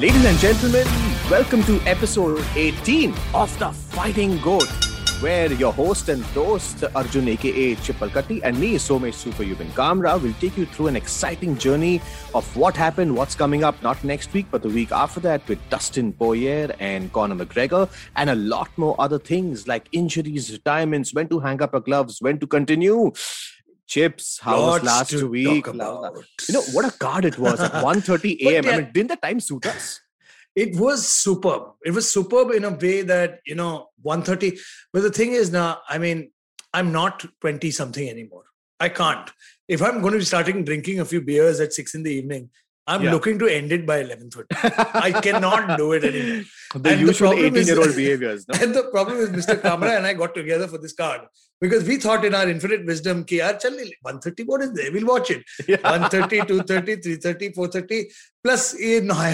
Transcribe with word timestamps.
Ladies 0.00 0.24
and 0.24 0.38
gentlemen, 0.38 0.86
welcome 1.30 1.62
to 1.64 1.78
episode 1.82 2.42
18 2.56 3.12
of 3.34 3.58
The 3.58 3.70
Fighting 3.70 4.38
Goat, 4.38 4.66
where 5.20 5.52
your 5.52 5.74
host 5.74 6.08
and 6.08 6.24
host 6.24 6.82
Arjun 6.94 7.28
aka 7.28 7.74
Chipalkatti 7.74 8.40
and 8.42 8.58
me, 8.58 8.76
Somesh 8.76 9.12
Superhuman 9.12 9.68
Kamra, 9.72 10.18
will 10.18 10.32
take 10.40 10.56
you 10.56 10.64
through 10.64 10.86
an 10.86 10.96
exciting 10.96 11.58
journey 11.58 12.00
of 12.34 12.56
what 12.56 12.78
happened, 12.78 13.14
what's 13.14 13.34
coming 13.34 13.62
up, 13.62 13.82
not 13.82 14.02
next 14.02 14.32
week, 14.32 14.46
but 14.50 14.62
the 14.62 14.70
week 14.70 14.90
after 14.90 15.20
that, 15.20 15.46
with 15.46 15.58
Dustin 15.68 16.14
Poirier 16.14 16.74
and 16.80 17.12
Conor 17.12 17.44
McGregor, 17.44 17.86
and 18.16 18.30
a 18.30 18.34
lot 18.36 18.70
more 18.78 18.98
other 18.98 19.18
things 19.18 19.68
like 19.68 19.86
injuries, 19.92 20.50
retirements, 20.50 21.12
when 21.12 21.28
to 21.28 21.40
hang 21.40 21.60
up 21.60 21.74
your 21.74 21.82
gloves, 21.82 22.22
when 22.22 22.38
to 22.38 22.46
continue. 22.46 23.12
Chips, 23.90 24.38
how 24.40 24.60
Lots 24.60 24.82
was 24.84 24.92
last 24.92 25.22
week? 25.24 25.66
You 26.48 26.54
know 26.54 26.62
what 26.72 26.84
a 26.84 26.92
card 26.96 27.24
it 27.24 27.36
was 27.38 27.58
at 27.60 27.72
1:30 27.84 28.40
a.m. 28.46 28.68
I 28.68 28.76
mean, 28.76 28.90
didn't 28.94 29.08
the 29.08 29.16
time 29.16 29.40
suit 29.40 29.66
us? 29.66 30.00
It 30.54 30.76
was 30.76 31.06
superb. 31.08 31.62
It 31.84 31.92
was 31.92 32.10
superb 32.10 32.52
in 32.52 32.64
a 32.64 32.70
way 32.70 33.02
that, 33.02 33.40
you 33.46 33.56
know, 33.56 33.88
130. 34.02 34.58
But 34.92 35.02
the 35.02 35.10
thing 35.10 35.32
is 35.32 35.50
now, 35.50 35.80
I 35.88 35.98
mean, 35.98 36.30
I'm 36.72 36.92
not 36.92 37.24
20 37.40 37.70
something 37.72 38.08
anymore. 38.08 38.44
I 38.78 38.88
can't. 38.88 39.28
If 39.68 39.82
I'm 39.82 40.00
going 40.00 40.12
to 40.12 40.18
be 40.18 40.24
starting 40.24 40.64
drinking 40.64 41.00
a 41.00 41.04
few 41.04 41.20
beers 41.20 41.60
at 41.60 41.72
six 41.72 41.94
in 41.94 42.02
the 42.04 42.12
evening, 42.12 42.50
I'm 42.92 43.02
yeah. 43.04 43.12
looking 43.14 43.38
to 43.42 43.48
end 43.56 43.72
it 43.76 43.84
by 43.90 43.96
11:30. 44.02 44.94
I 45.08 45.10
cannot 45.26 45.76
do 45.82 45.92
it 45.98 46.04
anymore. 46.04 46.44
The 46.74 46.90
and 46.90 47.00
usual 47.00 47.32
18-year-old 47.32 47.96
behaviors. 48.00 48.46
No? 48.48 48.58
And 48.62 48.74
the 48.74 48.84
problem 48.94 49.18
is, 49.18 49.30
Mr. 49.30 49.54
Kamra 49.60 49.96
and 49.96 50.06
I 50.06 50.12
got 50.14 50.34
together 50.34 50.68
for 50.72 50.78
this 50.78 50.92
card 50.92 51.22
because 51.60 51.82
we 51.84 51.96
thought 52.04 52.24
in 52.28 52.34
our 52.40 52.48
infinite 52.48 52.86
wisdom, 52.90 53.24
"Kr, 53.24 53.40
yaar, 53.40 53.54
130, 54.02 54.44
what 54.44 54.62
is 54.66 54.72
there? 54.72 54.92
We'll 54.92 55.10
watch 55.14 55.30
it. 55.36 55.42
Yeah. 55.72 55.82
130, 55.82 56.46
230, 56.46 56.96
330, 56.96 57.52
430. 57.52 58.10
Plus, 58.44 58.62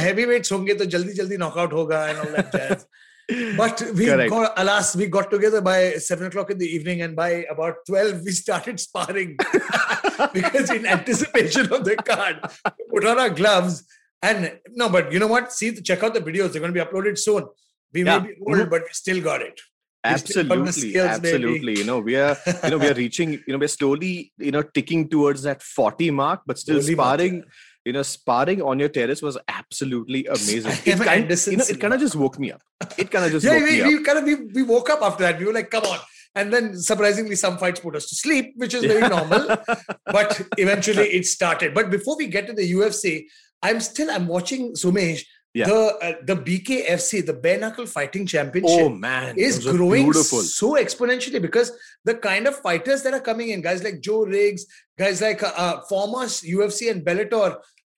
heavyweights 0.07 0.51
honge, 0.51 0.79
to 0.79 0.87
jaldi 0.95 1.17
jaldi 1.21 1.39
knockout 1.45 1.77
hoga 1.81 2.01
and 2.11 2.19
all 2.19 2.33
that 2.37 2.53
jazz. 2.53 2.87
But 3.29 3.83
we 3.95 4.07
Correct. 4.07 4.31
got, 4.31 4.53
alas, 4.57 4.95
we 4.95 5.07
got 5.07 5.31
together 5.31 5.61
by 5.61 5.95
seven 5.95 6.29
o'clock 6.29 6.51
in 6.51 6.59
the 6.59 6.67
evening, 6.67 7.03
and 7.03 7.17
by 7.17 7.45
about 7.51 7.77
12, 7.89 8.23
we 8.25 8.31
started 8.31 8.79
sparring 8.79 9.37
because 10.33 10.71
in 10.71 10.87
anticipation 10.87 11.73
of 11.73 11.85
the 11.85 11.97
card, 11.97 12.39
we 12.79 12.85
put 13.01 13.05
on 13.05 13.19
our 13.19 13.31
gloves. 13.31 13.85
And 14.23 14.61
no, 14.71 14.89
but 14.89 15.13
you 15.13 15.19
know 15.19 15.27
what? 15.27 15.53
See, 15.53 15.75
check 15.81 16.05
out 16.05 16.15
the 16.15 16.21
videos. 16.21 16.53
They're 16.53 16.61
going 16.61 16.73
to 16.73 16.85
be 16.85 16.89
uploaded 16.89 17.19
soon. 17.19 17.47
We 17.93 18.05
Yeah. 18.05 18.21
may 18.21 18.29
be 18.29 18.35
old, 18.47 18.71
but 18.71 18.83
we 18.83 18.89
still 18.93 19.21
got 19.21 19.43
it. 19.43 19.61
We 20.05 20.11
absolutely 20.13 20.91
skills, 20.91 21.09
absolutely 21.09 21.79
you 21.79 21.85
know 21.85 21.99
we 21.99 22.15
are 22.15 22.37
you 22.63 22.71
know 22.71 22.79
we 22.79 22.87
are 22.87 22.95
reaching 22.95 23.33
you 23.33 23.41
know 23.49 23.59
we're 23.59 23.67
slowly 23.67 24.33
you 24.39 24.53
know 24.53 24.63
ticking 24.63 25.09
towards 25.09 25.43
that 25.43 25.61
40 25.65 26.13
mark 26.13 26.43
but 26.47 26.59
still 26.61 26.81
Slowly, 26.81 26.95
sparring 26.95 27.45
you 27.87 27.93
know 27.93 28.03
sparring 28.03 28.61
on 28.61 28.79
your 28.79 28.89
terrace 28.91 29.23
was 29.23 29.39
absolutely 29.49 30.27
amazing 30.37 30.73
it 30.85 30.99
kind, 30.99 31.31
you 31.47 31.57
know 31.57 31.65
it 31.69 31.81
kind 31.81 31.95
of 31.95 32.01
just 32.01 32.17
woke 32.17 32.39
me 32.39 32.53
up 32.53 32.63
it 32.99 33.11
kind 33.11 33.25
of 33.25 33.33
just 33.33 33.47
yeah, 33.47 33.55
woke 33.55 33.65
we, 33.65 33.71
me 33.71 33.81
up 33.81 33.87
we 33.89 34.03
kind 34.03 34.19
of 34.19 34.25
we, 34.25 34.35
we 34.35 34.63
woke 34.63 34.91
up 34.91 35.03
after 35.03 35.23
that. 35.25 35.39
We 35.39 35.47
were 35.47 35.53
like, 35.53 35.71
come 35.71 35.85
on. 35.85 35.99
And 36.35 36.53
then 36.53 36.77
surprisingly, 36.77 37.35
some 37.35 37.57
fights 37.57 37.81
put 37.81 37.97
us 37.97 38.09
to 38.11 38.15
sleep, 38.15 38.53
which 38.57 38.75
is 38.75 38.85
very 38.85 39.09
normal. 39.09 39.57
But 40.05 40.47
eventually 40.59 41.07
it 41.09 41.27
started. 41.27 41.73
But 41.75 41.91
before 41.91 42.17
we 42.17 42.27
get 42.27 42.47
to 42.47 42.53
the 42.53 42.71
UFC, 42.71 43.25
I'm 43.63 43.81
still 43.81 44.11
I'm 44.11 44.27
watching 44.27 44.75
Somesh. 44.75 45.23
Yeah. 45.55 45.69
The 45.69 45.97
uh, 46.03 46.13
the 46.27 46.37
BKFC, 46.37 47.25
the 47.25 47.33
bare 47.33 47.59
knuckle 47.59 47.87
fighting 47.87 48.27
championship, 48.27 48.79
oh 48.79 48.91
man 48.91 49.39
is 49.39 49.67
growing 49.67 50.13
so 50.13 50.75
exponentially 50.75 51.41
because 51.41 51.73
the 52.05 52.15
kind 52.15 52.47
of 52.47 52.57
fighters 52.57 53.03
that 53.05 53.15
are 53.15 53.21
coming 53.21 53.49
in, 53.49 53.63
guys 53.63 53.83
like 53.83 54.03
Joe 54.03 54.27
Riggs, 54.27 54.67
guys 54.99 55.23
like 55.23 55.43
uh, 55.43 55.53
uh, 55.57 55.81
former 55.89 56.27
UFC 56.27 56.91
and 56.91 57.03
Bellator, 57.03 57.57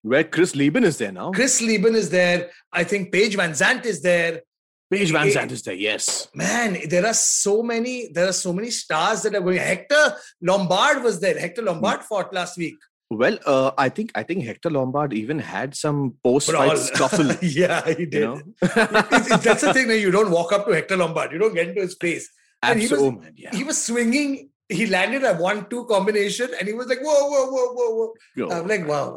where 0.09 0.25
chris 0.25 0.53
leben 0.61 0.85
is 0.85 0.97
there 0.99 1.13
now? 1.13 1.31
Chris 1.39 1.61
Leben 1.61 1.95
is 1.95 2.09
there. 2.19 2.51
I 2.73 2.85
think 2.85 3.13
Paige 3.13 3.37
Van 3.37 3.53
Zant 3.53 3.85
is 3.87 4.01
there. 4.03 4.43
Paige 4.91 5.13
VanZant 5.13 5.51
is 5.51 5.63
there 5.63 5.75
yes. 5.75 6.29
Man 6.35 6.79
there 6.93 7.05
are 7.07 7.13
so 7.15 7.63
many 7.63 7.95
there 8.17 8.27
are 8.33 8.33
so 8.47 8.53
many 8.59 8.71
stars 8.71 9.23
that 9.23 9.35
are 9.35 9.43
going. 9.47 9.59
Hector 9.59 10.05
lombard 10.51 11.03
was 11.03 11.21
there. 11.21 11.39
Hector 11.39 11.63
lombard 11.71 12.01
fought 12.11 12.33
last 12.33 12.57
week. 12.57 12.77
Well 13.11 13.37
uh, 13.47 13.71
i 13.79 13.89
think 13.97 14.11
i 14.21 14.23
think 14.29 14.45
hector 14.47 14.71
lombard 14.77 15.15
even 15.19 15.39
had 15.51 15.75
some 15.83 16.01
post 16.23 16.49
Brawl. 16.51 16.69
fight 16.69 16.79
scuffle 16.89 17.31
yeah 17.61 17.79
he 18.01 18.05
did. 18.05 18.15
you 18.15 18.27
know? 18.27 18.41
It's- 18.63 19.27
it's- 19.27 19.45
that's 19.45 19.63
the 19.69 19.73
thing 19.77 19.89
that 19.93 20.01
you 20.07 20.11
don't 20.17 20.31
walk 20.39 20.53
up 20.57 20.67
to 20.67 20.73
hector 20.79 20.99
lombard. 21.05 21.33
You 21.33 21.39
don't 21.45 21.55
get 21.55 21.69
into 21.71 21.81
his 21.87 21.97
face. 22.07 22.29
And 22.63 22.79
he 22.79 22.87
was- 22.87 22.93
Absolutely, 22.93 23.21
man, 23.25 23.33
yeah. 23.45 23.55
he 23.61 23.65
was 23.65 23.79
swinging. 23.89 24.51
He 24.81 24.85
landed 24.99 25.25
a 25.25 25.35
one-two 25.49 25.85
combination 25.87 26.49
and 26.59 26.69
he 26.69 26.75
was 26.75 26.87
like 26.93 27.01
whoa 27.09 27.23
whoa 27.33 27.47
whoa 27.55 27.67
whoa 27.79 27.91
whoa. 27.99 28.13
Yo, 28.41 28.51
i'm 28.57 28.69
like 28.75 28.87
wow 28.95 29.09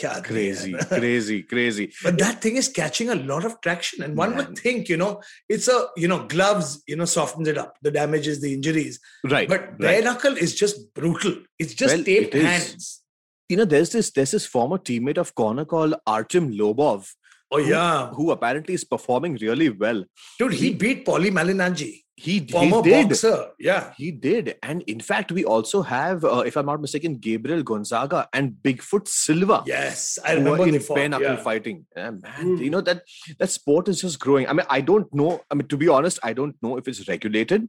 kya 0.00 0.12
crazy 0.28 0.72
crazy 0.92 1.38
crazy. 1.52 1.86
But 2.04 2.18
that 2.18 2.40
thing 2.42 2.56
is 2.62 2.68
catching 2.80 3.10
a 3.10 3.18
lot 3.30 3.44
of 3.50 3.60
traction. 3.60 4.02
And 4.04 4.16
one 4.16 4.30
Man. 4.30 4.38
would 4.38 4.58
think 4.58 4.88
you 4.88 4.96
know 5.02 5.12
it's 5.48 5.68
a 5.68 5.78
you 5.96 6.08
know 6.12 6.20
gloves 6.34 6.82
you 6.86 6.96
know 6.96 7.04
softens 7.16 7.48
it 7.48 7.58
up. 7.64 7.76
The 7.82 7.90
damages 7.98 8.40
the 8.40 8.52
injuries. 8.54 8.98
Right 9.36 9.48
but 9.48 9.78
bare 9.78 9.96
right. 9.96 10.04
knuckle 10.04 10.36
is 10.46 10.54
just 10.54 10.92
brutal. 10.94 11.36
It's 11.58 11.74
just 11.74 11.94
Well, 11.96 12.04
taped 12.04 12.34
it 12.34 12.44
hands. 12.44 12.96
You 13.48 13.56
know, 13.56 13.64
there's 13.64 13.90
this 13.90 14.10
there's 14.12 14.30
this 14.30 14.46
former 14.46 14.78
teammate 14.78 15.18
of 15.18 15.34
Conor 15.34 15.64
called 15.64 15.94
Artem 16.06 16.52
Lobov, 16.52 17.08
Oh 17.52 17.60
Who- 17.60 17.68
yeah, 17.70 18.06
who 18.18 18.30
apparently 18.30 18.74
is 18.74 18.84
performing 18.84 19.34
really 19.44 19.70
well. 19.70 20.04
dude, 20.38 20.52
he 20.52 20.68
beat 20.82 21.04
Paulie 21.04 21.32
Malignaggi, 21.38 22.02
He, 22.24 22.34
former 22.54 22.76
he 22.82 22.90
did. 22.90 23.08
boxer. 23.08 23.36
Yeah, 23.58 23.92
He 23.96 24.08
did. 24.10 24.56
And 24.62 24.82
in 24.94 25.00
fact, 25.00 25.32
we 25.32 25.42
also 25.44 25.80
have, 25.82 26.24
uh, 26.24 26.42
if 26.50 26.56
I'm 26.58 26.66
not 26.66 26.80
mistaken, 26.86 27.14
Gabriel 27.26 27.62
Gonzaga 27.70 28.28
and 28.32 28.52
Bigfoot 28.64 29.08
Silva. 29.08 29.62
yes, 29.66 30.18
I 30.24 30.34
remember 30.34 30.66
in 30.68 30.78
fought. 30.80 30.96
bare 30.96 31.08
knuckle 31.08 31.36
Yeah. 31.36 31.42
fighting. 31.50 31.78
Yeah, 31.96 32.10
man, 32.10 32.42
Mm. 32.48 32.64
you 32.64 32.70
know 32.74 32.82
that 32.82 33.02
that 33.38 33.50
sport 33.50 33.88
is 33.92 34.00
just 34.02 34.18
growing. 34.20 34.46
I 34.48 34.52
mean, 34.52 34.66
I 34.78 34.80
don't 34.90 35.08
know. 35.20 35.30
I 35.50 35.54
mean, 35.54 35.68
to 35.68 35.78
be 35.84 35.88
honest, 35.88 36.18
I 36.22 36.32
don't 36.40 36.56
know 36.62 36.76
if 36.82 36.88
it's 36.88 37.08
regulated, 37.08 37.68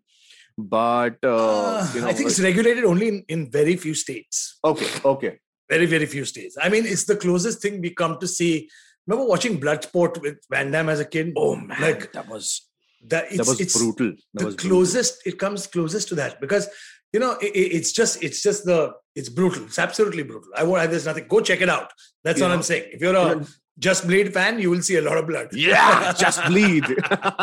but 0.58 1.18
uh, 1.24 1.36
Uh, 1.78 1.88
you 1.96 2.02
know, 2.02 2.08
I 2.08 2.14
think 2.14 2.30
it's 2.30 2.40
regulated 2.40 2.84
only 2.84 3.08
in, 3.08 3.24
in 3.30 3.50
very 3.52 3.76
few 3.78 3.94
states. 3.94 4.58
okay, 4.64 4.88
okay. 5.06 5.34
Very, 5.70 5.86
very 5.86 6.06
few 6.06 6.26
states. 6.26 6.58
I 6.62 6.68
mean, 6.68 6.86
it's 6.86 7.06
the 7.06 7.16
closest 7.16 7.62
thing 7.62 7.80
we 7.80 7.92
come 7.92 8.18
to 8.20 8.28
see. 8.28 8.70
Remember 9.08 9.26
watching 9.30 9.60
Bloodsport 9.60 10.22
with 10.22 10.38
Van 10.50 10.70
Damme 10.72 10.90
as 10.90 11.00
a 11.00 11.06
kid? 11.06 11.32
Oh 11.38 11.56
man, 11.56 11.80
Like, 11.82 12.12
that 12.12 12.28
was 12.28 12.68
that, 13.08 13.26
it's, 13.30 13.38
that 13.38 13.48
was 13.48 13.60
it's 13.60 13.78
brutal. 13.78 14.12
That 14.34 14.40
the 14.40 14.46
was 14.46 14.56
brutal. 14.56 14.78
closest. 14.78 15.26
It 15.26 15.38
comes 15.40 15.68
closest 15.68 16.08
to 16.10 16.16
that 16.16 16.40
because 16.42 16.70
you 17.14 17.20
know 17.20 17.34
it, 17.42 17.52
it- 17.56 17.72
it's 17.78 17.92
just 17.92 18.24
it's 18.24 18.42
just 18.42 18.66
the 18.66 18.94
it's 19.16 19.30
brutal. 19.30 19.64
It's 19.66 19.80
absolutely 19.80 20.24
brutal. 20.24 20.50
I 20.56 20.64
won't. 20.64 20.90
There's 20.90 21.06
nothing. 21.06 21.28
Go 21.28 21.42
check 21.42 21.62
it 21.62 21.70
out. 21.70 21.92
That's 22.24 22.40
You 22.40 22.46
all 22.46 22.52
I'm 22.52 22.62
saying. 22.64 22.90
If 22.94 23.02
you're 23.02 23.12
a 23.16 23.36
know, 23.36 23.46
Just 23.82 24.06
Bleed 24.06 24.32
fan, 24.32 24.60
you 24.60 24.70
will 24.70 24.84
see 24.84 24.98
a 24.98 25.02
lot 25.02 25.18
of 25.18 25.26
blood. 25.26 25.50
Yeah, 25.54 26.14
Just 26.18 26.46
Bleed. 26.46 26.86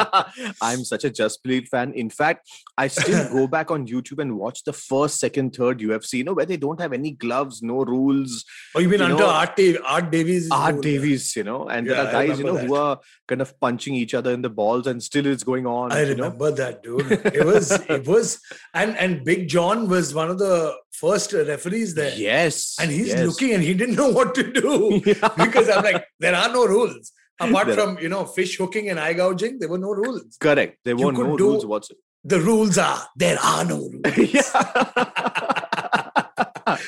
I'm 0.63 0.85
such 0.85 1.03
a 1.03 1.11
Just 1.11 1.43
Bleed 1.43 1.67
fan. 1.67 1.93
In 1.95 2.11
fact, 2.11 2.49
I 2.79 2.87
still 2.87 3.29
go 3.29 3.47
back 3.57 3.73
on 3.73 3.89
YouTube 3.89 4.21
and 4.21 4.39
watch 4.39 4.63
the 4.63 4.73
first, 4.73 5.19
second, 5.19 5.57
third 5.57 5.81
UFC, 5.81 6.15
you 6.15 6.25
know, 6.25 6.35
where 6.35 6.47
they 6.47 6.57
don't 6.57 6.81
have 6.81 6.93
any 6.93 7.11
gloves, 7.11 7.61
no 7.61 7.85
rules. 7.85 8.45
Oh, 8.77 8.79
you 8.79 8.89
mean 8.89 9.01
You 9.01 9.07
under 9.07 9.19
know, 9.19 9.31
Art, 9.31 9.59
Art 9.85 10.13
Davies? 10.13 10.49
Art 10.53 10.75
rule. 10.75 10.83
Davies, 10.83 11.35
you 11.35 11.43
know, 11.43 11.67
and 11.67 11.91
there 11.91 12.07
are 12.07 12.13
guys, 12.13 12.39
you 12.39 12.45
know, 12.45 12.53
remember 12.53 12.69
who 12.69 12.75
are 12.77 13.01
kind 13.27 13.43
of 13.43 13.59
punching 13.59 13.95
each 13.95 14.15
other 14.15 14.31
in 14.31 14.43
the 14.43 14.51
balls 14.51 14.87
and 14.87 15.03
still 15.03 15.27
it's 15.27 15.43
going 15.43 15.67
on. 15.67 15.91
I 15.91 16.03
you 16.03 16.15
know? 16.15 16.25
remember 16.25 16.53
that, 16.53 16.85
dude. 16.85 17.11
It 17.11 17.45
was, 17.45 17.73
it 17.73 18.07
was, 18.07 18.41
and 18.75 18.97
and 18.97 19.25
Big 19.25 19.49
John 19.49 19.89
was 19.89 20.15
one 20.15 20.31
of 20.31 20.39
the 20.39 20.77
first 20.99 21.33
referees 21.33 21.95
there. 21.95 22.15
Yes. 22.17 22.77
And 22.81 22.91
he's 22.91 23.09
yes. 23.09 23.27
looking 23.27 23.53
and 23.55 23.63
he 23.63 23.75
didn't 23.75 23.95
know 23.95 24.11
what 24.11 24.35
to 24.35 24.53
do 24.53 25.01
because 25.37 25.69
I'm 25.69 25.85
like, 25.85 26.05
there 26.29 26.37
are 26.37 26.53
no 26.53 26.67
rules. 26.67 27.13
Apart 27.41 27.73
from, 27.75 27.99
you 27.99 28.09
know, 28.09 28.25
fish 28.25 28.59
hooking 28.59 28.91
and 28.91 28.99
eye 28.99 29.13
gouging, 29.13 29.59
there 29.59 29.69
were 29.69 29.79
no 29.79 29.91
rules. 29.91 30.37
Correct. 30.41 30.79
There 30.85 30.97
were 30.97 31.13
no 31.13 31.37
rules 31.37 31.65
whatsoever. 31.65 32.01
The 32.25 32.41
rules 32.41 32.77
are, 32.79 33.07
there 33.17 33.39
are 33.39 33.65
no 33.65 33.77
rules. 33.77 34.19
yeah. 34.35 35.48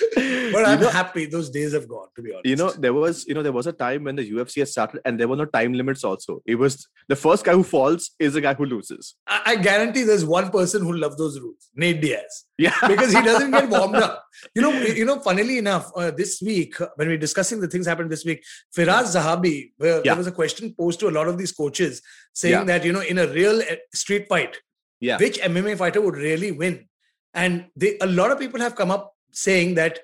But 0.52 0.66
I'm 0.66 0.80
know, 0.80 0.88
happy 0.88 1.26
those 1.26 1.48
days 1.50 1.72
have 1.72 1.86
gone, 1.88 2.08
to 2.16 2.22
be 2.22 2.32
honest. 2.32 2.46
you 2.46 2.56
know, 2.56 2.70
there 2.70 2.92
was, 2.92 3.24
you 3.26 3.34
know, 3.34 3.42
there 3.42 3.52
was 3.52 3.66
a 3.66 3.72
time 3.72 4.04
when 4.04 4.16
the 4.16 4.28
UFC 4.30 4.58
had 4.58 4.68
started 4.68 5.00
and 5.04 5.18
there 5.18 5.28
were 5.28 5.36
no 5.36 5.44
time 5.44 5.72
limits 5.72 6.02
also. 6.04 6.42
It 6.44 6.56
was 6.56 6.88
the 7.08 7.16
first 7.16 7.44
guy 7.44 7.52
who 7.52 7.62
falls 7.62 8.10
is 8.18 8.32
the 8.34 8.40
guy 8.40 8.54
who 8.54 8.64
loses. 8.64 9.14
I, 9.26 9.42
I 9.46 9.56
guarantee 9.56 10.02
there's 10.02 10.24
one 10.24 10.50
person 10.50 10.82
who 10.82 10.92
loves 10.94 11.16
those 11.16 11.38
rules, 11.38 11.68
Nate 11.74 12.00
Diaz. 12.00 12.44
Yeah. 12.58 12.74
because 12.88 13.12
he 13.12 13.22
doesn't 13.22 13.50
get 13.52 13.68
warmed 13.68 13.96
up. 13.96 14.24
You 14.54 14.62
know, 14.62 14.72
you 14.72 15.04
know. 15.04 15.20
Funnily 15.20 15.58
enough, 15.58 15.90
uh, 15.96 16.10
this 16.10 16.40
week 16.42 16.80
uh, 16.80 16.88
when 16.96 17.08
we're 17.08 17.16
discussing 17.18 17.60
the 17.60 17.68
things 17.68 17.86
happened 17.86 18.10
this 18.10 18.24
week, 18.24 18.42
Firas 18.76 19.14
Zahabi, 19.16 19.72
where 19.76 19.96
Yeah. 19.96 20.02
there 20.12 20.16
was 20.16 20.26
a 20.26 20.32
question 20.32 20.74
posed 20.78 20.98
to 21.00 21.08
a 21.08 21.14
lot 21.18 21.28
of 21.28 21.38
these 21.38 21.52
coaches 21.52 22.02
saying 22.32 22.52
Yeah. 22.54 22.64
that 22.64 22.84
you 22.84 22.92
know, 22.92 23.00
in 23.00 23.18
a 23.18 23.26
real 23.28 23.60
uh, 23.60 23.76
street 23.94 24.26
fight, 24.28 24.56
Yeah. 25.00 25.18
which 25.18 25.38
MMA 25.40 25.76
fighter 25.76 26.00
would 26.00 26.16
really 26.16 26.52
win? 26.52 26.86
And 27.34 27.66
they, 27.76 27.96
a 28.00 28.06
lot 28.06 28.32
of 28.32 28.38
people 28.40 28.60
have 28.60 28.74
come 28.74 28.90
up 28.90 29.09
saying 29.32 29.74
that 29.74 29.98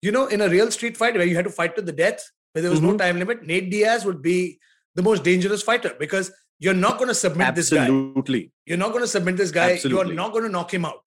you 0.00 0.12
know, 0.12 0.26
in 0.28 0.40
a 0.40 0.48
real 0.48 0.70
street 0.70 0.96
fight 0.96 1.14
where 1.14 1.26
you 1.26 1.34
had 1.34 1.44
to 1.44 1.50
fight 1.50 1.74
to 1.74 1.82
the 1.82 1.90
death, 1.90 2.30
where 2.52 2.62
there 2.62 2.70
was 2.70 2.80
no 2.80 2.92
Mhm. 2.92 2.98
time 2.98 3.18
limit, 3.18 3.42
Nate 3.42 3.68
Diaz 3.68 4.04
would 4.04 4.22
be 4.22 4.60
the 4.94 5.02
most 5.02 5.24
dangerous 5.24 5.60
fighter 5.60 5.92
because 5.98 6.30
you're 6.60 6.72
not 6.74 6.98
going 6.98 7.08
to 7.08 7.14
submit 7.14 7.56
this 7.56 7.70
guy. 7.70 7.82
Absolutely. 7.82 8.52
You're 8.64 8.78
not 8.78 8.92
going 8.92 9.02
to 9.02 9.08
submit 9.08 9.36
this 9.36 9.50
guy. 9.50 9.72
Absolutely. 9.72 10.06
You're 10.06 10.14
not 10.14 10.30
going 10.30 10.44
to 10.44 10.50
knock 10.50 10.72
him 10.72 10.84
out. 10.84 11.02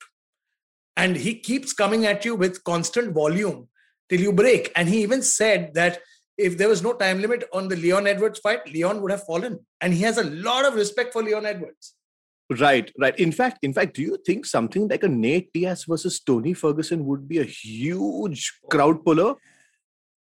And 0.97 1.15
he 1.15 1.35
keeps 1.39 1.71
coming 1.71 2.05
at 2.05 2.25
you 2.25 2.35
with 2.35 2.63
constant 2.65 3.13
volume 3.13 3.69
till 4.09 4.19
you 4.19 4.33
break. 4.33 4.71
And 4.75 4.89
he 4.89 5.01
even 5.03 5.21
said 5.21 5.73
that 5.75 6.01
if 6.37 6.57
there 6.57 6.67
was 6.67 6.81
no 6.81 6.91
time 6.91 7.21
limit 7.21 7.47
on 7.53 7.69
the 7.69 7.77
Leon 7.77 8.07
Edwards 8.07 8.39
fight, 8.39 8.67
Leon 8.67 9.01
would 9.01 9.11
have 9.11 9.23
fallen. 9.23 9.65
And 9.79 9.93
he 9.93 10.01
has 10.01 10.17
a 10.17 10.25
lot 10.25 10.65
of 10.65 10.75
respect 10.75 11.13
for 11.13 11.23
Leon 11.23 11.45
Edwards. 11.45 11.93
Right, 12.59 12.91
right. 12.99 13.17
In 13.17 13.31
fact, 13.31 13.59
in 13.61 13.73
fact, 13.73 13.95
do 13.95 14.01
you 14.01 14.17
think 14.25 14.45
something 14.45 14.87
like 14.89 15.03
a 15.03 15.07
Nate 15.07 15.53
Diaz 15.53 15.85
versus 15.87 16.19
Tony 16.19 16.53
Ferguson 16.53 17.05
would 17.05 17.27
be 17.27 17.37
a 17.39 17.45
huge 17.45 18.51
crowd 18.69 19.05
puller? 19.05 19.35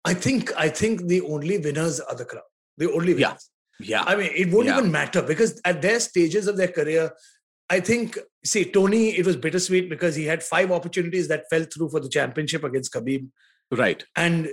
I 0.04 0.14
think 0.14 0.52
I 0.56 0.68
think 0.68 1.06
the 1.08 1.20
only 1.22 1.58
winners 1.58 2.00
are 2.00 2.14
the 2.14 2.24
crowd. 2.24 2.42
The 2.78 2.90
only 2.90 3.14
winners. 3.14 3.50
Yeah. 3.80 4.02
yeah. 4.02 4.04
I 4.06 4.16
mean, 4.16 4.30
it 4.34 4.50
won't 4.50 4.66
Yeah. 4.66 4.78
even 4.78 4.90
matter 4.92 5.20
because 5.20 5.60
at 5.64 5.82
their 5.82 6.00
stages 6.00 6.46
of 6.46 6.56
their 6.56 6.68
career, 6.68 7.10
I 7.68 7.80
think, 7.80 8.18
see, 8.44 8.64
Tony, 8.64 9.10
it 9.18 9.26
was 9.26 9.36
bittersweet 9.36 9.90
because 9.90 10.14
he 10.14 10.24
had 10.24 10.42
five 10.42 10.70
opportunities 10.70 11.28
that 11.28 11.44
fell 11.50 11.64
through 11.64 11.90
for 11.90 12.00
the 12.00 12.08
championship 12.08 12.62
against 12.64 12.92
Khabib. 12.94 13.28
Right, 13.72 14.04
And 14.14 14.50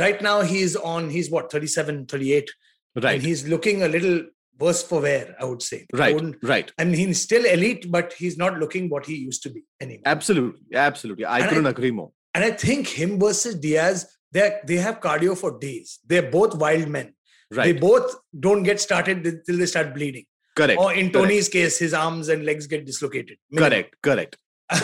right 0.00 0.20
now 0.22 0.40
he's 0.40 0.74
on, 0.74 1.10
he's 1.10 1.30
what, 1.30 1.52
37, 1.52 2.06
38. 2.06 2.50
right, 2.96 3.14
And 3.16 3.22
he's 3.22 3.46
looking 3.46 3.82
a 3.82 3.88
little 3.88 4.22
worse 4.58 4.82
for 4.82 5.00
wear, 5.00 5.34
I 5.40 5.44
would 5.44 5.62
say. 5.62 5.86
Right, 5.92 6.20
right. 6.42 6.72
I 6.78 6.84
mean, 6.84 6.94
he's 6.94 7.20
still 7.20 7.44
elite, 7.44 7.90
but 7.90 8.12
he's 8.12 8.36
not 8.36 8.58
looking 8.58 8.88
what 8.88 9.06
he 9.06 9.16
used 9.16 9.42
to 9.44 9.50
be 9.50 9.62
anymore. 9.80 10.02
Absolutely, 10.06 10.76
absolutely. 10.76 11.24
I 11.24 11.40
And 11.40 11.48
couldn't 11.48 11.66
agree 11.66 11.90
more. 11.90 12.12
And 12.34 12.44
I 12.44 12.50
think 12.50 12.88
him 12.88 13.18
versus 13.20 13.54
Diaz, 13.56 14.06
they 14.32 14.58
they 14.66 14.76
have 14.76 15.00
cardio 15.00 15.36
for 15.38 15.58
days. 15.58 16.00
They're 16.06 16.30
both 16.30 16.56
wild 16.56 16.88
men. 16.88 17.14
They 17.50 17.72
both 17.72 18.16
don't 18.38 18.64
get 18.64 18.80
started 18.80 19.22
till 19.46 19.58
they 19.58 19.66
start 19.66 19.94
bleeding. 19.94 20.24
correct, 20.56 20.80
Or 20.80 20.92
in 20.92 21.10
correct. 21.10 21.14
Tony's 21.14 21.48
case, 21.48 21.78
his 21.78 21.94
arms 21.94 22.28
and 22.28 22.44
legs 22.44 22.66
get 22.66 22.84
dislocated. 22.84 23.38
Minimum. 23.50 23.70
correct, 23.70 23.96
correct. 24.02 24.36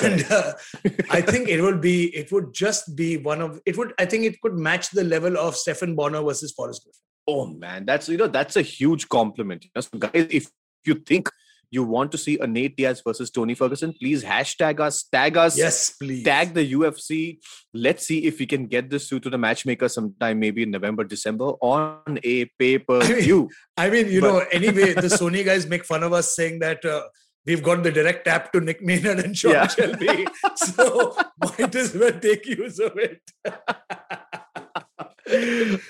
And 0.02 0.24
uh, 0.30 0.52
I 1.10 1.20
think 1.32 1.48
it 1.48 1.60
will 1.62 1.78
be, 1.78 2.14
it 2.14 2.30
would 2.30 2.52
just 2.52 2.94
be 2.94 3.16
one 3.16 3.40
of, 3.40 3.60
it 3.66 3.76
would, 3.78 3.92
I 3.98 4.04
think 4.04 4.24
it 4.24 4.40
could 4.40 4.54
match 4.54 4.90
the 4.90 5.02
level 5.02 5.36
of 5.38 5.56
Stephan 5.56 5.96
Bonnar 5.96 6.22
versus 6.22 6.52
Forrest 6.52 6.84
Griffin. 6.84 7.00
Oh 7.30 7.46
man, 7.46 7.84
that's 7.90 8.08
you 8.08 8.16
know 8.22 8.26
that's 8.38 8.56
a 8.56 8.62
huge 8.62 9.08
compliment. 9.08 9.64
You 9.64 9.70
know, 9.74 9.82
so 9.82 9.98
guys, 10.06 10.26
if 10.40 10.48
you 10.86 10.94
think 11.10 11.28
you 11.76 11.82
want 11.84 12.10
to 12.12 12.18
see 12.18 12.36
a 12.44 12.46
Nate 12.52 12.76
Diaz 12.76 13.00
versus 13.06 13.30
Tony 13.30 13.54
Ferguson, 13.54 13.92
please 14.00 14.24
hashtag 14.30 14.80
us, 14.86 15.04
tag 15.16 15.36
us, 15.42 15.56
Yes, 15.56 15.90
please. 16.00 16.24
tag 16.24 16.52
the 16.54 16.64
UFC. 16.72 17.38
Let's 17.72 18.04
see 18.08 18.18
if 18.30 18.40
we 18.40 18.46
can 18.46 18.66
get 18.66 18.90
this 18.90 19.08
through 19.08 19.20
to 19.26 19.30
the 19.30 19.38
matchmaker 19.38 19.88
sometime, 19.88 20.40
maybe 20.40 20.64
in 20.64 20.72
November, 20.72 21.04
December, 21.04 21.50
on 21.74 22.18
a 22.24 22.46
pay 22.58 22.78
per 22.78 23.00
view. 23.04 23.48
I 23.76 23.88
mean, 23.90 24.08
you 24.08 24.20
But- 24.20 24.28
know, 24.32 24.38
anyway, 24.50 24.94
the 24.94 25.02
Sony 25.20 25.44
guys 25.44 25.68
make 25.68 25.84
fun 25.84 26.02
of 26.02 26.12
us 26.12 26.34
saying 26.34 26.58
that 26.66 26.84
uh, 26.84 27.02
we've 27.46 27.62
got 27.62 27.84
the 27.84 27.92
direct 27.92 28.24
tap 28.24 28.50
to 28.54 28.60
Mick 28.60 28.82
Maynard 28.82 29.20
and 29.20 29.38
Sean 29.38 29.52
Yeah. 29.52 29.68
Shelby. 29.68 30.26
So 30.56 31.16
might 31.44 31.74
as 31.76 31.94
well 31.94 32.18
take 32.28 32.46
use 32.46 32.80
of 32.80 32.98
it. 32.98 33.22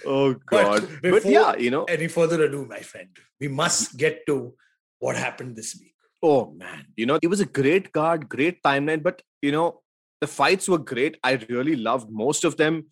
Oh 0.06 0.34
God! 0.46 0.88
But, 1.02 1.02
before- 1.02 1.30
yeah, 1.30 1.56
you 1.56 1.70
know, 1.70 1.84
Any 1.84 2.08
further 2.08 2.42
ado, 2.44 2.66
my 2.66 2.80
friend, 2.80 3.08
we 3.40 3.48
must 3.48 3.96
get 3.96 4.26
to 4.26 4.54
what 4.98 5.16
happened 5.16 5.56
this 5.56 5.76
week. 5.80 5.94
Oh 6.22 6.52
man, 6.52 6.86
you 6.96 7.06
know, 7.06 7.18
it 7.22 7.28
was 7.28 7.40
a 7.40 7.46
great 7.46 7.92
card, 7.92 8.28
great 8.28 8.62
timeline, 8.62 9.02
but 9.02 9.22
you 9.42 9.52
know, 9.52 9.80
the 10.20 10.26
fights 10.26 10.68
were 10.68 10.78
great. 10.78 11.16
I 11.24 11.32
really 11.48 11.76
loved 11.76 12.10
most 12.10 12.44
of 12.44 12.56
them. 12.56 12.86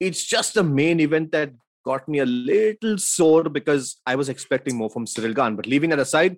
It's 0.00 0.24
just 0.24 0.54
the 0.54 0.64
main 0.64 0.98
event 1.00 1.30
that 1.32 1.52
got 1.84 2.08
me 2.08 2.18
a 2.18 2.26
little 2.26 2.98
sore 2.98 3.44
because 3.44 4.00
I 4.06 4.16
was 4.16 4.28
expecting 4.28 4.76
more 4.76 4.90
from 4.90 5.06
Ciryl 5.06 5.34
Gane. 5.34 5.54
But 5.54 5.66
leaving 5.66 5.90
that 5.90 5.98
aside, 6.00 6.36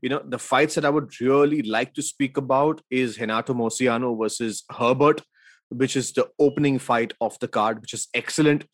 you 0.00 0.08
know, 0.10 0.22
the 0.24 0.38
fights 0.38 0.76
that 0.76 0.84
I 0.84 0.90
would 0.90 1.20
really 1.20 1.62
like 1.62 1.94
to 1.94 2.02
speak 2.02 2.36
about 2.36 2.80
is 2.90 3.18
Renato 3.18 3.52
Moicano 3.54 4.16
versus 4.16 4.62
Herbert, 4.70 5.22
which 5.70 5.96
is 5.96 6.12
the 6.12 6.28
opening 6.38 6.78
fight 6.78 7.12
of 7.20 7.38
the 7.40 7.48
card, 7.48 7.80
which 7.80 7.94
is 7.94 8.08
excellent. 8.14 8.64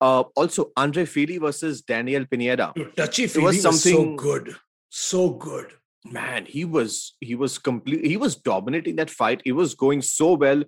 Uh, 0.00 0.24
also, 0.34 0.72
Andre 0.76 1.04
Fili 1.04 1.38
versus 1.38 1.82
Daniel 1.82 2.24
Pineda. 2.24 2.72
Dude, 2.74 2.96
Touchy 2.96 3.22
was 3.24 3.32
Feely 3.32 3.44
was, 3.46 3.62
so 3.62 3.70
something- 3.70 4.16
good. 4.16 4.56
So 4.88 5.30
good. 5.30 5.74
man 6.06 6.46
he 6.46 6.64
was 6.64 7.14
he 7.20 7.34
was 7.40 7.58
complete 7.58 8.04
he 8.10 8.16
was 8.16 8.34
dominating 8.34 8.96
that 8.96 9.10
fight 9.16 9.42
it 9.44 9.52
was 9.52 9.74
going 9.74 10.00
so 10.00 10.28
well 10.42 10.62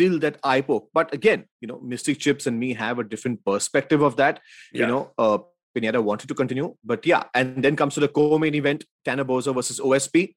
till 0.00 0.18
that 0.24 0.38
eye 0.42 0.60
poke 0.60 0.88
but 0.92 1.14
again 1.18 1.44
you 1.60 1.68
know 1.68 1.78
mystic 1.92 2.18
chips 2.24 2.48
and 2.48 2.58
me 2.62 2.70
have 2.74 2.98
a 2.98 3.04
different 3.12 3.38
perspective 3.44 4.02
of 4.08 4.16
that 4.16 4.40
you 4.72 4.84
know 4.92 5.12
uh 5.18 5.38
Pineda 5.72 6.02
wanted 6.02 6.26
to 6.32 6.34
continue 6.34 6.74
but 6.92 7.06
yeah 7.12 7.22
and 7.34 7.62
then 7.68 7.76
comes 7.76 7.94
to 7.94 8.00
the 8.00 8.08
co-main 8.08 8.56
event 8.56 8.84
Tanner 9.04 9.24
Boser 9.24 9.54
versus 9.54 9.78
OSP 9.78 10.34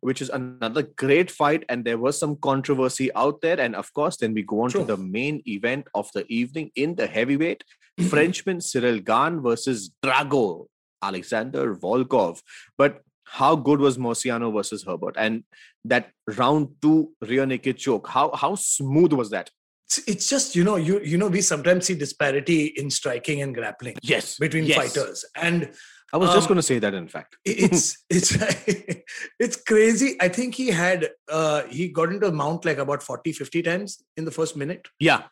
which 0.00 0.22
is 0.22 0.30
another 0.30 0.82
great 0.82 1.30
fight 1.30 1.64
and 1.68 1.84
there 1.84 1.98
was 1.98 2.18
some 2.18 2.36
controversy 2.36 3.12
out 3.14 3.40
there 3.40 3.60
and 3.60 3.74
of 3.76 3.92
course 3.92 4.16
then 4.16 4.34
we 4.34 4.42
go 4.42 4.62
on 4.62 4.70
True. 4.70 4.80
to 4.80 4.86
the 4.86 4.96
main 4.96 5.42
event 5.46 5.86
of 5.94 6.10
the 6.14 6.24
evening 6.28 6.70
in 6.76 6.94
the 6.94 7.06
heavyweight 7.06 7.64
mm-hmm. 7.98 8.08
Frenchman 8.08 8.58
Ciryl 8.58 9.04
Gane 9.04 9.42
versus 9.42 9.90
Drago 10.02 10.66
Alexander 11.02 11.74
Volkov 11.74 12.40
but 12.76 13.00
how 13.30 13.54
good 13.54 13.78
was 13.78 13.96
Moicano 13.96 14.52
versus 14.52 14.82
Herbert? 14.82 15.14
And 15.16 15.44
that 15.84 16.10
round 16.36 16.68
two 16.82 17.12
rear 17.22 17.46
naked 17.46 17.78
choke, 17.78 18.08
how 18.08 18.34
how 18.34 18.56
smooth 18.56 19.12
was 19.12 19.30
that? 19.30 19.50
It's, 19.86 19.98
it's 20.08 20.28
just, 20.28 20.56
you 20.56 20.64
know, 20.64 20.76
you 20.76 21.00
you 21.00 21.16
know, 21.16 21.28
we 21.28 21.40
sometimes 21.40 21.86
see 21.86 21.94
disparity 21.94 22.66
in 22.76 22.90
striking 22.90 23.40
and 23.42 23.54
grappling 23.54 23.96
Yes, 24.02 24.36
between 24.38 24.64
yes. 24.64 24.76
fighters. 24.76 25.24
And 25.36 25.70
I 26.12 26.16
was 26.16 26.30
just 26.30 26.46
Um, 26.46 26.48
going 26.48 26.56
to 26.56 26.62
say 26.62 26.78
that. 26.80 26.92
In 26.94 27.08
fact, 27.08 27.36
it's 27.44 27.98
it's 28.10 28.36
it's 29.38 29.56
crazy. 29.56 30.16
I 30.20 30.28
think 30.28 30.54
he 30.54 30.68
had 30.68 31.10
uh 31.30 31.62
he 31.64 31.88
got 31.88 32.08
into 32.12 32.26
the 32.26 32.32
mount 32.32 32.64
like 32.64 32.78
about 32.78 33.02
40, 33.02 33.32
50 33.32 33.62
times 33.62 34.02
in 34.16 34.24
the 34.24 34.30
first 34.30 34.56
minute. 34.56 34.88
yeah, 34.98 35.22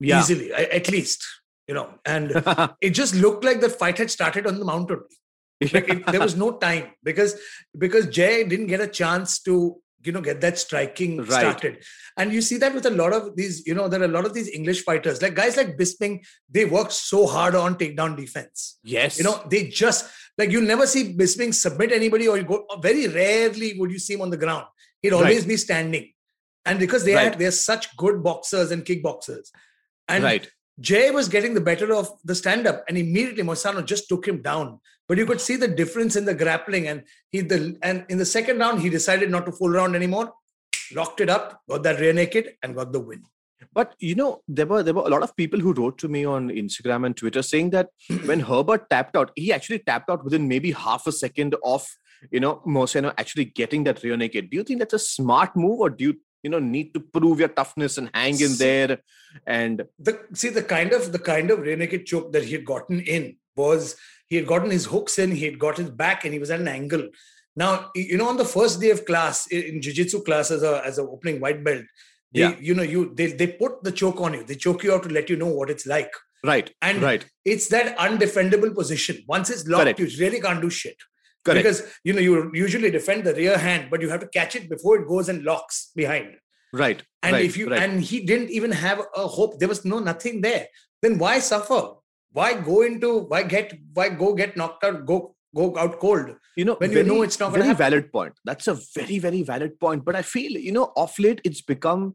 yeah. 0.00 0.20
Easily, 0.20 0.50
a- 0.50 0.74
at 0.74 0.90
least. 0.90 1.24
You 1.68 1.74
know, 1.74 1.94
and 2.04 2.30
it 2.80 2.90
just 2.90 3.14
looked 3.16 3.42
like 3.44 3.60
the 3.60 3.68
fight 3.68 3.98
had 3.98 4.10
started 4.10 4.46
on 4.46 4.58
the 4.58 4.64
mount 4.64 4.90
only. 4.90 5.04
like 5.72 5.88
it, 5.88 6.06
there 6.06 6.20
was 6.20 6.36
no 6.36 6.52
time 6.58 6.90
because 7.02 7.34
because 7.76 8.06
Jai 8.08 8.42
didn't 8.44 8.66
get 8.68 8.80
a 8.80 8.86
chance 8.86 9.40
to 9.44 9.76
you 10.06 10.12
know 10.12 10.20
get 10.20 10.40
that 10.40 10.58
striking 10.58 11.16
Right. 11.18 11.28
started 11.28 11.84
and 12.16 12.32
you 12.32 12.40
see 12.40 12.56
that 12.58 12.74
with 12.74 12.86
a 12.86 12.90
lot 12.90 13.12
of 13.12 13.36
these 13.36 13.66
you 13.66 13.74
know 13.74 13.88
there 13.88 14.00
are 14.00 14.10
a 14.12 14.14
lot 14.16 14.26
of 14.26 14.34
these 14.34 14.48
english 14.58 14.82
fighters 14.84 15.20
like 15.22 15.34
guys 15.34 15.56
like 15.56 15.76
bisping 15.76 16.14
they 16.50 16.64
work 16.64 16.90
so 16.90 17.26
hard 17.26 17.54
on 17.54 17.76
takedown 17.76 18.16
defense 18.16 18.78
yes, 18.84 19.18
you 19.18 19.24
know 19.24 19.36
they 19.50 19.68
just 19.68 20.08
like 20.38 20.50
you'll 20.50 20.70
never 20.74 20.86
see 20.86 21.14
bisping 21.22 21.52
submit 21.54 21.92
anybody 21.92 22.28
or 22.28 22.36
you 22.38 22.44
go 22.44 22.64
very 22.80 23.06
rarely 23.08 23.70
would 23.78 23.90
you 23.90 23.98
see 23.98 24.14
him 24.14 24.20
on 24.22 24.30
the 24.30 24.36
ground 24.44 24.66
he'd 25.02 25.12
Right. 25.12 25.18
always 25.22 25.44
be 25.46 25.56
standing 25.56 26.12
and 26.64 26.78
because 26.78 27.04
they 27.04 27.14
Right. 27.14 27.34
are 27.34 27.38
they're 27.38 27.50
such 27.70 27.96
good 27.96 28.22
boxers 28.22 28.70
and 28.70 28.84
kickboxers 28.84 29.48
and 30.08 30.22
right. 30.24 30.46
Jai 30.78 31.10
was 31.10 31.28
getting 31.34 31.54
the 31.54 31.60
better 31.68 31.94
of 31.94 32.06
the 32.22 32.34
stand 32.34 32.66
up, 32.66 32.84
and 32.86 32.98
immediately 32.98 33.42
Moicano 33.42 33.82
just 33.92 34.10
took 34.10 34.28
him 34.28 34.42
down. 34.42 34.78
But 35.08 35.18
you 35.18 35.26
could 35.26 35.40
see 35.40 35.56
the 35.56 35.68
difference 35.68 36.16
in 36.16 36.24
the 36.24 36.34
grappling, 36.34 36.88
and 36.88 37.04
he 37.30 37.40
the 37.40 37.78
and 37.82 38.04
in 38.08 38.18
the 38.18 38.26
second 38.26 38.58
round 38.58 38.80
he 38.80 38.90
decided 38.90 39.30
not 39.30 39.46
to 39.46 39.52
fool 39.52 39.74
around 39.74 39.94
anymore, 39.94 40.32
locked 40.94 41.20
it 41.20 41.30
up, 41.30 41.62
got 41.68 41.82
that 41.84 42.00
rear 42.00 42.12
naked, 42.12 42.54
and 42.62 42.74
got 42.74 42.92
the 42.92 43.00
win. 43.00 43.22
But 43.72 43.94
you 43.98 44.14
know, 44.14 44.42
there 44.48 44.66
were 44.66 44.82
there 44.82 44.94
were 44.94 45.06
a 45.06 45.08
lot 45.08 45.22
of 45.22 45.36
people 45.36 45.60
who 45.60 45.72
wrote 45.72 45.98
to 45.98 46.08
me 46.08 46.24
on 46.24 46.48
Instagram 46.48 47.06
and 47.06 47.16
Twitter 47.16 47.42
saying 47.42 47.70
that 47.70 47.90
when 48.24 48.40
Herbert 48.40 48.90
tapped 48.90 49.16
out, 49.16 49.30
he 49.36 49.52
actually 49.52 49.78
tapped 49.80 50.10
out 50.10 50.24
within 50.24 50.48
maybe 50.48 50.72
half 50.72 51.06
a 51.06 51.12
second 51.12 51.54
of 51.64 51.86
you 52.30 52.40
know 52.40 52.62
Moicano 52.66 53.14
actually 53.18 53.44
getting 53.44 53.84
that 53.84 54.02
rear 54.02 54.16
naked. 54.16 54.50
Do 54.50 54.56
you 54.56 54.64
think 54.64 54.80
that's 54.80 54.94
a 54.94 54.98
smart 54.98 55.56
move, 55.56 55.80
or 55.80 55.90
do 55.90 56.04
you 56.04 56.20
you 56.42 56.50
know 56.50 56.58
need 56.58 56.94
to 56.94 57.00
prove 57.00 57.38
your 57.38 57.48
toughness 57.48 57.98
and 57.98 58.10
hang 58.12 58.40
in 58.40 58.56
there? 58.56 58.98
And 59.46 59.86
The 59.98 60.20
see 60.34 60.48
the 60.48 60.62
kind 60.62 60.92
of 60.92 61.12
the 61.12 61.18
kind 61.18 61.50
of 61.50 61.60
rear 61.60 61.76
naked 61.76 62.06
choke 62.06 62.32
that 62.32 62.44
he 62.44 62.52
had 62.52 62.64
gotten 62.64 63.00
in 63.00 63.36
was 63.56 63.96
he 64.28 64.36
had 64.36 64.46
gotten 64.46 64.70
his 64.70 64.86
hooks 64.86 65.18
in, 65.18 65.30
he 65.32 65.44
had 65.44 65.58
got 65.58 65.76
his 65.76 65.90
back, 65.90 66.24
and 66.24 66.32
he 66.32 66.38
was 66.40 66.50
at 66.50 66.60
an 66.60 66.68
angle. 66.68 67.08
Now 67.54 67.90
you 67.94 68.16
know 68.18 68.28
on 68.28 68.36
the 68.36 68.44
first 68.44 68.80
day 68.80 68.90
of 68.90 69.04
class 69.06 69.46
in 69.48 69.80
jiu-jitsu 69.80 70.22
class 70.24 70.50
as 70.50 70.62
a 70.62 70.82
as 70.84 70.98
an 70.98 71.08
opening 71.10 71.40
white 71.40 71.64
belt, 71.64 71.84
they, 72.32 72.40
Yeah. 72.40 72.54
you 72.60 72.74
know 72.74 72.82
you 72.82 73.12
they 73.14 73.28
they 73.32 73.46
put 73.46 73.82
the 73.82 73.92
choke 73.92 74.20
on 74.20 74.34
you, 74.34 74.44
they 74.44 74.54
choke 74.56 74.82
you 74.84 74.92
out 74.94 75.04
to 75.04 75.08
let 75.18 75.30
you 75.30 75.36
know 75.36 75.52
what 75.58 75.70
it's 75.70 75.86
like. 75.86 76.12
right, 76.44 76.68
And 76.82 77.02
right, 77.02 77.22
it's 77.52 77.68
that 77.74 77.96
undefendable 78.06 78.72
position. 78.80 79.16
Once 79.26 79.48
it's 79.50 79.66
locked, 79.66 79.84
Correct. 79.84 80.00
you 80.00 80.08
really 80.24 80.40
can't 80.46 80.60
do 80.66 80.70
shit. 80.80 80.98
correct. 81.44 81.58
Because 81.62 81.78
you 82.06 82.12
know 82.16 82.20
you 82.26 82.34
usually 82.54 82.90
defend 82.90 83.24
the 83.24 83.34
rear 83.40 83.56
hand, 83.66 83.88
but 83.90 84.02
you 84.02 84.08
have 84.10 84.20
to 84.24 84.28
catch 84.38 84.54
it 84.58 84.68
before 84.74 84.94
it 84.98 85.08
goes 85.12 85.28
and 85.32 85.44
locks 85.50 85.76
behind. 86.02 86.28
right. 86.84 87.00
And 87.22 87.32
right, 87.34 87.44
if 87.48 87.56
you 87.60 87.66
right. 87.70 87.82
and 87.84 88.02
he 88.10 88.16
didn't 88.30 88.50
even 88.58 88.72
have 88.86 88.98
a 89.22 89.26
hope, 89.36 89.52
there 89.60 89.72
was 89.74 89.82
no 89.92 89.98
nothing 90.10 90.36
there. 90.48 90.64
Then 91.02 91.14
why 91.22 91.34
suffer? 91.52 91.82
Why 92.38 92.52
go 92.68 92.82
into 92.82 93.10
why 93.32 93.42
get 93.42 93.72
why 93.94 94.10
go 94.10 94.34
get 94.34 94.56
knocked 94.56 94.84
out? 94.84 95.06
Go 95.06 95.34
go 95.54 95.74
out 95.78 95.98
cold. 96.00 96.34
you 96.56 96.64
know 96.64 96.74
when 96.80 96.92
you 96.92 97.02
know 97.02 97.22
it's 97.22 97.38
not 97.40 97.52
very 97.52 97.66
happen. 97.66 97.78
valid 97.78 98.12
point 98.12 98.34
that's 98.48 98.68
a 98.72 98.74
very 98.94 99.18
very 99.24 99.42
valid 99.50 99.78
point 99.84 100.04
but 100.04 100.16
i 100.20 100.22
feel 100.22 100.52
you 100.66 100.72
know 100.76 100.84
off 101.02 101.18
late 101.18 101.40
it's 101.50 101.60
become 101.72 102.14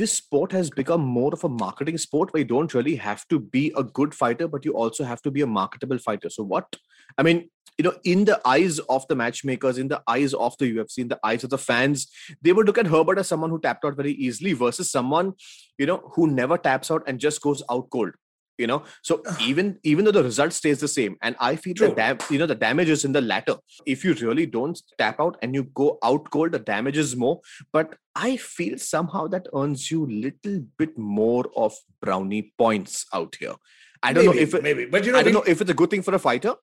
this 0.00 0.12
sport 0.12 0.52
has 0.52 0.70
become 0.70 1.02
more 1.16 1.32
of 1.36 1.44
a 1.44 1.48
marketing 1.48 1.98
sport 1.98 2.32
where 2.32 2.42
you 2.42 2.48
don't 2.52 2.74
really 2.74 2.96
have 2.96 3.26
to 3.28 3.38
be 3.56 3.64
a 3.76 3.84
good 3.98 4.14
fighter 4.14 4.48
but 4.54 4.64
you 4.64 4.72
also 4.84 5.04
have 5.10 5.20
to 5.26 5.30
be 5.30 5.42
a 5.42 5.50
marketable 5.58 5.98
fighter 6.06 6.30
so 6.30 6.46
what 6.54 6.80
i 7.18 7.22
mean 7.28 7.44
you 7.78 7.84
know 7.84 7.94
in 8.04 8.24
the 8.24 8.40
eyes 8.54 8.78
of 8.96 9.06
the 9.08 9.18
matchmakers 9.22 9.78
in 9.84 9.88
the 9.88 10.02
eyes 10.16 10.34
of 10.48 10.56
the 10.58 10.72
ufc 10.76 10.98
in 10.98 11.08
the 11.08 11.20
eyes 11.30 11.44
of 11.44 11.50
the 11.50 11.62
fans 11.66 12.08
they 12.42 12.52
would 12.52 12.66
look 12.66 12.82
at 12.84 12.92
herbert 12.96 13.18
as 13.24 13.32
someone 13.34 13.50
who 13.50 13.60
tapped 13.60 13.84
out 13.84 13.96
very 14.02 14.12
easily 14.12 14.52
versus 14.52 14.90
someone 14.90 15.32
you 15.78 15.86
know 15.92 16.02
who 16.14 16.28
never 16.42 16.58
taps 16.68 16.90
out 16.90 17.08
and 17.08 17.18
just 17.28 17.42
goes 17.48 17.62
out 17.70 17.88
cold 17.90 18.20
you 18.58 18.66
know? 18.66 18.84
So 19.02 19.22
even 19.40 19.78
even 19.82 20.04
though 20.04 20.10
the 20.12 20.22
result 20.22 20.52
stays 20.52 20.80
the 20.80 20.88
same 20.88 21.16
and 21.22 21.36
i 21.40 21.56
feel 21.56 21.74
the 21.74 21.86
True. 21.86 21.94
dam- 21.94 22.18
you 22.30 22.38
know 22.38 22.46
the 22.46 22.54
damage 22.54 22.88
is 22.88 23.04
in 23.04 23.12
the 23.12 23.20
latter. 23.20 23.56
If 23.86 24.04
you 24.04 24.14
really 24.14 24.46
don't 24.46 24.80
tap 24.98 25.20
out 25.20 25.36
and 25.42 25.54
you 25.54 25.64
go 25.74 25.98
out 26.02 26.30
cold 26.30 26.52
the 26.52 26.58
damage 26.58 26.98
is 26.98 27.16
more. 27.16 27.40
But 27.72 27.96
i 28.14 28.36
feel 28.36 28.78
somehow 28.78 29.26
that 29.28 29.46
earns 29.54 29.90
you 29.90 30.06
little 30.06 30.60
bit 30.78 30.96
more 30.98 31.44
of 31.56 31.74
brownie 32.00 32.52
points 32.58 33.06
out 33.12 33.36
here. 33.38 33.54
I 34.02 34.12
don't 34.12 34.26
maybe, 34.26 34.36
know 34.36 34.42
if 34.42 34.54
it, 34.54 34.62
maybe, 34.62 34.84
but 34.84 35.04
you 35.04 35.12
know, 35.12 35.18
I 35.18 35.22
don't 35.22 35.32
we- 35.32 35.38
know 35.40 35.44
if 35.46 35.60
it's 35.60 35.70
a 35.70 35.74
good 35.74 35.90
thing 35.90 36.02
for 36.02 36.14
a 36.14 36.18
fighter, 36.18 36.54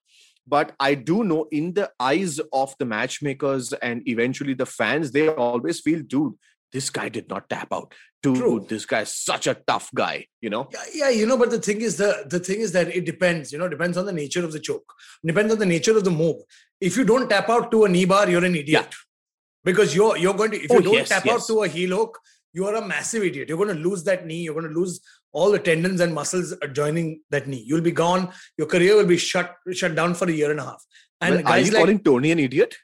but 0.47 0.73
I 0.79 0.93
do 0.95 1.23
know 1.23 1.47
in 1.51 1.73
the 1.73 1.91
eyes 1.99 2.39
of 2.53 2.75
the 2.79 2.85
matchmakers 2.85 3.73
and 3.73 4.07
eventually 4.07 4.53
the 4.53 4.65
fans, 4.67 5.11
they 5.11 5.27
always 5.27 5.79
feel, 5.79 6.01
dude, 6.03 6.33
this 6.73 6.89
guy 6.89 7.09
did 7.09 7.29
not 7.29 7.49
tap 7.49 7.67
out. 7.71 7.93
Dude, 8.23 8.37
True. 8.37 8.65
this 8.69 8.85
guy's 8.85 9.13
such 9.13 9.47
a 9.47 9.55
tough 9.55 9.89
guy, 9.95 10.27
you 10.41 10.49
know? 10.49 10.69
Yeah, 10.71 10.83
yeah, 10.93 11.09
you 11.09 11.25
know, 11.25 11.37
but 11.37 11.49
the 11.49 11.59
thing 11.59 11.81
is 11.81 11.97
the 11.97 12.25
the 12.29 12.39
thing 12.39 12.59
is 12.59 12.71
that 12.73 12.87
it 12.95 13.05
depends, 13.05 13.51
you 13.51 13.57
know, 13.57 13.67
depends 13.67 13.97
on 13.97 14.05
the 14.05 14.13
nature 14.13 14.43
of 14.45 14.51
the 14.51 14.59
choke, 14.59 14.93
depends 15.25 15.51
on 15.51 15.59
the 15.59 15.65
nature 15.65 15.97
of 15.97 16.03
the 16.03 16.11
move. 16.11 16.37
If 16.79 16.97
you 16.97 17.03
don't 17.03 17.29
tap 17.29 17.49
out 17.49 17.71
to 17.71 17.85
a 17.85 17.89
knee 17.89 18.05
bar, 18.05 18.29
you're 18.29 18.45
an 18.45 18.55
idiot. 18.55 18.87
yeah. 18.91 18.97
Because 19.63 19.95
you're 19.95 20.17
you're 20.17 20.33
going 20.33 20.51
to 20.51 20.57
if 20.61 20.71
oh, 20.71 20.75
you 20.75 20.79
Oh, 20.79 20.83
don't 20.83 20.93
yes, 20.93 21.09
tap 21.09 21.25
yes. 21.25 21.35
out 21.41 21.47
to 21.47 21.63
a 21.63 21.67
heel 21.67 21.95
hook, 21.97 22.19
you 22.53 22.65
are 22.67 22.75
a 22.75 22.85
massive 22.85 23.23
idiot. 23.23 23.49
You're 23.49 23.57
going 23.63 23.75
to 23.75 23.83
lose 23.89 24.03
that 24.05 24.25
knee. 24.25 24.41
You're 24.43 24.53
going 24.59 24.71
to 24.73 24.79
lose 24.79 24.99
all 25.31 25.51
the 25.51 25.59
tendons 25.59 26.01
and 26.01 26.13
muscles 26.13 26.53
adjoining 26.61 27.21
that 27.29 27.47
knee. 27.47 27.63
You'll 27.67 27.81
be 27.81 27.91
gone. 27.91 28.29
Your 28.57 28.67
career 28.67 28.95
will 28.95 29.05
be 29.05 29.17
shut 29.17 29.53
shut 29.73 29.93
down 29.95 30.13
for 30.15 30.27
a 30.27 30.31
year 30.31 30.51
and 30.51 30.59
a 30.59 30.63
half. 30.65 30.83
And 31.21 31.35
Well, 31.35 31.43
are 31.45 31.49
guys 31.51 31.67
you 31.67 31.73
like 31.73 31.81
calling 31.83 31.99
Tony 31.99 32.31
an 32.31 32.39
idiot? 32.39 32.75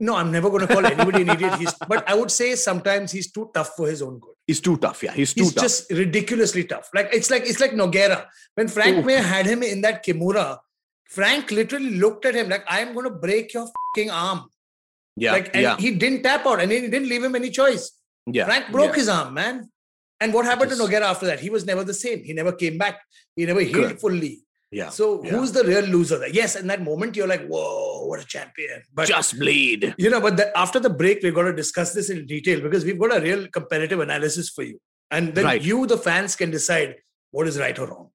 No, 0.00 0.16
I'm 0.16 0.32
never 0.32 0.50
going 0.50 0.66
to 0.66 0.72
call 0.72 0.84
anybody 0.84 1.22
an 1.22 1.30
idiot. 1.30 1.54
He's 1.54 1.72
but 1.88 2.08
I 2.08 2.14
would 2.14 2.30
say 2.30 2.56
sometimes 2.56 3.12
he's 3.12 3.30
too 3.30 3.50
tough 3.54 3.70
for 3.76 3.86
his 3.88 4.02
own 4.02 4.18
good. 4.18 4.34
He's 4.46 4.60
too 4.60 4.76
tough. 4.76 5.02
Yeah, 5.02 5.12
he's 5.12 5.32
too 5.32 5.42
tough. 5.42 5.46
He's 5.46 5.54
tough. 5.54 5.62
just 5.64 5.90
ridiculously 5.92 6.64
tough. 6.64 6.90
Like 6.94 7.10
it's 7.12 7.30
like 7.30 7.44
it's 7.46 7.60
like 7.60 7.72
Nogueira. 7.72 8.26
When 8.56 8.68
Frank 8.68 8.98
Oof. 8.98 9.04
Mir 9.06 9.22
had 9.22 9.46
him 9.46 9.62
in 9.62 9.80
that 9.82 10.04
Kimura, 10.04 10.58
Frank 11.08 11.50
literally 11.50 11.96
looked 11.96 12.24
at 12.26 12.34
him 12.34 12.48
like, 12.48 12.64
"I'm 12.68 12.92
going 12.92 13.04
to 13.04 13.14
break 13.14 13.54
your 13.54 13.68
fucking 13.94 14.10
arm." 14.10 14.46
yeah, 15.16 15.32
like, 15.32 15.50
and 15.54 15.62
yeah, 15.62 15.76
he 15.76 15.92
didn't 15.94 16.22
tap 16.24 16.44
out, 16.44 16.60
and 16.60 16.72
he 16.72 16.80
didn't 16.80 17.08
leave 17.08 17.22
him 17.22 17.34
any 17.36 17.50
choice. 17.50 17.92
yeah. 18.26 18.46
Frank 18.46 18.72
broke 18.72 18.90
yeah. 18.90 18.96
his 18.96 19.08
arm, 19.08 19.34
man. 19.34 19.70
And 20.20 20.32
what 20.32 20.44
happened 20.44 20.70
Yes. 20.70 20.78
to 20.80 20.84
Nogueira 20.84 21.02
after 21.02 21.26
that? 21.26 21.40
He 21.40 21.50
was 21.50 21.66
never 21.66 21.84
the 21.84 21.94
same. 21.94 22.24
He 22.24 22.32
never 22.32 22.52
came 22.52 22.78
back. 22.78 23.00
He 23.36 23.44
never 23.46 23.60
healed 23.60 23.84
Correct. 23.84 24.00
fully. 24.00 24.43
Yeah. 24.74 24.88
So 24.90 25.22
yeah. 25.22 25.30
who's 25.30 25.52
the 25.52 25.62
real 25.64 25.84
loser 25.84 26.18
there? 26.18 26.28
Yes, 26.28 26.56
in 26.56 26.66
that 26.66 26.82
moment 26.82 27.16
you're 27.16 27.28
like, 27.28 27.46
"Whoa, 27.46 28.06
what 28.06 28.20
a 28.20 28.26
champion!" 28.26 28.82
But 28.92 29.06
just 29.06 29.38
bleed. 29.38 29.94
you 29.96 30.10
know, 30.10 30.20
but 30.20 30.36
the, 30.36 30.56
after 30.58 30.80
the 30.80 30.90
break, 30.90 31.22
we're 31.22 31.32
going 31.32 31.46
to 31.46 31.52
discuss 31.52 31.92
this 31.94 32.10
in 32.10 32.26
detail 32.26 32.60
because 32.60 32.84
we've 32.84 32.98
got 32.98 33.16
a 33.16 33.20
real 33.20 33.46
comparative 33.48 34.00
analysis 34.00 34.50
for 34.50 34.64
you. 34.64 34.80
And 35.10 35.34
then 35.34 35.44
Right. 35.44 35.62
you, 35.62 35.86
the 35.86 35.96
fans, 35.96 36.34
can 36.34 36.50
decide 36.50 36.96
what 37.30 37.46
is 37.46 37.58
right 37.58 37.78
or 37.78 37.86
wrong. 37.86 38.10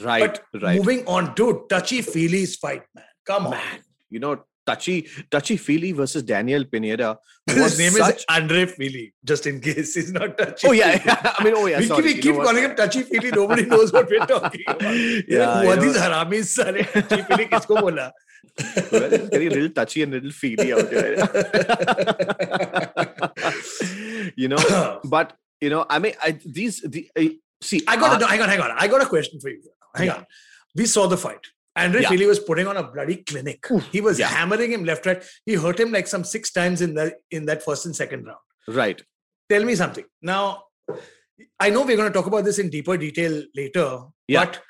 Right, 0.00 0.38
but 0.52 0.62
right. 0.62 0.78
moving 0.78 1.06
on, 1.06 1.34
dude, 1.34 1.68
touchy 1.68 2.02
feely's 2.02 2.56
fight, 2.56 2.82
man. 2.94 3.04
Come 3.26 3.46
on. 3.46 3.52
Man, 3.52 3.80
you 4.10 4.20
know, 4.20 4.44
touchy 4.66 5.08
touchy 5.30 5.56
Feely 5.56 5.92
versus 5.92 6.22
Daniel 6.22 6.64
Pineda. 6.64 7.18
His 7.46 7.78
name 7.78 7.92
such... 7.92 8.16
is 8.16 8.24
Andre 8.28 8.66
Fili, 8.66 9.14
just 9.24 9.46
in 9.46 9.60
case 9.60 9.94
he's 9.94 10.12
not 10.12 10.36
touchy. 10.38 10.68
Oh 10.68 10.72
yeah, 10.72 11.00
yeah. 11.04 11.34
I 11.38 11.44
mean, 11.44 11.54
oh 11.56 11.66
yeah. 11.66 11.78
we, 11.78 11.86
sorry, 11.86 12.02
we 12.02 12.14
keep 12.18 12.36
calling 12.36 12.62
what? 12.62 12.70
him 12.70 12.76
touchy 12.76 13.02
Feely. 13.02 13.30
Nobody 13.30 13.66
knows 13.66 13.92
what 13.92 14.08
we're 14.08 14.26
talking 14.26 14.62
about. 14.68 14.82
Yeah, 15.28 15.64
what 15.64 15.80
these 15.80 15.96
haramis 15.96 16.46
sare 16.46 16.84
touchy 16.84 17.22
Feely 17.22 17.46
kisko 17.46 17.80
bola? 17.80 18.12
it's 18.58 19.28
getting 19.30 19.48
a 19.48 19.50
little 19.50 19.70
touchy 19.70 20.02
and 20.02 20.12
a 20.12 20.16
little 20.16 20.30
feely 20.30 20.72
out 20.72 20.90
there. 20.90 21.16
you 24.36 24.48
know, 24.48 25.00
but 25.04 25.36
you 25.60 25.70
know, 25.70 25.86
I 25.88 25.98
mean, 25.98 26.14
I, 26.22 26.38
these 26.44 26.80
the, 26.80 27.08
I, 27.16 27.38
see. 27.60 27.82
I 27.86 27.96
got. 27.96 28.20
Uh, 28.20 28.26
a, 28.26 28.28
hang 28.28 28.42
on, 28.42 28.48
hang 28.48 28.60
on. 28.60 28.70
I 28.76 28.88
got 28.88 29.02
a 29.02 29.06
question 29.06 29.40
for 29.40 29.48
you. 29.48 29.62
Hang 29.94 30.06
yeah. 30.06 30.16
on. 30.16 30.26
We 30.74 30.86
saw 30.86 31.06
the 31.06 31.16
fight. 31.16 31.46
Andre 31.76 32.02
Yeah. 32.02 32.26
Was 32.26 32.38
putting 32.40 32.66
on 32.66 32.76
a 32.76 32.82
bloody 32.82 33.16
clinic. 33.16 33.66
he 33.90 34.00
was 34.00 34.18
yeah. 34.18 34.28
hammering 34.28 34.72
him 34.72 34.84
left, 34.84 35.06
right. 35.06 35.22
He 35.46 35.54
hurt 35.54 35.80
him 35.80 35.90
like 35.92 36.06
some 36.06 36.24
six 36.24 36.52
times 36.52 36.80
in 36.82 36.94
the 36.94 37.14
in 37.30 37.46
that 37.46 37.62
first 37.62 37.86
and 37.86 37.96
second 37.96 38.24
round. 38.26 38.38
right. 38.68 39.02
Tell 39.48 39.64
me 39.64 39.74
something. 39.74 40.04
Now, 40.22 40.64
I 41.60 41.68
know 41.70 41.82
we're 41.82 41.96
going 41.96 42.10
to 42.10 42.16
talk 42.18 42.26
about 42.26 42.44
this 42.44 42.58
in 42.58 42.70
deeper 42.70 42.96
detail 42.96 43.42
later, 43.54 44.00
Yeah. 44.28 44.44
but 44.44 44.62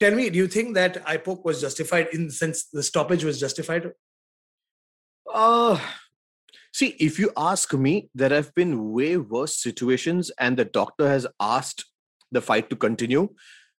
tell 0.00 0.14
me, 0.14 0.30
do 0.30 0.38
you 0.38 0.46
think 0.48 0.74
that 0.74 1.02
eye 1.06 1.16
poke 1.18 1.44
was 1.44 1.60
justified 1.60 2.08
in 2.12 2.26
the 2.28 2.32
sense 2.32 2.66
the 2.72 2.82
stoppage 2.82 3.24
was 3.24 3.38
justified? 3.40 3.90
Uh, 5.32 5.78
see, 6.72 6.88
if 6.98 7.18
you 7.18 7.30
ask 7.36 7.72
me, 7.74 8.08
there 8.14 8.30
have 8.30 8.54
been 8.54 8.92
way 8.92 9.16
worse 9.16 9.56
situations, 9.56 10.30
and 10.38 10.56
the 10.56 10.64
doctor 10.64 11.08
has 11.08 11.26
asked 11.40 11.84
the 12.32 12.40
fight 12.40 12.70
to 12.70 12.76
continue. 12.76 13.28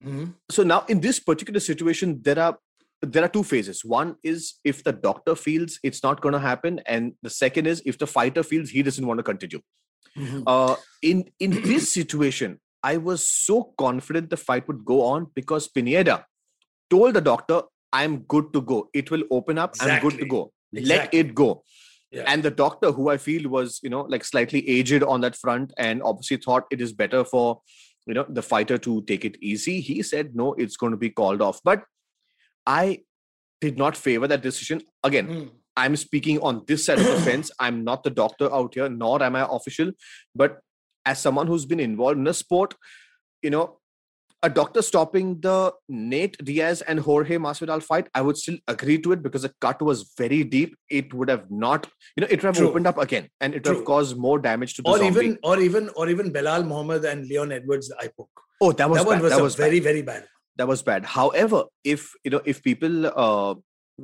Mhm. 0.04 0.34
So 0.50 0.62
now, 0.62 0.84
in 0.88 1.00
this 1.00 1.20
particular 1.20 1.60
situation, 1.60 2.20
there 2.22 2.38
are 2.38 2.58
there 3.02 3.24
are 3.24 3.28
two 3.28 3.42
phases. 3.42 3.84
One 3.84 4.16
is 4.22 4.54
if 4.64 4.84
the 4.84 4.92
doctor 4.92 5.34
feels 5.34 5.78
it's 5.82 6.02
not 6.02 6.20
going 6.20 6.34
to 6.34 6.38
happen, 6.38 6.80
and 6.86 7.12
the 7.22 7.30
second 7.30 7.66
is 7.66 7.82
if 7.86 7.98
the 7.98 8.06
fighter 8.06 8.42
feels 8.42 8.70
he 8.70 8.82
doesn't 8.82 9.06
want 9.06 9.18
to 9.18 9.24
continue. 9.24 9.60
Mhm. 10.16 10.42
Uh, 10.46 10.76
in 11.02 11.24
in 11.38 11.62
this 11.62 11.92
situation, 11.92 12.60
I 12.82 12.96
was 12.96 13.22
so 13.24 13.74
confident 13.78 14.30
the 14.30 14.36
fight 14.36 14.66
would 14.68 14.84
go 14.84 15.02
on 15.02 15.28
because 15.34 15.68
Pineda 15.68 16.26
told 16.90 17.14
the 17.14 17.20
doctor, 17.20 17.62
"I'm 17.92 18.18
good 18.34 18.52
to 18.54 18.60
go. 18.60 18.88
It 18.92 19.10
will 19.10 19.24
open 19.30 19.58
up. 19.58 19.74
I'm 19.80 20.00
good 20.00 20.18
to 20.18 20.24
Exactly. 20.24 20.28
go. 20.28 20.52
Let 20.72 21.14
it 21.14 21.34
go." 21.34 21.64
Yeah. 22.10 22.24
And 22.26 22.42
the 22.42 22.50
doctor, 22.50 22.90
who 22.90 23.08
I 23.08 23.16
feel 23.18 23.48
was, 23.48 23.78
you 23.84 23.90
know, 23.90 24.00
like 24.02 24.24
slightly 24.24 24.68
aged 24.68 25.04
on 25.04 25.20
that 25.20 25.36
front, 25.36 25.72
and 25.78 26.02
obviously 26.02 26.38
thought 26.38 26.66
it 26.72 26.80
is 26.80 26.92
better 26.92 27.24
for, 27.24 27.60
you 28.06 28.14
know, 28.14 28.26
the 28.28 28.42
fighter 28.42 28.78
to 28.78 29.02
take 29.02 29.24
it 29.24 29.36
easy. 29.40 29.80
He 29.80 30.02
said, 30.02 30.34
"No, 30.34 30.52
it's 30.54 30.76
going 30.76 30.90
to 30.90 30.98
be 30.98 31.10
called 31.10 31.40
off." 31.40 31.60
But 31.62 31.84
I 32.66 33.02
did 33.60 33.76
not 33.78 33.96
favor 33.96 34.26
that 34.28 34.42
decision. 34.42 34.82
Again, 35.04 35.28
Mhm. 35.28 35.50
I'm 35.76 35.96
speaking 35.96 36.38
on 36.40 36.64
this 36.66 36.84
side 36.86 36.98
of 36.98 37.06
the 37.06 37.20
fence. 37.30 37.50
I'm 37.58 37.84
not 37.84 38.02
the 38.04 38.10
doctor 38.10 38.52
out 38.52 38.74
here, 38.74 38.88
nor 38.88 39.22
am 39.22 39.36
I 39.36 39.46
official. 39.50 39.92
But 40.34 40.58
as 41.06 41.18
someone 41.18 41.46
who's 41.46 41.64
been 41.64 41.80
involved 41.80 42.18
in 42.18 42.26
a 42.26 42.34
sport, 42.34 42.74
you 43.42 43.50
know, 43.50 43.78
a 44.42 44.48
doctor 44.48 44.80
stopping 44.80 45.38
the 45.40 45.72
Nate 45.88 46.36
Diaz 46.42 46.80
and 46.82 46.98
Jorge 47.00 47.36
Masvidal 47.36 47.82
fight, 47.82 48.08
I 48.14 48.22
would 48.22 48.38
still 48.38 48.56
agree 48.66 48.98
to 49.02 49.12
it 49.12 49.22
because 49.22 49.42
the 49.42 49.52
cut 49.60 49.82
was 49.82 50.12
very 50.16 50.44
deep. 50.44 50.76
It 50.88 51.12
would 51.12 51.28
have 51.28 51.50
not, 51.50 51.86
you 52.16 52.22
know, 52.22 52.26
it 52.30 52.36
would 52.42 52.48
have 52.48 52.56
True. 52.56 52.68
opened 52.70 52.86
up 52.86 52.96
again 52.96 53.28
and 53.40 53.54
it 53.54 53.66
would 53.66 53.76
have 53.76 53.84
caused 53.84 54.16
more 54.16 54.38
damage 54.38 54.74
to 54.74 54.82
the 54.82 54.88
Or 54.88 54.96
zombie. 54.98 55.26
even, 55.26 55.38
or 55.42 55.60
even, 55.60 55.90
or 55.90 56.08
even 56.08 56.32
Belal 56.32 56.66
Muhammad 56.66 57.04
and 57.04 57.26
Leon 57.26 57.52
Edwards, 57.52 57.88
the 57.88 57.96
eye 57.98 58.10
poke. 58.16 58.30
oh, 58.62 58.72
that 58.72 58.88
was 58.88 58.98
that 58.98 59.06
one 59.06 59.20
was, 59.20 59.30
that 59.32 59.42
was 59.42 59.56
bad. 59.56 59.64
very, 59.64 59.80
very 59.80 60.02
bad. 60.02 60.26
That 60.56 60.68
was 60.68 60.82
bad 60.82 61.04
however 61.04 61.64
if 61.84 62.12
you 62.24 62.30
know 62.30 62.40
if 62.44 62.62
people 62.62 63.06
uh 63.06 63.54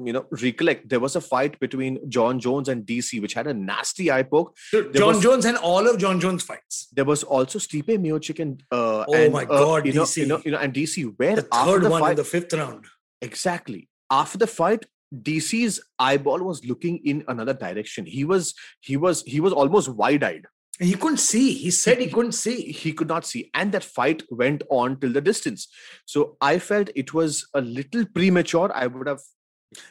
you 0.07 0.13
know 0.13 0.25
recollect 0.43 0.89
there 0.91 1.01
was 1.01 1.17
a 1.17 1.21
fight 1.21 1.59
between 1.61 1.99
jon 2.09 2.39
jones 2.39 2.69
and 2.69 2.85
dc 2.87 3.21
which 3.23 3.35
had 3.35 3.47
a 3.47 3.55
nasty 3.55 4.11
eye 4.11 4.23
poke 4.23 4.55
Dude, 4.73 4.95
Jon 4.95 5.09
was- 5.15 5.23
Jones 5.23 5.45
and 5.47 5.57
all 5.59 5.87
of 5.91 5.99
Jon 5.99 6.21
Jones' 6.21 6.43
fights. 6.43 6.89
there 6.93 7.05
was 7.07 7.23
also 7.23 7.59
Stipe 7.59 7.89
Miocic 8.05 8.39
and 8.41 8.63
uh 8.71 9.05
Oh 9.09 9.15
and, 9.15 9.33
my 9.33 9.45
uh, 9.45 9.47
God, 9.47 9.87
you 9.87 9.95
know, 9.95 10.03
DC. 10.03 10.17
you 10.19 10.27
know 10.27 10.41
you 10.45 10.51
know 10.53 10.59
and 10.59 10.73
dc 10.75 10.97
where 11.19 11.37
The 11.37 11.49
after 11.53 11.73
third 11.73 11.83
the 11.85 11.91
one 11.91 12.01
fight 12.03 12.11
in 12.11 12.17
the 12.17 12.25
fifth 12.25 12.53
round. 12.53 12.85
exactly 13.23 13.89
after 14.11 14.39
the 14.39 14.47
fight 14.47 14.85
dc's 15.29 15.81
eyeball 15.99 16.41
was 16.51 16.65
looking 16.65 16.99
in 17.05 17.25
another 17.29 17.55
direction 17.55 18.05
he 18.07 18.25
was 18.25 18.55
he 18.81 18.97
was 18.97 19.23
he 19.23 19.41
was 19.41 19.53
almost 19.53 19.89
wide-eyed 19.89 20.47
he 20.79 20.95
couldn't 20.95 21.19
see. 21.19 21.53
He 21.55 21.71
said 21.71 21.99
he 21.99 22.09
couldn't 22.09 22.33
see. 22.33 22.73
he 22.73 22.93
could 22.93 23.09
not 23.09 23.25
see 23.27 23.51
and 23.55 23.73
that 23.73 23.85
fight 23.85 24.23
went 24.31 24.63
on 24.71 24.99
till 25.01 25.13
the 25.13 25.21
distance 25.21 25.69
so 26.05 26.37
i 26.41 26.59
felt 26.59 26.91
it 26.95 27.15
was 27.15 27.47
a 27.55 27.61
little 27.61 28.05
premature 28.15 28.71
i 28.75 28.87
would 28.87 29.07
have 29.07 29.21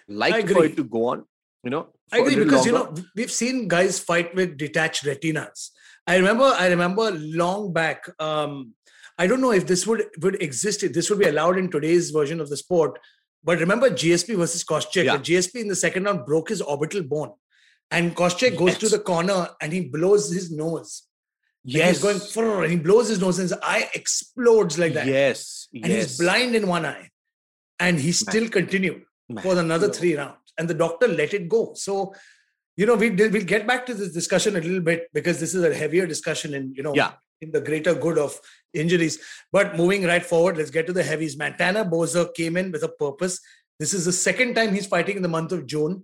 liked 0.07 0.49
for 0.49 0.65
it 0.65 0.75
to 0.77 0.83
go 0.83 1.07
on 1.07 1.25
you 1.63 1.69
know 1.69 1.87
I 2.11 2.19
agree 2.19 2.35
because 2.35 2.65
you 2.65 2.71
know 2.71 2.93
we've 3.15 3.31
seen 3.31 3.67
guys 3.67 3.99
fight 3.99 4.35
with 4.35 4.57
detached 4.57 5.05
retinas. 5.05 5.71
I 6.05 6.17
remember. 6.17 6.43
I 6.43 6.67
remember 6.67 7.11
long 7.11 7.73
back. 7.73 8.07
Um, 8.19 8.73
I 9.17 9.25
don't 9.25 9.41
know 9.41 9.51
if 9.51 9.65
this 9.65 9.87
would 9.87 10.03
would 10.21 10.41
exist. 10.41 10.83
If 10.83 10.93
this 10.93 11.09
would 11.09 11.19
be 11.19 11.27
allowed 11.27 11.57
in 11.57 11.71
today's 11.71 12.11
version 12.11 12.39
of 12.39 12.49
the 12.49 12.57
sport. 12.57 12.99
But 13.43 13.59
remember 13.59 13.89
GSP 13.89 14.35
versus 14.37 14.63
Koscheck. 14.63 15.05
Yeah. 15.05 15.17
GSP 15.17 15.61
in 15.61 15.67
the 15.67 15.75
second 15.75 16.03
round 16.03 16.25
broke 16.25 16.49
his 16.49 16.61
orbital 16.61 17.01
bone, 17.01 17.31
and 17.91 18.15
Koscheck 18.15 18.57
goes 18.57 18.77
to 18.77 18.89
the 18.89 18.99
corner 18.99 19.49
and 19.61 19.71
he 19.71 19.81
blows 19.81 20.31
his 20.31 20.51
nose. 20.51 21.03
Yes 21.63 22.01
he's 22.01 22.35
going 22.37 22.63
and 22.63 22.71
he 22.71 22.77
blows 22.77 23.07
his 23.09 23.19
nose 23.19 23.39
and 23.39 23.49
his 23.49 23.57
eye 23.63 23.89
explodes 23.95 24.77
like 24.77 24.93
that. 24.93 25.07
yes 25.07 25.67
and 25.73 25.87
yes 25.87 26.03
he's 26.03 26.17
blind 26.19 26.55
in 26.55 26.67
one 26.67 26.85
eye, 26.85 27.09
and 27.79 27.99
he 27.99 28.11
still 28.11 28.47
continued 28.49 29.03
Man, 29.29 29.41
for 29.43 29.57
another 29.57 29.89
three 29.91 30.15
rounds, 30.15 30.53
and 30.59 30.67
the 30.69 30.75
doctor 30.75 31.07
let 31.07 31.33
it 31.33 31.49
go. 31.49 31.73
So, 31.73 32.13
you 32.77 32.85
know, 32.85 32.93
we 32.95 33.09
did, 33.09 33.33
we'll 33.33 33.43
get 33.45 33.65
back 33.65 33.85
to 33.87 33.95
this 33.95 34.11
discussion 34.13 34.55
a 34.55 34.59
little 34.59 34.79
bit 34.81 35.07
because 35.11 35.39
this 35.39 35.55
is 35.55 35.63
a 35.63 35.73
heavier 35.73 36.05
discussion 36.05 36.53
in 36.53 36.73
you 36.75 36.83
know 36.83 36.93
Yeah. 36.93 37.13
in 37.41 37.51
the 37.51 37.61
greater 37.61 37.95
good 37.95 38.19
of 38.19 38.39
injuries. 38.73 39.17
But 39.51 39.75
moving 39.75 40.03
right 40.03 40.23
forward, 40.23 40.57
let's 40.57 40.69
get 40.69 40.85
to 40.87 40.93
the 40.93 41.03
heavies. 41.03 41.35
Montana 41.35 41.83
Boser 41.85 42.31
came 42.35 42.57
in 42.57 42.71
with 42.71 42.83
a 42.83 42.89
purpose. 42.89 43.39
This 43.79 43.93
is 43.93 44.05
the 44.05 44.11
second 44.13 44.53
time 44.53 44.73
he's 44.73 44.85
fighting 44.85 45.15
in 45.17 45.23
the 45.23 45.27
month 45.37 45.51
of 45.51 45.65
June, 45.65 46.03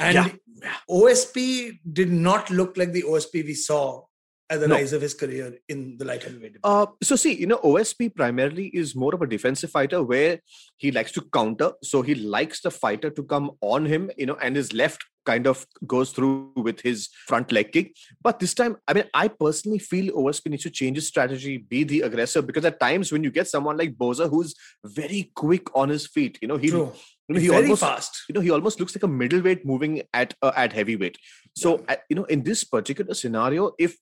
and 0.00 0.14
Yeah. 0.14 0.74
OSP 0.90 1.80
did 1.92 2.10
not 2.10 2.50
look 2.50 2.76
like 2.76 2.92
the 2.92 3.02
OSP 3.04 3.42
we 3.42 3.54
saw 3.54 4.02
at 4.50 4.60
the 4.60 4.66
No. 4.68 4.74
rise 4.74 4.92
of 4.92 5.00
his 5.00 5.14
career 5.14 5.56
in 5.68 5.96
the 5.96 6.04
light 6.04 6.24
heavyweight. 6.24 6.56
Uh, 6.64 6.86
so 7.02 7.14
see, 7.16 7.32
you 7.34 7.46
know, 7.46 7.58
OSP 7.62 8.08
primarily 8.14 8.66
is 8.68 8.96
more 8.96 9.14
of 9.14 9.22
a 9.22 9.26
defensive 9.26 9.70
fighter 9.70 10.02
where 10.02 10.40
he 10.76 10.90
likes 10.90 11.12
to 11.12 11.22
counter. 11.32 11.72
So 11.84 12.02
he 12.02 12.14
likes 12.16 12.60
the 12.60 12.70
fighter 12.70 13.10
to 13.10 13.22
come 13.22 13.52
on 13.60 13.86
him, 13.86 14.10
you 14.18 14.26
know, 14.26 14.36
and 14.42 14.56
his 14.56 14.72
left 14.72 15.04
kind 15.24 15.46
of 15.46 15.66
goes 15.86 16.10
through 16.10 16.52
with 16.56 16.80
his 16.80 17.08
front 17.28 17.52
leg 17.52 17.70
kick. 17.72 17.94
But 18.22 18.40
this 18.40 18.54
time, 18.54 18.76
I 18.88 18.94
mean, 18.94 19.04
I 19.14 19.28
personally 19.28 19.78
feel 19.78 20.12
OSP 20.14 20.50
needs 20.50 20.64
to 20.64 20.70
change 20.70 20.96
his 20.96 21.06
strategy, 21.06 21.58
be 21.58 21.84
the 21.84 22.00
aggressor, 22.00 22.42
because 22.42 22.64
at 22.64 22.80
times 22.80 23.12
when 23.12 23.22
you 23.22 23.30
get 23.30 23.46
someone 23.46 23.76
like 23.76 23.94
Boser 23.94 24.28
who's 24.28 24.54
very 24.84 25.30
quick 25.36 25.74
on 25.76 25.90
his 25.90 26.06
feet, 26.06 26.38
you 26.42 26.48
know, 26.48 26.56
he, 26.56 26.70
True. 26.70 26.92
You 27.30 27.34
know, 27.34 27.40
he 27.40 27.48
Very 27.48 27.62
almost 27.62 27.80
fast. 27.82 28.22
you 28.28 28.34
know 28.34 28.40
he 28.40 28.50
almost 28.50 28.80
looks 28.80 28.94
like 28.94 29.04
a 29.04 29.08
middleweight 29.08 29.64
moving 29.64 30.02
at 30.12 30.34
uh, 30.42 30.50
at 30.62 30.72
heavyweight 30.72 31.16
so 31.64 31.84
at- 31.88 32.02
you 32.10 32.16
know 32.16 32.24
in 32.24 32.42
this 32.48 32.64
particular 32.64 33.14
scenario 33.14 33.70
if 33.78 33.94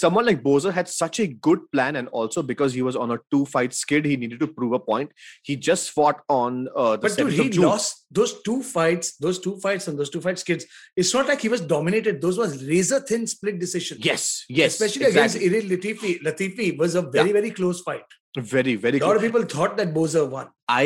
someone 0.00 0.26
like 0.26 0.42
Boser 0.46 0.72
had 0.72 0.88
such 0.88 1.20
a 1.20 1.26
good 1.46 1.60
plan 1.72 1.94
and 2.00 2.08
also 2.08 2.42
because 2.50 2.74
he 2.78 2.82
was 2.88 2.96
on 3.04 3.12
a 3.12 3.18
two 3.34 3.44
fight 3.52 3.72
skid 3.82 4.04
he 4.10 4.16
needed 4.16 4.40
to 4.40 4.48
prove 4.58 4.72
a 4.72 4.80
point 4.90 5.12
he 5.50 5.56
just 5.68 5.90
fought 5.90 6.20
on 6.28 6.68
uh, 6.76 6.96
the 6.96 7.02
But 7.06 7.16
dude, 7.16 7.32
he 7.32 7.48
lost 7.52 8.04
those 8.10 8.34
two 8.42 8.62
fights, 8.74 9.16
those 9.26 9.38
two 9.38 9.56
fights 9.60 9.88
and 9.88 9.98
those 9.98 10.10
two 10.10 10.20
fights 10.20 10.42
kids. 10.42 10.66
It's 10.96 11.14
not 11.14 11.26
like 11.28 11.40
he 11.40 11.48
was 11.48 11.60
dominated. 11.60 12.20
Those 12.20 12.38
was 12.38 12.64
razor 12.72 13.00
thin 13.00 13.26
split 13.26 13.58
decisions. 13.64 14.04
yes 14.04 14.44
yes 14.48 14.72
Especially 14.80 15.06
exactly. 15.06 15.46
against 15.46 15.68
Ilir 15.70 15.78
Latifi. 15.98 16.22
Latifi 16.30 16.78
was 16.78 16.94
a 16.96 17.02
very, 17.02 17.32
very 17.40 17.50
close 17.50 17.80
fight. 17.82 18.04
very 18.36 18.74
very 18.86 18.98
close. 18.98 19.06
A 19.06 19.12
lot 19.12 19.16
of 19.16 19.22
people 19.22 19.44
thought 19.56 19.76
that 19.82 19.94
Boser 19.94 20.24
won. 20.28 20.48
I 20.68 20.84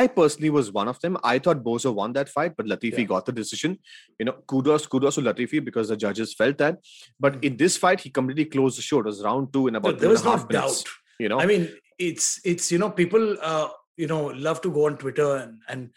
I 0.00 0.06
personally 0.18 0.50
was 0.56 0.72
one 0.72 0.88
of 0.92 0.98
them. 1.00 1.16
I 1.22 1.38
thought 1.38 1.62
Boser 1.68 1.92
won 2.00 2.12
that 2.18 2.28
fight, 2.36 2.52
but 2.56 2.66
Latifi 2.72 2.98
Yeah. 3.02 3.10
got 3.14 3.26
the 3.26 3.32
decision. 3.40 3.78
You 4.18 4.26
know, 4.26 4.34
kudos, 4.52 4.86
kudos 4.86 5.16
to 5.16 5.22
Latifi 5.28 5.62
because 5.68 5.88
the 5.92 5.98
judges 6.04 6.34
felt 6.40 6.56
that. 6.64 6.78
But 7.24 7.34
Mhm. 7.34 7.44
in 7.48 7.56
this 7.62 7.76
fight, 7.84 8.00
he 8.06 8.10
completely 8.18 8.46
closed 8.54 8.78
the 8.78 8.82
show. 8.90 9.00
It 9.00 9.10
was 9.12 9.22
round 9.28 9.52
two 9.52 9.64
in 9.68 9.76
about 9.80 9.92
Dude, 9.92 10.00
there 10.04 10.14
was 10.16 10.24
no 10.24 10.36
minutes, 10.36 10.52
doubt. 10.52 10.84
You 11.18 11.28
know, 11.34 11.40
I 11.40 11.46
mean, 11.52 11.68
it's 12.08 12.26
it's 12.52 12.72
you 12.72 12.78
know 12.84 12.90
people 13.02 13.36
uh, 13.50 13.68
you 14.04 14.08
know 14.14 14.22
love 14.48 14.60
to 14.62 14.70
go 14.78 14.86
on 14.88 14.96
Twitter 15.04 15.28
and 15.42 15.60
and 15.72 15.90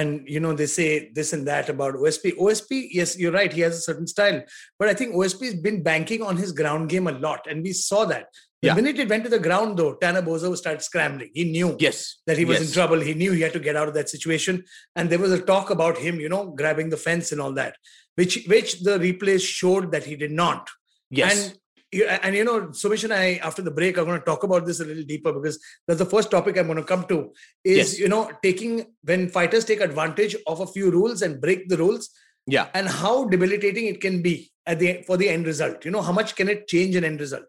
and 0.00 0.28
you 0.34 0.40
know 0.44 0.52
they 0.60 0.68
say 0.78 0.88
this 1.18 1.32
and 1.38 1.46
that 1.50 1.68
about 1.74 1.94
OSP. 2.04 2.32
OSP, 2.44 2.88
yes, 3.00 3.18
you're 3.22 3.32
right. 3.40 3.52
He 3.58 3.62
has 3.66 3.76
a 3.76 3.84
certain 3.88 4.06
style, 4.14 4.38
but 4.78 4.88
I 4.88 4.94
think 4.94 5.14
OSP 5.22 5.46
has 5.50 5.58
been 5.68 5.82
banking 5.90 6.22
on 6.30 6.36
his 6.44 6.52
ground 6.62 6.88
game 6.94 7.06
a 7.08 7.12
lot, 7.26 7.46
and 7.50 7.62
we 7.70 7.72
saw 7.72 8.04
that. 8.14 8.26
The 8.62 8.68
Yeah. 8.68 8.74
minute 8.74 8.96
it 9.00 9.08
went 9.08 9.24
to 9.24 9.30
the 9.30 9.40
ground, 9.40 9.76
though, 9.76 9.94
Tanner 9.94 10.22
Boser 10.22 10.56
started 10.56 10.82
scrambling. 10.82 11.30
He 11.34 11.44
knew 11.44 11.76
yes, 11.80 12.20
that 12.26 12.38
he 12.38 12.44
was 12.44 12.60
in 12.60 12.72
trouble. 12.72 13.00
He 13.00 13.12
knew 13.12 13.32
he 13.32 13.40
had 13.40 13.52
to 13.54 13.58
get 13.58 13.74
out 13.74 13.88
of 13.88 13.94
that 13.94 14.08
situation, 14.08 14.62
and 14.94 15.10
there 15.10 15.18
was 15.18 15.32
a 15.32 15.40
talk 15.40 15.70
about 15.70 15.98
him, 15.98 16.20
you 16.20 16.28
know, 16.28 16.46
grabbing 16.60 16.88
the 16.90 16.96
fence 16.96 17.32
and 17.32 17.40
all 17.40 17.52
that, 17.54 17.74
which 18.14 18.44
which 18.46 18.80
the 18.82 18.98
replays 19.00 19.42
showed 19.44 19.90
that 19.90 20.04
he 20.04 20.14
did 20.14 20.30
not. 20.30 20.70
Yes, 21.10 21.32
And 21.48 21.58
you- 21.90 22.06
and 22.06 22.36
you 22.36 22.44
know, 22.44 22.58
Somesh 22.82 23.02
and 23.02 23.12
I, 23.12 23.40
after 23.48 23.62
the 23.62 23.72
break, 23.72 23.98
are 23.98 24.04
going 24.04 24.20
to 24.20 24.24
talk 24.24 24.44
about 24.44 24.64
this 24.64 24.78
a 24.78 24.84
little 24.84 25.02
deeper 25.02 25.32
because 25.32 25.58
that's 25.88 25.98
the 25.98 26.06
first 26.14 26.30
topic 26.30 26.56
I'm 26.56 26.66
going 26.66 26.78
to 26.78 26.84
come 26.84 27.04
to. 27.08 27.32
Is 27.64 27.76
Yes. 27.78 27.98
you 27.98 28.08
know 28.08 28.30
taking 28.44 28.94
when 29.02 29.28
fighters 29.28 29.64
take 29.64 29.80
advantage 29.80 30.36
of 30.46 30.60
a 30.60 30.68
few 30.68 30.88
rules 30.98 31.20
and 31.22 31.40
break 31.40 31.68
the 31.68 31.76
rules, 31.78 32.10
yeah, 32.46 32.68
and 32.74 32.86
how 32.86 33.24
debilitating 33.34 33.86
it 33.86 34.00
can 34.00 34.22
be 34.22 34.52
at 34.66 34.78
the 34.78 35.02
for 35.08 35.16
the 35.16 35.28
end 35.28 35.46
result. 35.52 35.84
You 35.84 35.90
know, 35.90 36.02
how 36.10 36.12
much 36.12 36.36
can 36.36 36.48
it 36.48 36.68
change 36.68 36.94
an 36.94 37.02
end 37.10 37.20
result? 37.26 37.48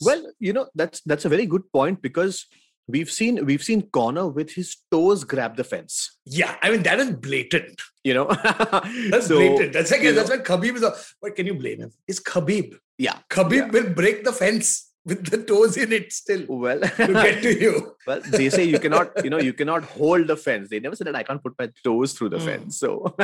Well, 0.00 0.22
you 0.38 0.52
know 0.52 0.66
that's 0.74 1.00
that's 1.02 1.24
a 1.24 1.28
very 1.28 1.46
good 1.46 1.62
point 1.72 2.02
because 2.02 2.46
we've 2.86 3.10
seen 3.10 3.44
we've 3.46 3.62
seen 3.62 3.88
Conor 3.92 4.28
with 4.28 4.52
his 4.52 4.76
toes 4.90 5.24
grab 5.24 5.56
the 5.56 5.64
fence. 5.64 6.18
Yeah, 6.26 6.56
I 6.62 6.70
mean 6.70 6.82
that 6.84 7.00
is 7.00 7.10
blatant. 7.12 7.80
You 8.04 8.14
know, 8.14 8.26
That's 9.10 9.28
So, 9.28 9.36
blatant. 9.36 9.72
That's 9.72 9.90
like 9.90 10.02
that's 10.02 10.28
know- 10.28 10.36
why 10.36 10.42
Khabib 10.42 10.76
is. 10.76 10.82
A, 10.82 10.94
but 11.22 11.34
can 11.36 11.46
you 11.46 11.54
blame 11.54 11.80
him? 11.80 11.92
It's 12.06 12.20
Khabib. 12.20 12.76
yeah. 12.98 13.18
Khabib 13.30 13.52
Yeah. 13.52 13.70
will 13.70 13.90
break 13.94 14.24
the 14.24 14.32
fence 14.32 14.90
with 15.06 15.24
the 15.30 15.38
toes 15.42 15.76
in 15.78 15.90
it 15.92 16.12
still 16.12 16.44
Well, 16.48 16.80
to 16.98 17.12
get 17.12 17.42
to 17.42 17.58
you. 17.60 17.94
well, 18.06 18.20
they 18.26 18.48
say 18.50 18.64
you 18.64 18.78
cannot, 18.78 19.22
you 19.24 19.30
know, 19.30 19.38
you 19.38 19.52
cannot 19.52 19.84
hold 19.84 20.26
the 20.26 20.36
fence. 20.36 20.68
They 20.70 20.80
never 20.80 20.96
said 20.96 21.06
that 21.08 21.16
I 21.16 21.22
can't 21.22 21.42
put 21.42 21.54
my 21.58 21.68
toes 21.82 22.12
through 22.14 22.30
the 22.30 22.38
Hmm. 22.40 22.46
fence. 22.46 22.78
So 22.78 23.14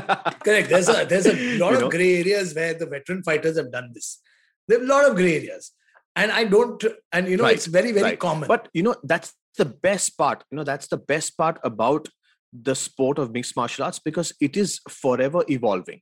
Correct. 0.46 0.68
There's 0.70 0.88
a 0.88 1.04
there's 1.04 1.26
a 1.26 1.58
lot 1.58 1.70
You 1.70 1.76
of 1.76 1.80
know? 1.82 1.90
gray 1.90 2.20
areas 2.20 2.54
where 2.54 2.72
the 2.74 2.86
veteran 2.86 3.22
fighters 3.22 3.56
have 3.58 3.70
done 3.70 3.90
this. 3.94 4.20
There 4.68 4.78
are 4.80 4.82
a 4.82 4.86
lot 4.86 5.04
of 5.10 5.16
gray 5.16 5.36
areas, 5.36 5.72
and 6.16 6.32
I 6.32 6.44
don't. 6.44 6.82
And 7.12 7.28
you 7.28 7.36
know, 7.36 7.44
Right, 7.44 7.54
it's 7.54 7.66
very 7.66 7.92
very 7.92 8.02
right. 8.10 8.18
common. 8.18 8.48
But 8.48 8.68
you 8.72 8.82
know, 8.82 8.96
that's 9.04 9.32
the 9.58 9.64
best 9.64 10.16
part. 10.18 10.44
You 10.50 10.56
know, 10.56 10.64
that's 10.64 10.88
the 10.88 10.96
best 10.96 11.36
part 11.36 11.58
about 11.64 12.08
the 12.52 12.74
sport 12.74 13.18
of 13.18 13.32
mixed 13.32 13.56
martial 13.56 13.84
arts 13.84 13.98
because 13.98 14.32
it 14.40 14.56
is 14.56 14.80
forever 14.88 15.44
evolving. 15.48 16.00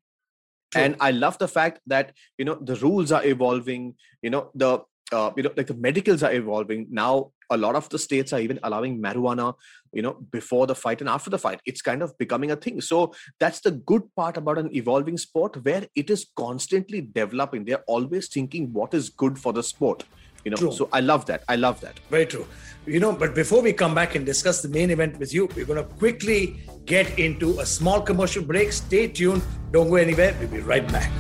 True. 0.71 0.83
And 0.83 0.97
I 1.01 1.11
love 1.11 1.39
the 1.39 1.49
fact 1.49 1.81
that 1.87 2.13
you 2.37 2.45
know 2.45 2.59
the 2.61 2.77
rules 2.77 3.13
are 3.13 3.25
evolving. 3.25 3.95
You 4.23 4.31
know 4.31 4.51
the 4.55 4.81
uh, 5.13 5.31
you 5.37 5.43
know 5.43 5.51
like 5.57 5.67
the 5.67 5.75
medicals 5.75 6.23
are 6.23 6.33
evolving 6.33 6.87
now. 6.91 7.33
A 7.51 7.57
lot 7.57 7.75
of 7.75 7.89
the 7.89 7.99
states 7.99 8.33
are 8.33 8.41
even 8.41 8.59
allowing 8.63 9.01
marijuana. 9.01 9.55
You 9.93 10.03
know 10.03 10.13
before 10.31 10.67
the 10.67 10.75
fight 10.75 11.01
and 11.01 11.09
after 11.09 11.31
the 11.31 11.39
fight, 11.39 11.61
it's 11.65 11.83
kind 11.83 12.03
of 12.03 12.17
becoming 12.19 12.51
a 12.51 12.57
thing. 12.57 12.81
So 12.81 13.15
that's 13.41 13.61
the 13.61 13.71
good 13.71 14.03
part 14.17 14.37
about 14.37 14.59
an 14.59 14.75
evolving 14.75 15.17
sport 15.17 15.65
where 15.65 15.87
it 15.95 16.11
is 16.11 16.27
constantly 16.37 17.01
developing. 17.01 17.65
They're 17.65 17.85
always 17.87 18.29
thinking 18.29 18.73
what 18.73 18.95
is 18.95 19.09
good 19.09 19.39
for 19.39 19.53
the 19.53 19.63
sport. 19.63 20.05
You 20.45 20.53
know, 20.53 20.57
True. 20.57 20.73
so 20.73 20.89
I 20.93 21.01
love 21.01 21.27
that. 21.27 21.43
I 21.49 21.57
love 21.57 21.81
that. 21.81 21.99
Very 22.11 22.27
true. 22.27 22.47
You 22.87 23.01
know, 23.01 23.13
but 23.13 23.35
before 23.35 23.61
we 23.61 23.73
come 23.73 23.95
back 23.95 24.15
and 24.15 24.25
discuss 24.25 24.63
the 24.63 24.69
main 24.69 24.91
event 24.91 25.19
with 25.19 25.35
you, 25.35 25.49
we're 25.57 25.67
going 25.67 25.83
to 25.83 25.95
quickly 25.97 26.61
get 26.87 27.19
into 27.19 27.61
a 27.61 27.67
small 27.67 28.01
commercial 28.01 28.43
break. 28.43 28.73
Stay 28.73 29.09
tuned. 29.09 29.43
Don't 29.73 29.91
go 29.91 29.97
anywhere. 29.97 30.35
We'll 30.41 30.49
be 30.49 30.61
right 30.61 30.87
back. 30.91 31.11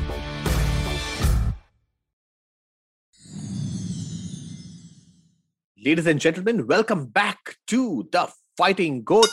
Ladies 5.88 6.07
and 6.07 6.20
gentlemen, 6.20 6.66
welcome 6.66 7.07
back 7.07 7.57
to 7.68 8.07
the 8.12 8.29
Fighting 8.59 9.03
Goat 9.05 9.31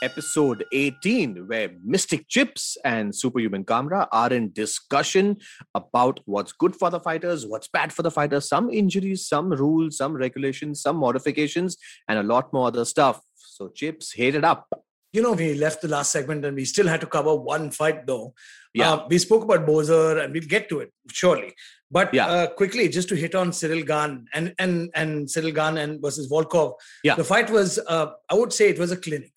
episode 0.00 0.64
18, 0.72 1.48
where 1.48 1.70
Mystic 1.84 2.28
Chips 2.28 2.76
and 2.84 3.12
Superhuman 3.12 3.64
Kamra 3.64 4.06
are 4.12 4.32
in 4.32 4.52
discussion 4.52 5.38
about 5.74 6.20
what's 6.24 6.52
good 6.52 6.76
for 6.76 6.88
the 6.88 7.00
fighters, 7.00 7.48
what's 7.48 7.66
bad 7.66 7.92
for 7.92 8.04
the 8.04 8.12
fighters, 8.12 8.48
some 8.48 8.70
injuries, 8.70 9.26
some 9.26 9.50
rules, 9.50 9.96
some 9.96 10.14
regulations, 10.14 10.82
some 10.82 10.98
modifications, 10.98 11.76
and 12.06 12.20
a 12.20 12.22
lot 12.22 12.52
more 12.52 12.68
other 12.68 12.84
stuff. 12.84 13.20
So, 13.34 13.66
Chips, 13.74 14.12
hit 14.12 14.36
it 14.36 14.44
up. 14.44 14.68
You 15.12 15.22
know, 15.22 15.32
we 15.32 15.54
left 15.54 15.82
the 15.82 15.88
last 15.88 16.12
segment 16.12 16.44
and 16.44 16.54
we 16.54 16.64
still 16.64 16.86
had 16.86 17.00
to 17.00 17.08
cover 17.08 17.34
one 17.34 17.72
fight 17.72 18.06
though. 18.06 18.34
Yeah. 18.74 18.92
Uh, 18.92 19.06
we 19.08 19.18
spoke 19.18 19.44
about 19.44 19.66
Boser 19.66 20.22
and 20.22 20.32
we'll 20.32 20.42
get 20.42 20.68
to 20.68 20.80
it 20.80 20.92
surely. 21.10 21.54
But 21.90 22.12
Yeah. 22.12 22.26
uh, 22.28 22.46
quickly, 22.48 22.88
just 22.88 23.08
to 23.08 23.16
hit 23.16 23.34
on 23.34 23.50
Ciryl 23.50 23.86
Gane 23.86 24.26
and 24.34 24.54
and 24.58 24.90
and 24.94 25.26
Ciryl 25.26 25.54
Gane 25.54 25.78
and 25.78 26.02
versus 26.02 26.30
Volkov. 26.30 26.74
Yeah. 27.02 27.14
The 27.14 27.24
fight 27.24 27.48
was, 27.50 27.78
uh, 27.86 28.08
I 28.28 28.34
would 28.34 28.52
say, 28.52 28.68
it 28.68 28.78
was 28.78 28.92
a 28.92 28.96
clinic 28.96 29.32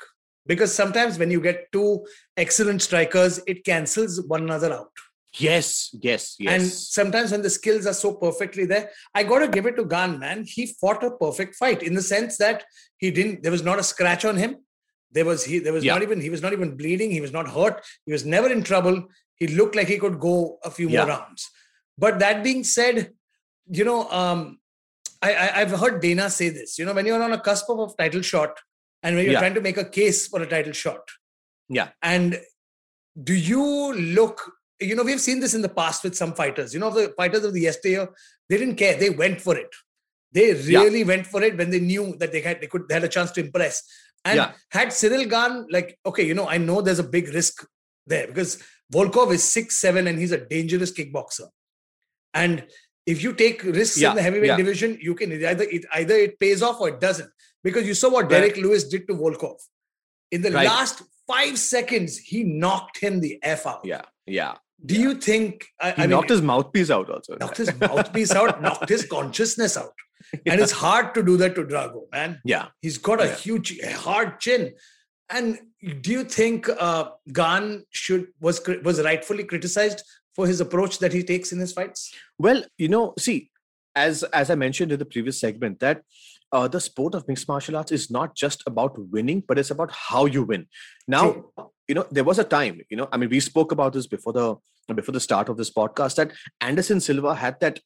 because 0.46 0.74
sometimes 0.74 1.18
when 1.18 1.32
you 1.32 1.40
get 1.40 1.72
two 1.72 2.06
excellent 2.36 2.82
strikers, 2.82 3.40
it 3.48 3.64
cancels 3.64 4.22
one 4.28 4.44
another 4.44 4.74
out. 4.74 4.92
Yes, 5.40 5.96
yes, 6.02 6.36
yes. 6.40 6.54
And 6.54 6.68
sometimes 6.68 7.32
when 7.32 7.42
the 7.42 7.50
skills 7.50 7.86
are 7.88 7.94
so 7.94 8.14
perfectly 8.16 8.66
there, 8.66 8.90
I 9.16 9.24
got 9.24 9.40
to 9.40 9.48
give 9.48 9.66
it 9.66 9.78
to 9.78 9.86
Gane, 9.86 10.20
man. 10.20 10.44
He 10.46 10.66
fought 10.66 11.06
a 11.06 11.12
perfect 11.12 11.56
fight 11.56 11.82
in 11.84 11.94
the 11.94 12.02
sense 12.02 12.36
that 12.38 12.66
he 12.98 13.12
didn't. 13.12 13.44
There 13.44 13.52
was 13.52 13.64
not 13.64 13.80
a 13.80 13.84
scratch 13.84 14.26
on 14.26 14.36
him. 14.36 14.58
There 15.12 15.26
was 15.26 15.44
he. 15.44 15.60
There 15.60 15.74
was 15.74 15.84
Yeah. 15.84 15.94
not 15.94 16.04
even. 16.04 16.22
He 16.22 16.30
was 16.30 16.42
not 16.42 16.54
even 16.54 16.76
bleeding. 16.78 17.12
He 17.12 17.22
was 17.22 17.32
not 17.34 17.50
hurt. 17.50 17.84
He 18.06 18.12
was 18.12 18.26
never 18.26 18.50
in 18.52 18.64
trouble. 18.64 19.08
He 19.36 19.48
looked 19.48 19.76
like 19.76 19.88
he 19.88 19.98
could 19.98 20.20
go 20.20 20.60
a 20.64 20.72
few 20.72 20.88
Yeah. 20.90 21.00
more 21.06 21.10
rounds. 21.10 21.50
But 21.98 22.20
that 22.20 22.44
being 22.44 22.64
said, 22.64 23.12
you 23.70 23.84
know, 23.84 24.10
um, 24.10 24.60
I, 25.22 25.34
I 25.34 25.62
I've 25.62 25.72
heard 25.72 26.02
Dana 26.02 26.30
say 26.30 26.50
this. 26.50 26.80
You 26.80 26.86
know, 26.86 26.94
when 26.94 27.06
you're 27.06 27.22
on 27.22 27.34
a 27.34 27.40
cusp 27.40 27.70
of 27.70 27.80
a 27.80 27.94
title 28.04 28.22
shot, 28.22 28.60
and 29.04 29.16
when 29.16 29.26
you're 29.26 29.34
Yeah. 29.34 29.40
trying 29.40 29.56
to 29.56 29.62
make 29.62 29.78
a 29.78 29.86
case 29.86 30.28
for 30.28 30.42
a 30.42 30.48
title 30.48 30.74
shot, 30.74 31.04
yeah, 31.70 31.90
and 32.02 32.40
do 33.22 33.34
you 33.34 33.94
look, 33.94 34.52
you 34.80 34.96
know, 34.96 35.04
we've 35.04 35.22
seen 35.22 35.40
this 35.42 35.54
in 35.54 35.62
the 35.62 35.70
past 35.70 36.04
with 36.04 36.16
some 36.16 36.34
fighters. 36.34 36.74
You 36.74 36.80
know, 36.80 36.90
the 36.90 37.14
fighters 37.18 37.44
of 37.44 37.54
the 37.54 37.62
yesteryear, 37.62 38.08
they 38.50 38.58
didn't 38.58 38.78
care. 38.78 38.96
They 38.98 39.10
went 39.10 39.42
for 39.42 39.56
it. 39.58 39.70
They 40.32 40.54
Yeah. 40.54 40.82
really 40.84 41.04
went 41.04 41.28
for 41.28 41.44
it 41.44 41.58
when 41.58 41.70
they 41.72 41.80
knew 41.80 42.16
that 42.20 42.32
they 42.32 42.42
had 42.42 42.62
they 42.62 42.68
could 42.68 42.88
they 42.88 42.94
had 42.94 43.04
a 43.04 43.10
chance 43.10 43.32
to 43.32 43.42
impress. 43.42 43.84
And 44.26 44.38
Yeah. 44.38 44.52
had 44.70 44.94
Cyril 44.94 45.26
gone, 45.26 45.68
like, 45.70 45.98
okay, 46.06 46.24
you 46.24 46.34
know, 46.34 46.48
I 46.48 46.58
know 46.58 46.82
there's 46.82 47.00
a 47.00 47.04
big 47.18 47.30
risk 47.34 47.66
there 48.08 48.28
because 48.28 48.62
Volkov 48.94 49.34
is 49.34 49.44
six 49.44 49.78
seven 49.78 50.08
and 50.08 50.20
he's 50.20 50.32
a 50.32 50.38
dangerous 50.46 50.92
kickboxer. 50.92 51.48
And 52.34 52.66
if 53.06 53.24
you 53.24 53.34
take 53.34 53.64
risks 53.64 53.98
Yeah, 54.00 54.12
in 54.12 54.16
the 54.18 54.22
heavyweight 54.22 54.48
yeah. 54.48 54.58
division, 54.58 54.98
you 55.02 55.16
can 55.16 55.32
either 55.32 55.64
it 55.64 55.86
either 55.94 56.16
it 56.16 56.40
pays 56.40 56.62
off 56.62 56.80
or 56.82 56.90
it 56.90 57.00
doesn't. 57.00 57.32
Because 57.64 57.86
you 57.88 57.94
saw 57.94 58.10
what 58.10 58.24
Right. 58.24 58.32
Derrick 58.32 58.58
Lewis 58.58 58.84
did 58.88 59.08
to 59.08 59.14
Volkov. 59.16 59.58
In 60.32 60.42
the 60.42 60.52
Right. 60.52 60.68
last 60.68 61.02
five 61.28 61.58
seconds, 61.60 62.18
he 62.18 62.44
knocked 62.44 63.00
him 63.00 63.20
the 63.22 63.40
F 63.44 63.66
out. 63.66 63.82
yeah, 63.84 64.02
yeah. 64.26 64.56
Do 64.86 64.96
you 64.96 65.16
think 65.16 65.68
I, 65.80 65.92
He 65.92 66.04
I 66.04 66.06
knocked 66.08 66.30
mean, 66.30 66.38
his 66.38 66.42
mouthpiece 66.42 66.90
out 66.90 67.10
also. 67.10 67.36
knocked 67.38 67.58
his 67.58 67.74
mouthpiece 67.80 68.32
out, 68.32 68.62
knocked 68.62 68.90
his 68.90 69.06
consciousness 69.06 69.78
out? 69.78 69.94
And 70.46 70.60
it's 70.62 70.72
hard 70.72 71.14
to 71.16 71.24
do 71.24 71.38
that 71.38 71.56
to 71.56 71.64
Drago, 71.64 72.04
man. 72.12 72.40
yeah. 72.46 72.68
He's 72.82 72.98
got 72.98 73.22
a 73.22 73.26
Yeah. 73.28 73.36
huge, 73.36 73.82
hard 74.08 74.40
chin. 74.40 74.74
And 75.30 75.60
do 76.02 76.12
you 76.12 76.24
think 76.26 76.68
uh, 76.70 77.06
Gane 77.32 77.84
should 77.92 78.28
was 78.40 78.62
was 78.84 79.02
rightfully 79.02 79.46
criticized 79.46 80.04
for 80.36 80.46
his 80.48 80.60
approach 80.60 81.00
that 81.00 81.14
he 81.14 81.24
takes 81.24 81.52
in 81.54 81.60
his 81.60 81.72
fights? 81.74 82.14
Well, 82.38 82.64
you 82.78 82.90
know, 82.90 83.14
see, 83.18 83.50
as 83.96 84.24
as 84.24 84.50
I 84.50 84.56
mentioned 84.56 84.92
in 84.92 85.00
the 85.00 85.06
previous 85.06 85.40
segment, 85.40 85.80
that 85.80 86.02
uh, 86.52 86.68
the 86.68 86.82
sport 86.82 87.16
of 87.16 87.26
mixed 87.30 87.48
martial 87.48 87.78
arts 87.78 87.94
is 87.94 88.12
not 88.12 88.36
just 88.36 88.62
about 88.68 88.98
winning, 89.10 89.42
but 89.48 89.58
it's 89.58 89.72
about 89.72 89.90
how 89.92 90.26
you 90.26 90.44
win. 90.44 90.68
Now, 91.08 91.32
True. 91.32 91.52
you 91.88 91.96
know, 91.96 92.06
there 92.12 92.26
was 92.26 92.40
a 92.40 92.44
time, 92.44 92.82
you 92.90 92.98
know, 92.98 93.08
I 93.14 93.16
mean, 93.18 93.30
we 93.30 93.40
spoke 93.40 93.72
about 93.72 93.94
this 93.94 94.08
before 94.08 94.34
the 94.34 94.56
before 94.94 95.14
the 95.14 95.20
start 95.22 95.48
of 95.48 95.56
this 95.56 95.72
podcast 95.72 96.16
that 96.16 96.34
Anderson 96.60 97.00
Silva 97.00 97.36
had 97.36 97.58
that 97.62 97.80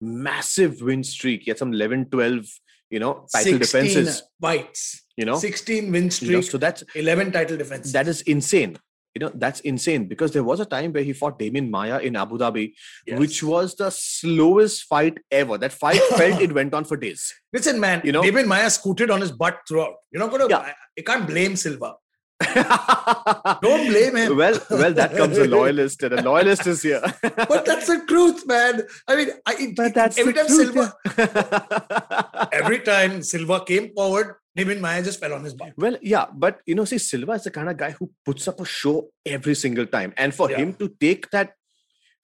massive 0.00 0.80
win 0.80 1.02
streak. 1.04 1.42
He 1.44 1.50
had 1.50 1.58
some 1.58 1.72
11, 1.72 2.06
12, 2.10 2.46
you 2.90 2.98
know, 2.98 3.26
title 3.32 3.58
16 3.58 3.58
defenses, 3.58 4.22
fights, 4.40 5.04
you 5.16 5.24
know. 5.24 5.36
16 5.38 5.84
win 5.92 5.94
You 5.94 6.00
know, 6.02 6.08
streak, 6.10 6.44
so 6.44 6.58
that's 6.58 6.82
11 6.94 7.32
title 7.32 7.56
defenses. 7.56 7.92
that 7.92 8.08
is 8.08 8.22
insane. 8.22 8.76
You 9.16 9.26
know, 9.26 9.32
that's 9.34 9.58
insane 9.60 10.06
because 10.06 10.30
there 10.30 10.44
was 10.44 10.60
a 10.60 10.64
time 10.64 10.92
where 10.92 11.02
he 11.02 11.12
fought 11.12 11.36
Demian 11.36 11.68
Maia 11.68 11.98
in 11.98 12.14
Abu 12.14 12.38
Dhabi, 12.38 12.74
which 13.08 13.42
was 13.42 13.74
the 13.74 13.90
slowest 13.90 14.84
fight 14.84 15.18
ever. 15.32 15.58
That 15.58 15.72
fight 15.72 16.00
felt 16.16 16.40
it 16.40 16.52
went 16.52 16.72
on 16.74 16.84
for 16.84 16.96
days. 16.96 17.34
Listen, 17.52 17.80
man, 17.80 18.02
you 18.04 18.12
know- 18.12 18.22
Demian 18.22 18.46
Maia 18.46 18.70
scooted 18.70 19.10
on 19.10 19.20
his 19.20 19.32
butt 19.32 19.58
throughout. 19.66 19.94
You're 20.12 20.20
not 20.22 20.30
gonna. 20.30 20.46
Yeah. 20.48 20.58
I, 20.58 20.74
I 20.96 21.02
can't 21.02 21.26
blame 21.26 21.56
Silva. 21.56 21.94
Don't 23.62 23.86
blame 23.88 24.16
him. 24.16 24.36
Well, 24.36 24.58
well, 24.70 24.92
that 24.94 25.14
comes 25.16 25.36
a 25.38 25.44
loyalist, 25.46 26.02
and 26.02 26.14
a 26.14 26.22
loyalist 26.22 26.66
is 26.66 26.82
here. 26.82 27.02
But 27.22 27.64
that's 27.64 27.86
the 27.86 28.04
truth, 28.08 28.46
man. 28.46 28.82
I 29.06 29.16
mean, 29.16 29.28
I, 29.46 29.72
But 29.76 29.94
that's 29.94 30.18
every 30.18 30.32
time 30.32 30.46
truth, 30.46 30.72
Silva, 30.72 32.48
every 32.52 32.80
time 32.80 33.22
Silva 33.22 33.64
came 33.64 33.92
forward, 33.94 34.36
Demian 34.56 34.80
Maia 34.80 35.02
just 35.02 35.20
fell 35.20 35.34
on 35.34 35.44
his 35.44 35.54
butt. 35.54 35.72
Well, 35.76 35.96
yeah, 36.02 36.26
but 36.32 36.60
you 36.66 36.74
know, 36.74 36.84
see, 36.84 36.98
Silva 36.98 37.32
is 37.32 37.44
the 37.44 37.50
kind 37.50 37.68
of 37.68 37.76
guy 37.76 37.90
who 37.92 38.10
puts 38.24 38.48
up 38.48 38.60
a 38.60 38.64
show 38.64 39.08
every 39.26 39.54
single 39.54 39.86
time, 39.86 40.14
and 40.16 40.34
for 40.34 40.50
Yeah. 40.50 40.58
him 40.58 40.74
to 40.74 40.88
take 41.00 41.30
that 41.30 41.52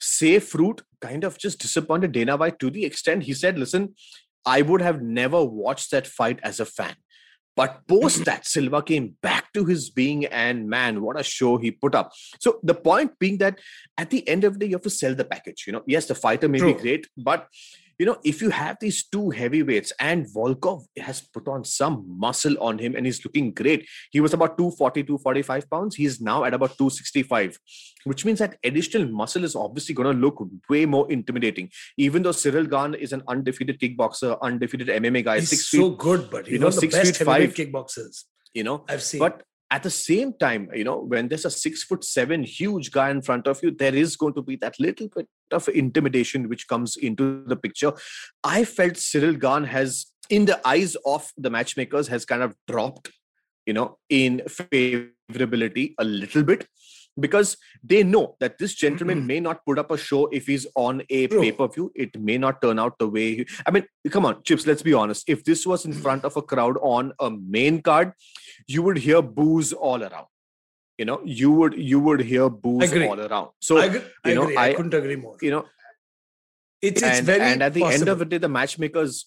safe 0.00 0.54
route 0.54 0.82
kind 1.00 1.24
of 1.24 1.38
just 1.38 1.58
disappointed 1.60 2.12
Dana 2.12 2.36
White 2.36 2.58
to 2.60 2.70
the 2.70 2.84
extent 2.84 3.22
he 3.24 3.34
said, 3.34 3.58
"Listen, 3.58 3.94
I 4.44 4.62
would 4.62 4.80
have 4.80 5.02
never 5.02 5.44
watched 5.44 5.90
that 5.90 6.06
fight 6.06 6.40
as 6.42 6.58
a 6.60 6.64
fan." 6.66 6.96
But 7.56 7.80
post 7.88 8.24
that, 8.26 8.46
Silva 8.46 8.82
came 8.82 9.16
back 9.22 9.52
to 9.54 9.64
his 9.64 9.90
being, 9.90 10.26
and 10.26 10.68
man, 10.68 11.02
what 11.02 11.18
a 11.18 11.24
show 11.24 11.56
he 11.56 11.70
put 11.70 11.94
up. 11.94 12.12
So 12.38 12.60
the 12.62 12.74
point 12.74 13.18
being 13.18 13.38
that 13.38 13.58
at 13.96 14.10
the 14.10 14.26
end 14.28 14.44
of 14.44 14.54
the 14.54 14.58
day, 14.60 14.66
you 14.66 14.76
have 14.76 14.82
to 14.82 14.90
sell 14.90 15.14
the 15.14 15.24
package. 15.24 15.64
You 15.66 15.72
know, 15.72 15.82
yes, 15.86 16.06
the 16.06 16.14
fighter 16.14 16.48
may 16.48 16.60
be 16.60 16.74
great, 16.74 17.08
but 17.16 17.48
you 17.98 18.06
know, 18.06 18.18
if 18.24 18.42
you 18.42 18.50
have 18.50 18.76
these 18.80 19.06
two 19.08 19.30
heavyweights, 19.30 19.92
and 19.98 20.26
Volkov 20.26 20.84
has 20.98 21.20
put 21.20 21.48
on 21.48 21.64
some 21.64 22.04
muscle 22.06 22.56
on 22.60 22.78
him, 22.78 22.94
and 22.94 23.06
he's 23.06 23.24
looking 23.24 23.52
great. 23.52 23.88
He 24.10 24.20
was 24.20 24.34
about 24.34 24.58
240, 24.58 25.02
245 25.04 25.70
pounds. 25.70 25.96
He's 25.96 26.20
now 26.20 26.44
at 26.44 26.54
about 26.54 26.76
265, 26.78 27.58
which 28.04 28.24
means 28.24 28.38
that 28.40 28.58
additional 28.62 29.08
muscle 29.08 29.44
is 29.44 29.56
obviously 29.56 29.94
going 29.94 30.14
to 30.14 30.20
look 30.20 30.44
way 30.68 30.84
more 30.86 31.10
intimidating. 31.10 31.70
Even 31.96 32.22
though 32.22 32.30
Ciryl 32.30 32.68
Gane 32.68 32.94
is 33.00 33.12
an 33.12 33.22
undefeated 33.28 33.80
kickboxer, 33.80 34.40
undefeated 34.40 34.88
MMA 34.88 35.24
guy, 35.24 35.40
He's 35.40 35.50
six 35.50 35.68
so 35.70 35.90
feet, 35.90 35.98
good, 35.98 36.30
but 36.30 36.48
you 36.48 36.58
know, 36.58 36.70
six 36.70 36.96
feet 36.98 37.16
five. 37.16 37.54
kickboxers 37.54 38.24
you 38.56 38.64
know, 38.64 38.84
I've 38.88 39.02
seen. 39.02 39.20
but 39.20 39.42
at 39.70 39.82
the 39.82 39.90
same 39.90 40.32
time, 40.34 40.70
you 40.74 40.84
know, 40.84 40.98
when 40.98 41.28
there's 41.28 41.44
a 41.44 41.50
six 41.50 41.82
foot 41.82 42.04
seven 42.04 42.44
huge 42.44 42.92
guy 42.92 43.10
in 43.10 43.22
front 43.22 43.46
of 43.46 43.60
you, 43.62 43.70
there 43.70 43.94
is 43.94 44.16
going 44.16 44.34
to 44.34 44.42
be 44.42 44.56
that 44.56 44.78
little 44.78 45.08
bit 45.08 45.28
of 45.50 45.68
intimidation 45.68 46.48
which 46.48 46.68
comes 46.68 46.96
into 46.96 47.42
the 47.46 47.56
picture. 47.56 47.92
I 48.44 48.64
felt 48.64 48.94
Ciryl 48.94 49.40
Gane 49.40 49.64
has, 49.64 50.06
in 50.30 50.44
the 50.44 50.60
eyes 50.66 50.96
of 51.04 51.32
the 51.36 51.50
matchmakers, 51.50 52.08
has 52.08 52.24
kind 52.24 52.42
of 52.42 52.54
dropped, 52.68 53.10
you 53.64 53.72
know, 53.72 53.98
in 54.08 54.42
favorability 54.46 55.94
a 55.98 56.04
little 56.04 56.44
bit 56.44 56.68
because 57.18 57.56
they 57.82 58.02
know 58.02 58.36
that 58.40 58.58
this 58.58 58.74
gentleman 58.74 59.18
mm-hmm. 59.18 59.26
may 59.26 59.40
not 59.40 59.64
put 59.64 59.78
up 59.78 59.90
a 59.90 59.98
show 59.98 60.26
if 60.26 60.46
he's 60.46 60.66
on 60.74 61.02
a 61.10 61.26
pay 61.28 61.52
per 61.52 61.68
view. 61.68 61.90
It 61.94 62.18
may 62.20 62.38
not 62.38 62.60
turn 62.60 62.78
out 62.78 62.98
the 62.98 63.08
way. 63.08 63.36
He, 63.36 63.46
I 63.66 63.70
mean, 63.70 63.86
come 64.10 64.26
on, 64.26 64.42
Chips. 64.42 64.66
Let's 64.66 64.82
be 64.82 64.92
honest. 64.92 65.24
If 65.28 65.44
this 65.44 65.66
was 65.66 65.84
in 65.84 65.92
front 65.92 66.24
of 66.24 66.36
a 66.36 66.42
crowd 66.42 66.76
on 66.82 67.12
a 67.20 67.30
main 67.30 67.82
card, 67.82 68.12
you 68.66 68.82
would 68.82 68.98
hear 68.98 69.22
boos 69.22 69.72
all 69.72 70.02
around. 70.02 70.26
You 70.98 71.04
know, 71.04 71.20
you 71.24 71.52
would 71.52 71.74
you 71.78 72.00
would 72.00 72.20
hear 72.20 72.48
boos 72.48 72.92
all 72.92 73.20
around. 73.20 73.50
So 73.60 73.78
I, 73.78 73.84
agree, 73.86 74.02
I, 74.24 74.28
you 74.28 74.34
know, 74.34 74.42
agree. 74.44 74.56
I, 74.56 74.68
I- 74.68 74.74
couldn't 74.74 74.94
agree 74.94 75.16
more. 75.16 75.36
you 75.42 75.50
know, 75.50 75.64
It's, 76.82 77.02
it's 77.02 77.18
and, 77.18 77.26
very 77.26 77.40
and 77.40 77.62
at 77.62 77.74
the 77.74 77.84
end 77.84 78.08
of 78.08 78.18
the 78.18 78.24
day, 78.24 78.38
the 78.38 78.48
matchmakers, 78.48 79.26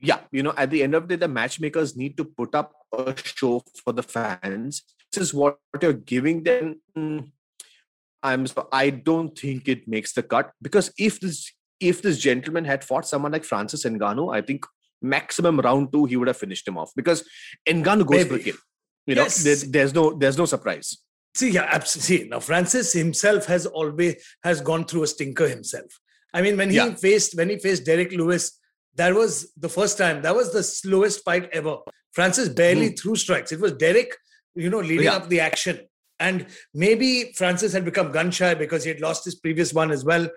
yeah, 0.00 0.20
you 0.32 0.42
know, 0.42 0.54
at 0.56 0.70
the 0.70 0.82
end 0.82 0.94
of 0.94 1.08
the 1.08 1.16
day, 1.16 1.20
the 1.20 1.28
matchmakers 1.28 1.96
need 1.96 2.16
to 2.16 2.24
put 2.24 2.54
up 2.54 2.72
a 2.96 3.14
show 3.22 3.62
for 3.84 3.92
the 3.92 4.02
fans. 4.02 4.82
This 5.12 5.22
is 5.28 5.34
what 5.34 5.58
you're 5.82 5.92
giving 5.92 6.42
them. 6.42 6.80
I'm 8.22 8.46
so 8.46 8.68
I 8.70 8.90
don't 8.90 9.36
think 9.38 9.68
it 9.68 9.88
makes 9.88 10.12
the 10.12 10.22
cut 10.22 10.52
because 10.60 10.92
if 10.98 11.20
this 11.20 11.52
if 11.80 12.02
this 12.02 12.18
gentleman 12.18 12.64
had 12.66 12.84
fought 12.84 13.06
someone 13.06 13.32
like 13.32 13.44
Francis 13.44 13.84
Ngannou, 13.84 14.34
I 14.34 14.42
think 14.42 14.66
maximum 15.00 15.58
round 15.60 15.90
two 15.92 16.04
he 16.04 16.16
would 16.16 16.28
have 16.28 16.36
finished 16.36 16.68
him 16.68 16.76
off 16.76 16.92
because 16.94 17.24
Ngannou 17.66 18.06
goes 18.06 18.26
for 18.26 18.34
a 18.34 18.38
kill. 18.38 18.56
You 19.06 19.14
know, 19.14 19.22
Yes. 19.22 19.42
there- 19.42 19.56
there's 19.70 19.94
no 19.94 20.12
there's 20.12 20.36
no 20.36 20.44
surprise. 20.44 20.98
See, 21.34 21.50
yeah, 21.50 21.66
absolutely. 21.70 22.28
Now, 22.28 22.40
Francis 22.40 22.92
himself 22.92 23.46
has 23.46 23.64
always 23.64 24.16
has 24.44 24.60
gone 24.60 24.84
through 24.84 25.04
a 25.04 25.06
stinker 25.06 25.48
himself. 25.48 25.90
I 26.34 26.42
mean, 26.42 26.56
when 26.56 26.68
he 26.70 26.76
Yeah. 26.76 26.94
faced 26.94 27.34
when 27.36 27.48
he 27.48 27.58
faced 27.58 27.84
Derrick 27.86 28.12
Lewis, 28.12 28.58
that 28.96 29.14
was 29.14 29.52
the 29.56 29.68
first 29.68 29.98
time. 29.98 30.22
That 30.22 30.34
was 30.34 30.52
the 30.52 30.62
slowest 30.62 31.24
fight 31.24 31.48
ever. 31.52 31.78
Francis 32.12 32.48
barely 32.48 32.88
hmm. 32.88 32.94
threw 32.94 33.16
strikes. 33.16 33.52
It 33.52 33.60
was 33.60 33.72
Derrick, 33.72 34.16
you 34.54 34.70
know, 34.70 34.80
leading 34.80 35.04
Yeah. 35.04 35.16
up 35.16 35.28
the 35.28 35.40
action. 35.40 35.80
And 36.18 36.46
maybe 36.74 37.32
Francis 37.36 37.72
had 37.72 37.84
become 37.84 38.12
gun 38.12 38.30
shy 38.30 38.54
because 38.54 38.84
he 38.84 38.90
had 38.90 39.00
lost 39.00 39.24
his 39.24 39.36
previous 39.36 39.72
one 39.72 39.90
as 39.90 40.04
well. 40.04 40.28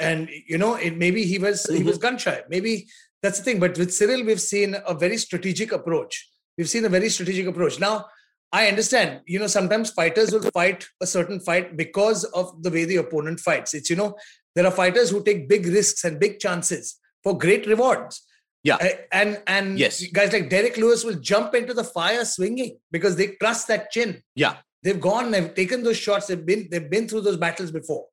And 0.00 0.28
you 0.46 0.58
know, 0.58 0.74
it 0.74 0.96
maybe 0.96 1.24
he 1.24 1.38
was 1.38 1.66
he 1.66 1.82
was 1.82 1.96
mm-hmm. 1.96 2.02
gun 2.02 2.18
shy. 2.18 2.42
Maybe 2.48 2.88
that's 3.22 3.38
the 3.38 3.44
thing. 3.44 3.60
But 3.60 3.78
with 3.78 3.92
Cyril, 3.92 4.24
we've 4.24 4.40
seen 4.40 4.76
a 4.86 4.94
very 4.94 5.18
strategic 5.18 5.72
approach. 5.72 6.28
We've 6.56 6.68
seen 6.68 6.84
a 6.84 6.88
very 6.88 7.10
strategic 7.10 7.46
approach. 7.46 7.78
Now, 7.78 8.06
I 8.52 8.66
understand, 8.66 9.20
you 9.26 9.38
know, 9.38 9.46
sometimes 9.46 9.90
fighters 9.90 10.32
will 10.32 10.50
fight 10.50 10.88
a 11.00 11.06
certain 11.06 11.38
fight 11.38 11.76
because 11.76 12.24
of 12.24 12.62
the 12.62 12.70
way 12.70 12.84
the 12.84 12.96
opponent 12.96 13.38
fights. 13.38 13.74
It's, 13.74 13.88
you 13.88 13.96
know, 13.96 14.16
there 14.56 14.66
are 14.66 14.72
fighters 14.72 15.10
who 15.10 15.22
take 15.22 15.48
big 15.48 15.66
risks 15.66 16.02
and 16.02 16.18
big 16.18 16.40
chances 16.40 16.98
for 17.22 17.36
great 17.36 17.66
rewards. 17.66 18.22
Yeah. 18.62 18.76
Uh, 18.76 18.88
And 19.12 19.42
and 19.46 19.78
Yes. 19.78 20.02
guys 20.18 20.32
like 20.32 20.50
Derrick 20.50 20.76
Lewis 20.76 21.04
will 21.04 21.14
jump 21.32 21.54
into 21.54 21.74
the 21.74 21.84
fire 21.84 22.24
swinging 22.24 22.78
because 22.90 23.16
they 23.16 23.28
trust 23.42 23.68
that 23.68 23.90
chin. 23.90 24.22
Yeah. 24.34 24.56
They've 24.82 25.00
gone, 25.00 25.30
they've 25.30 25.54
taken 25.54 25.82
those 25.82 25.96
shots, 25.96 26.26
they've 26.28 26.44
been 26.44 26.68
they've 26.70 26.90
been 26.90 27.08
through 27.08 27.22
those 27.22 27.36
battles 27.36 27.70
before. 27.70 28.06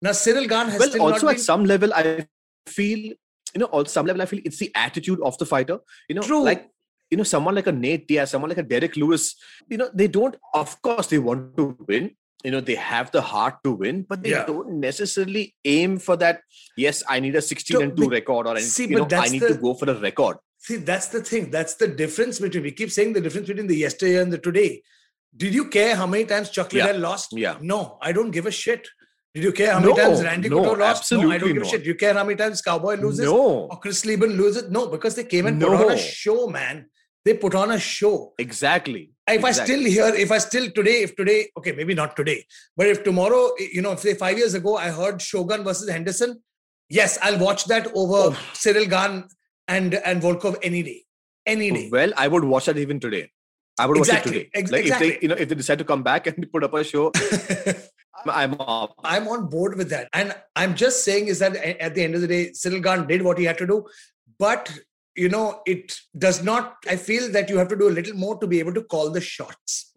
Now 0.00 0.10
Ciryl 0.10 0.48
Gane 0.48 0.68
has 0.68 0.80
well 0.80 1.12
also 1.12 1.28
at 1.28 1.36
been 1.36 1.44
some 1.44 1.64
level 1.64 1.92
i 1.94 2.26
feel 2.66 2.98
you 3.54 3.60
know 3.60 3.68
on 3.72 3.86
some 3.86 4.06
level 4.06 4.22
i 4.22 4.26
feel 4.26 4.40
it's 4.44 4.58
the 4.58 4.70
attitude 4.74 5.20
of 5.22 5.36
the 5.38 5.46
fighter 5.46 5.78
you 6.08 6.14
know 6.14 6.22
True. 6.22 6.42
like 6.44 6.68
you 7.10 7.16
know 7.16 7.24
someone 7.24 7.54
like 7.54 7.66
a 7.66 7.72
nate 7.72 8.06
diaz 8.08 8.30
someone 8.30 8.48
like 8.48 8.58
a 8.58 8.62
derrick 8.62 8.96
lewis 8.96 9.34
you 9.68 9.76
know 9.76 9.90
they 9.92 10.08
don't 10.08 10.36
of 10.54 10.80
course 10.82 11.08
they 11.08 11.18
want 11.18 11.56
to 11.56 11.76
win 11.88 12.10
you 12.44 12.50
know 12.50 12.60
they 12.60 12.74
have 12.74 13.10
the 13.12 13.20
heart 13.32 13.56
to 13.64 13.72
win 13.72 14.02
but 14.08 14.22
they 14.22 14.30
Yeah. 14.30 14.44
don't 14.46 14.70
necessarily 14.80 15.54
aim 15.64 15.98
for 16.06 16.16
that 16.22 16.40
yes 16.76 17.02
i 17.08 17.18
need 17.20 17.36
a 17.36 17.42
16 17.42 17.76
So, 17.76 17.82
and 17.82 17.96
2 17.96 18.02
be- 18.08 18.14
record 18.16 18.46
or 18.46 18.58
see, 18.58 18.86
you 18.88 18.96
know 18.96 19.08
i 19.26 19.28
need 19.28 19.42
to 19.42 19.54
go 19.66 19.74
for 19.74 19.90
a 19.90 19.94
record 20.08 20.38
See, 20.64 20.76
that's 20.76 21.08
the 21.08 21.20
thing. 21.20 21.50
That's 21.50 21.74
the 21.74 21.88
difference 21.88 22.38
between 22.38 22.62
we 22.62 22.70
keep 22.70 22.88
saying 22.96 23.14
the 23.14 23.20
difference 23.20 23.48
between 23.48 23.66
the 23.66 23.74
yesterday 23.76 24.18
and 24.22 24.32
the 24.32 24.38
today. 24.38 24.80
Did 25.36 25.54
you 25.58 25.64
care 25.76 25.96
how 26.00 26.06
many 26.06 26.24
times 26.24 26.50
Chuck 26.50 26.72
Yeah. 26.72 26.84
Liddell 26.84 27.00
lost? 27.00 27.32
Yeah. 27.32 27.56
No, 27.60 27.98
I 28.00 28.12
don't 28.12 28.30
give 28.36 28.46
a 28.46 28.52
shit. 28.52 28.86
Did 29.34 29.42
you 29.42 29.50
care 29.50 29.72
how 29.72 29.80
many 29.80 29.90
No, 29.92 29.96
times 30.02 30.22
Randy 30.22 30.48
no, 30.48 30.58
Couture 30.60 30.76
lost? 30.82 31.10
no, 31.10 31.32
I 31.32 31.38
don't 31.38 31.52
give 31.52 31.62
a 31.64 31.70
shit. 31.72 31.82
Do 31.82 31.88
you 31.88 31.96
care 31.96 32.14
how 32.14 32.22
many 32.22 32.36
times 32.36 32.62
Cowboy 32.62 32.94
loses 32.94 33.24
no 33.26 33.40
or 33.72 33.80
Chris 33.80 34.04
Leben 34.10 34.36
loses? 34.42 34.70
No, 34.70 34.86
because 34.86 35.16
they 35.16 35.24
came 35.24 35.46
and 35.46 35.60
put 35.60 35.72
on 35.72 35.80
No. 35.80 35.88
a 35.88 35.98
show, 35.98 36.46
man. 36.46 36.86
They 37.24 37.34
put 37.34 37.56
on 37.56 37.72
a 37.72 37.80
show. 37.80 38.14
exactly 38.38 39.10
If 39.28 39.44
I 39.44 39.52
still 39.52 39.84
hear, 39.84 40.06
if 40.14 40.32
I 40.32 40.38
still 40.38 40.70
today, 40.70 41.02
if 41.02 41.14
today, 41.14 41.48
okay, 41.56 41.72
maybe 41.72 41.94
not 41.94 42.16
today, 42.16 42.44
but 42.76 42.88
if 42.88 43.04
tomorrow, 43.04 43.50
you 43.58 43.80
know, 43.80 43.92
if 43.92 44.00
say 44.00 44.14
five 44.14 44.36
years 44.36 44.54
ago 44.54 44.76
I 44.76 44.90
heard 44.90 45.22
Shogun 45.22 45.62
versus 45.62 45.88
Henderson, 45.88 46.42
yes, 46.88 47.18
I'll 47.22 47.38
watch 47.38 47.66
that 47.66 47.86
over 47.94 48.34
Oh. 48.34 48.38
Ciryl 48.52 48.88
Gane 48.90 49.24
and 49.68 49.94
and 49.94 50.20
Volkov 50.20 50.58
any 50.62 50.82
day, 50.82 51.04
any 51.46 51.70
day. 51.70 51.88
well 51.90 52.12
i 52.16 52.26
would 52.28 52.44
watch 52.44 52.66
that 52.66 52.76
even 52.76 52.98
today 52.98 53.30
i 53.78 53.86
would 53.86 53.96
watch 53.96 54.08
it 54.08 54.24
today 54.24 54.48
like 54.54 54.64
if 54.64 54.72
exactly. 54.72 55.10
they 55.10 55.18
you 55.22 55.28
know 55.28 55.36
if 55.36 55.48
they 55.48 55.54
decide 55.54 55.78
to 55.78 55.84
come 55.84 56.02
back 56.02 56.26
and 56.26 56.50
put 56.52 56.64
up 56.64 56.74
a 56.74 56.82
show 56.82 57.12
i'm, 58.24 58.30
I'm 58.30 58.60
up 58.60 58.94
I'm 59.04 59.28
on 59.28 59.48
board 59.48 59.76
with 59.76 59.90
that. 59.90 60.08
And 60.12 60.34
I'm 60.54 60.74
just 60.74 61.04
saying 61.04 61.26
is 61.28 61.38
that 61.40 61.56
at 61.56 61.94
the 61.94 62.02
end 62.04 62.14
of 62.14 62.20
the 62.20 62.28
day, 62.28 62.50
Ciryl 62.50 62.82
Gane 62.82 63.06
did 63.06 63.22
what 63.22 63.38
he 63.38 63.44
had 63.44 63.58
to 63.58 63.66
do. 63.66 63.86
But, 64.38 64.72
you 65.16 65.28
know, 65.28 65.60
it 65.66 65.94
does 66.16 66.42
not, 66.42 66.76
I 66.88 66.96
feel 66.96 67.30
that 67.32 67.48
you 67.50 67.58
have 67.58 67.68
to 67.68 67.76
do 67.76 67.88
a 67.88 67.90
little 67.90 68.14
more 68.14 68.38
to 68.38 68.46
be 68.46 68.58
able 68.58 68.74
to 68.74 68.82
call 68.82 69.10
the 69.10 69.20
shots. 69.20 69.92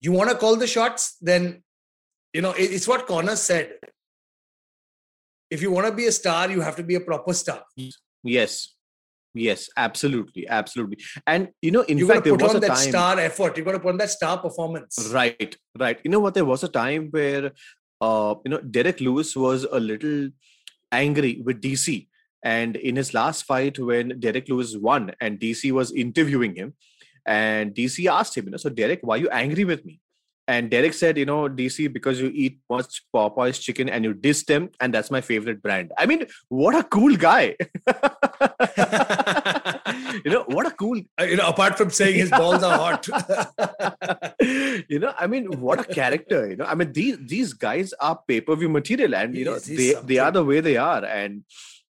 You 0.00 0.12
want 0.12 0.30
to 0.30 0.36
call 0.36 0.56
the 0.56 0.66
shots, 0.66 1.16
then, 1.20 1.62
you 2.32 2.42
know, 2.42 2.54
it's 2.56 2.86
what 2.86 3.06
Conor 3.06 3.36
said. 3.36 3.74
If 5.50 5.62
you 5.62 5.70
want 5.72 5.86
to 5.86 5.92
be 5.92 6.06
a 6.06 6.12
star, 6.12 6.50
you 6.50 6.60
have 6.60 6.76
to 6.76 6.82
be 6.82 6.94
a 6.94 7.00
proper 7.00 7.32
star. 7.32 7.62
Yes. 8.22 8.74
Yes, 9.34 9.68
absolutely. 9.76 10.48
Absolutely. 10.48 10.98
And 11.26 11.48
you 11.62 11.70
know, 11.70 11.82
in 11.82 11.98
you 11.98 12.06
got 12.06 12.14
fact, 12.14 12.24
to 12.24 12.30
there 12.30 12.38
put 12.38 12.44
was 12.44 12.50
on 12.52 12.56
a 12.56 12.60
that 12.60 12.68
time. 12.68 12.88
star 12.88 13.20
effort. 13.20 13.56
You 13.56 13.64
got 13.64 13.72
to 13.72 13.78
put 13.78 13.90
on 13.90 13.98
that 13.98 14.10
star 14.10 14.38
performance. 14.38 15.10
Right, 15.12 15.56
right. 15.78 15.98
You 16.02 16.10
know 16.10 16.18
what? 16.18 16.34
There 16.34 16.44
was 16.44 16.64
a 16.64 16.68
time 16.68 17.08
where 17.10 17.52
uh, 18.00 18.34
you 18.44 18.50
know, 18.50 18.60
Derrick 18.60 19.00
Lewis 19.00 19.36
was 19.36 19.64
a 19.64 19.78
little 19.78 20.30
angry 20.90 21.40
with 21.44 21.60
DC 21.60 22.07
And 22.42 22.76
in 22.76 22.96
his 22.96 23.14
last 23.14 23.44
fight, 23.44 23.78
when 23.78 24.20
Derrick 24.20 24.48
Lewis 24.48 24.76
won 24.76 25.12
and 25.20 25.40
DC 25.40 25.72
was 25.72 25.92
interviewing 25.92 26.54
him, 26.54 26.74
and 27.26 27.74
DC 27.74 28.10
asked 28.10 28.36
him, 28.36 28.46
you 28.46 28.52
know, 28.52 28.56
so 28.56 28.70
Derrick, 28.70 29.00
why 29.02 29.16
are 29.16 29.18
you 29.18 29.28
angry 29.28 29.64
with 29.64 29.84
me? 29.84 30.00
And 30.48 30.70
Derrick 30.70 30.94
said, 30.94 31.18
you 31.18 31.26
know, 31.26 31.46
DC, 31.46 31.92
because 31.92 32.18
you 32.18 32.32
eat 32.34 32.58
much 32.70 33.02
Popeye's 33.14 33.58
chicken 33.58 33.90
and 33.90 34.02
you 34.02 34.14
diss 34.14 34.44
them, 34.44 34.70
and 34.80 34.94
that's 34.94 35.10
my 35.10 35.20
favorite 35.20 35.62
brand. 35.62 35.92
I 35.98 36.06
mean, 36.06 36.24
what 36.48 36.74
a 36.74 36.84
cool 36.84 37.14
guy. 37.16 37.54
you 40.24 40.30
know, 40.30 40.44
what 40.46 40.66
a 40.66 40.70
cool. 40.70 41.02
Uh, 41.20 41.24
you 41.24 41.36
know, 41.36 41.48
apart 41.48 41.76
from 41.76 41.90
saying 41.90 42.14
his 42.14 42.30
balls 42.30 42.62
are 42.62 42.78
hot. 42.78 43.06
you 44.40 44.98
know, 44.98 45.12
I 45.18 45.26
mean, 45.26 45.60
what 45.60 45.80
a 45.80 45.84
character. 45.84 46.48
You 46.48 46.56
know, 46.56 46.64
I 46.64 46.74
mean, 46.74 46.94
these 46.94 47.18
these 47.20 47.52
guys 47.52 47.92
are 48.00 48.18
pay 48.26 48.40
per 48.40 48.56
view 48.56 48.70
material, 48.70 49.14
and 49.14 49.36
you 49.36 49.44
know, 49.44 49.52
Yes, 49.52 49.66
they 49.66 49.94
they 50.02 50.18
are 50.18 50.32
the 50.32 50.44
way 50.44 50.60
they 50.60 50.78
are, 50.78 51.04
and 51.04 51.44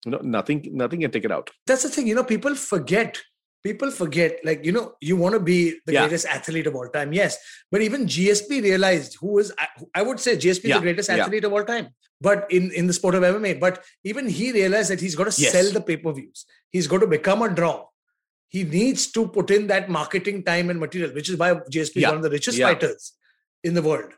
you 0.06 0.12
know, 0.12 0.20
nothing 0.24 0.68
nothing 0.72 1.02
can 1.02 1.12
take 1.12 1.26
it 1.26 1.32
out. 1.32 1.50
That's 1.68 1.84
the 1.84 1.90
thing, 1.90 2.08
you 2.08 2.16
know, 2.16 2.24
people 2.24 2.56
forget. 2.56 3.18
People 3.62 3.92
forget, 3.92 4.40
like, 4.46 4.64
you 4.64 4.72
know, 4.72 4.94
you 5.02 5.18
want 5.18 5.34
to 5.34 5.40
be 5.40 5.80
the 5.86 5.92
Yeah. 5.92 6.02
greatest 6.04 6.26
athlete 6.28 6.66
of 6.66 6.76
all 6.76 6.88
time. 6.88 7.12
Yes. 7.12 7.38
But 7.70 7.82
even 7.82 8.06
GSP 8.06 8.62
realized 8.64 9.18
who 9.20 9.38
is, 9.40 9.52
I 9.94 10.02
would 10.02 10.18
say 10.22 10.38
GSP 10.38 10.70
Yeah, 10.70 10.78
the 10.78 10.82
greatest 10.84 11.10
yeah. 11.10 11.18
athlete 11.26 11.44
of 11.44 11.52
all 11.52 11.66
time. 11.66 11.90
But 12.22 12.50
in, 12.50 12.72
in 12.72 12.88
the 12.88 12.94
sport 12.94 13.16
of 13.16 13.24
MMA, 13.24 13.60
but 13.60 13.84
even 14.06 14.30
he 14.30 14.54
realized 14.54 14.90
that 14.92 15.02
he's 15.02 15.16
got 15.16 15.30
to 15.30 15.42
Yes. 15.42 15.52
sell 15.52 15.70
the 15.74 15.82
pay 15.82 15.98
per 15.98 16.14
views. 16.14 16.46
He's 16.70 16.88
got 16.88 17.00
to 17.00 17.08
become 17.08 17.42
a 17.42 17.50
draw. 17.50 17.86
He 18.48 18.64
needs 18.64 19.12
to 19.12 19.28
put 19.28 19.52
in 19.52 19.68
that 19.68 19.90
marketing 19.90 20.44
time 20.44 20.70
and 20.70 20.80
material, 20.80 21.14
which 21.14 21.30
is 21.30 21.36
why 21.36 21.54
GSP 21.70 21.98
is 21.98 22.06
one 22.06 22.16
of 22.16 22.24
the 22.24 22.30
richest 22.30 22.58
yeah. 22.58 22.68
fighters 22.68 23.14
in 23.64 23.74
the 23.74 23.82
world. 23.82 24.14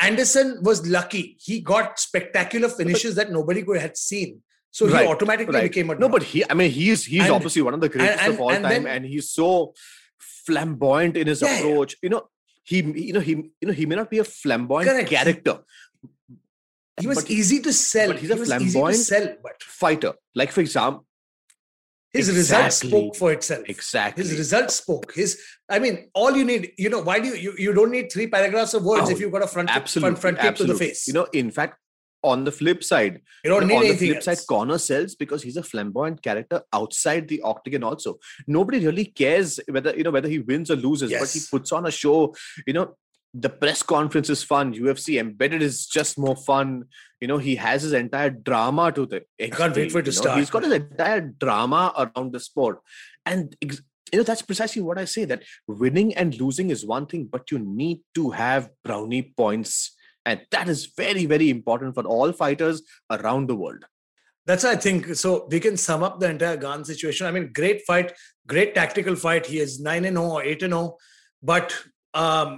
Anderson 0.00 0.58
was 0.62 0.86
lucky. 0.88 1.36
He 1.40 1.60
got 1.60 1.98
spectacular 1.98 2.68
finishes 2.70 3.14
that 3.16 3.30
nobody 3.30 3.62
could 3.62 3.80
had 3.80 3.96
seen. 3.98 4.42
So 4.74 4.86
he 4.86 4.94
automatically 4.94 5.54
right. 5.54 5.62
became 5.70 5.90
a 5.90 5.94
No, 5.94 6.08
but 6.08 6.22
he, 6.22 6.42
I 6.50 6.54
mean, 6.54 6.70
he's 6.70 7.04
he's 7.04 7.22
And- 7.24 7.30
obviously 7.32 7.62
one 7.62 7.74
of 7.74 7.80
the 7.80 7.90
greatest 7.90 8.22
and- 8.22 8.32
of 8.34 8.40
all 8.40 8.50
and 8.50 8.64
time, 8.64 8.84
then- 8.84 8.86
and 8.96 9.04
he's 9.04 9.30
so 9.30 9.74
flamboyant 10.46 11.16
in 11.16 11.26
his 11.26 11.42
Yeah, 11.42 11.58
approach. 11.58 11.96
You 12.02 12.08
know, 12.08 12.22
he 12.64 12.76
you 13.08 13.12
know 13.12 13.20
he 13.20 13.32
you 13.60 13.66
know 13.68 13.72
he 13.72 13.86
may 13.86 13.96
not 13.96 14.10
be 14.10 14.18
a 14.18 14.24
flamboyant 14.24 14.90
Correct. 14.90 15.10
character, 15.10 15.58
he 17.00 17.06
was 17.06 17.18
but- 17.22 17.30
easy 17.30 17.60
to 17.60 17.72
sell. 17.72 18.08
but 18.08 18.18
he's 18.18 18.30
a 18.30 18.34
he 18.34 18.40
to 18.40 18.46
flamboyant- 18.46 18.98
sell, 18.98 19.36
but 19.42 19.62
fighter. 19.62 20.14
Like 20.34 20.52
for 20.52 20.60
example, 20.62 21.06
his 22.12 22.28
results 22.28 22.76
Exactly. 22.82 22.88
spoke 22.90 23.16
for 23.16 23.32
itself. 23.32 23.64
exactly. 23.68 24.24
His 24.24 24.38
results 24.38 24.74
spoke. 24.76 25.12
His, 25.14 25.38
I 25.68 25.78
mean, 25.78 26.10
all 26.14 26.32
you 26.36 26.44
need, 26.44 26.72
you 26.78 26.88
know, 26.90 27.00
why 27.00 27.20
do 27.20 27.28
you 27.28 27.34
you, 27.34 27.52
you 27.58 27.72
don't 27.74 27.90
need 27.90 28.10
three 28.12 28.26
paragraphs 28.26 28.74
of 28.74 28.84
words 28.84 29.08
Oh, 29.08 29.12
if 29.12 29.20
you've 29.20 29.32
got 29.32 29.42
a 29.42 29.46
front 29.46 29.68
absolutely, 29.74 30.18
front, 30.20 30.36
front 30.36 30.38
kick 30.40 30.66
to 30.66 30.72
the 30.72 30.78
face. 30.78 31.06
You 31.08 31.14
know, 31.14 31.26
in 31.32 31.50
fact, 31.50 31.78
on 32.22 32.44
the 32.44 32.52
flip 32.52 32.84
side, 32.84 33.20
you 33.44 33.50
don't 33.50 33.66
need 33.66 33.76
on 33.76 33.82
the 33.82 33.96
flip 33.96 34.16
else. 34.16 34.24
side, 34.24 34.38
Conor 34.48 34.78
sells 34.78 35.14
because 35.14 35.42
he's 35.42 35.56
a 35.56 35.62
flamboyant 35.62 36.22
character 36.22 36.62
outside 36.72 37.28
the 37.28 37.42
octagon. 37.42 37.82
Also, 37.82 38.18
nobody 38.46 38.84
really 38.84 39.06
cares 39.06 39.58
whether 39.68 39.94
you 39.96 40.04
know 40.04 40.10
whether 40.10 40.28
he 40.28 40.38
wins 40.38 40.70
or 40.70 40.76
loses, 40.76 41.12
but 41.12 41.30
he 41.30 41.40
puts 41.50 41.72
on 41.72 41.86
a 41.86 41.90
show. 41.90 42.34
You 42.66 42.74
know, 42.74 42.96
the 43.34 43.48
press 43.48 43.82
conference 43.82 44.30
is 44.30 44.42
fun. 44.42 44.74
UFC 44.74 45.18
embedded 45.18 45.62
is 45.62 45.86
just 45.86 46.18
more 46.18 46.36
fun. 46.36 46.84
You 47.20 47.28
know, 47.28 47.38
he 47.38 47.56
has 47.56 47.82
his 47.82 47.92
entire 47.92 48.30
drama 48.30 48.92
to 48.92 49.06
the. 49.06 49.24
I 49.40 49.48
can't 49.48 49.74
wait 49.74 49.90
for 49.92 49.98
it 49.98 50.04
to 50.04 50.10
know, 50.10 50.20
start. 50.20 50.38
He's 50.38 50.50
got 50.50 50.64
his 50.64 50.72
entire 50.72 51.20
drama 51.20 51.92
around 51.96 52.32
the 52.32 52.40
sport, 52.40 52.80
and. 53.26 53.54
Ex- 53.60 53.82
you 54.12 54.18
know 54.18 54.24
that's 54.24 54.42
precisely 54.42 54.82
what 54.82 54.98
I 54.98 55.06
say. 55.06 55.24
That 55.24 55.42
winning 55.66 56.14
and 56.14 56.38
losing 56.38 56.68
is 56.68 56.84
one 56.84 57.06
thing, 57.06 57.24
but 57.32 57.50
you 57.50 57.58
need 57.58 58.00
to 58.14 58.28
have 58.32 58.68
brownie 58.84 59.32
points 59.34 59.96
and 60.26 60.40
that 60.50 60.68
is 60.68 60.86
very 60.96 61.26
very 61.26 61.48
important 61.50 61.94
for 61.94 62.04
all 62.04 62.32
fighters 62.32 62.82
around 63.10 63.48
the 63.48 63.56
world 63.64 63.84
That's 64.46 64.64
I 64.68 64.74
think 64.84 65.04
so. 65.18 65.30
We 65.54 65.58
can 65.64 65.76
sum 65.76 66.02
up 66.06 66.14
the 66.20 66.28
entire 66.28 66.56
Gane 66.62 66.84
situation. 66.86 67.26
I 67.28 67.30
mean, 67.34 67.44
great 67.58 67.82
fight, 67.88 68.08
great 68.52 68.70
tactical 68.78 69.14
fight. 69.24 69.44
He 69.50 69.58
is 69.64 69.76
nine 69.88 70.04
and 70.08 70.16
zero 70.16 70.30
or 70.36 70.40
eight 70.52 70.64
and 70.68 70.72
zero, 70.76 70.96
but 71.50 71.68
um, 72.22 72.48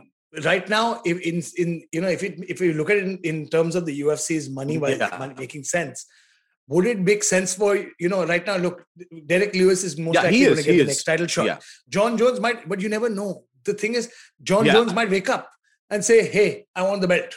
right 0.46 0.66
now, 0.77 1.03
if 1.11 1.20
in 1.31 1.42
in 1.62 1.68
you 1.96 2.00
know, 2.05 2.09
if 2.16 2.22
it 2.29 2.40
if 2.55 2.62
you 2.66 2.72
look 2.79 2.88
at 2.94 2.96
it 3.03 3.05
in, 3.11 3.18
in 3.33 3.37
terms 3.57 3.77
of 3.81 3.85
the 3.90 3.96
UFC's 4.07 4.48
money 4.61 4.79
wise, 4.87 4.96
Yeah. 5.05 5.12
money 5.24 5.37
making 5.44 5.64
sense. 5.74 6.07
Would 6.74 6.87
it 6.94 7.05
make 7.12 7.22
sense 7.35 7.55
for 7.62 7.77
you 7.77 8.09
know 8.16 8.24
right 8.33 8.46
now? 8.50 8.57
Look, 8.66 8.83
Derrick 9.33 9.55
Lewis 9.62 9.85
is 9.92 9.98
most 10.09 10.14
Yeah, 10.18 10.22
likely 10.29 10.44
going 10.48 10.57
to 10.57 10.62
get 10.72 10.77
the 10.81 10.81
is. 10.88 10.92
next 10.94 11.05
title 11.12 11.27
shot. 11.38 11.46
Yeah. 11.53 11.59
Jon 11.98 12.16
Jones 12.24 12.40
might, 12.48 12.66
but 12.74 12.81
you 12.81 12.88
never 12.98 13.11
know. 13.11 13.31
The 13.70 13.74
thing 13.74 13.94
is, 14.03 14.11
Jon. 14.53 14.64
Jones 14.77 14.94
might 15.00 15.11
wake 15.20 15.29
up 15.29 15.50
and 15.90 16.03
say, 16.12 16.18
"Hey, 16.38 16.48
I 16.74 16.83
want 16.92 17.03
the 17.09 17.12
belt." 17.16 17.35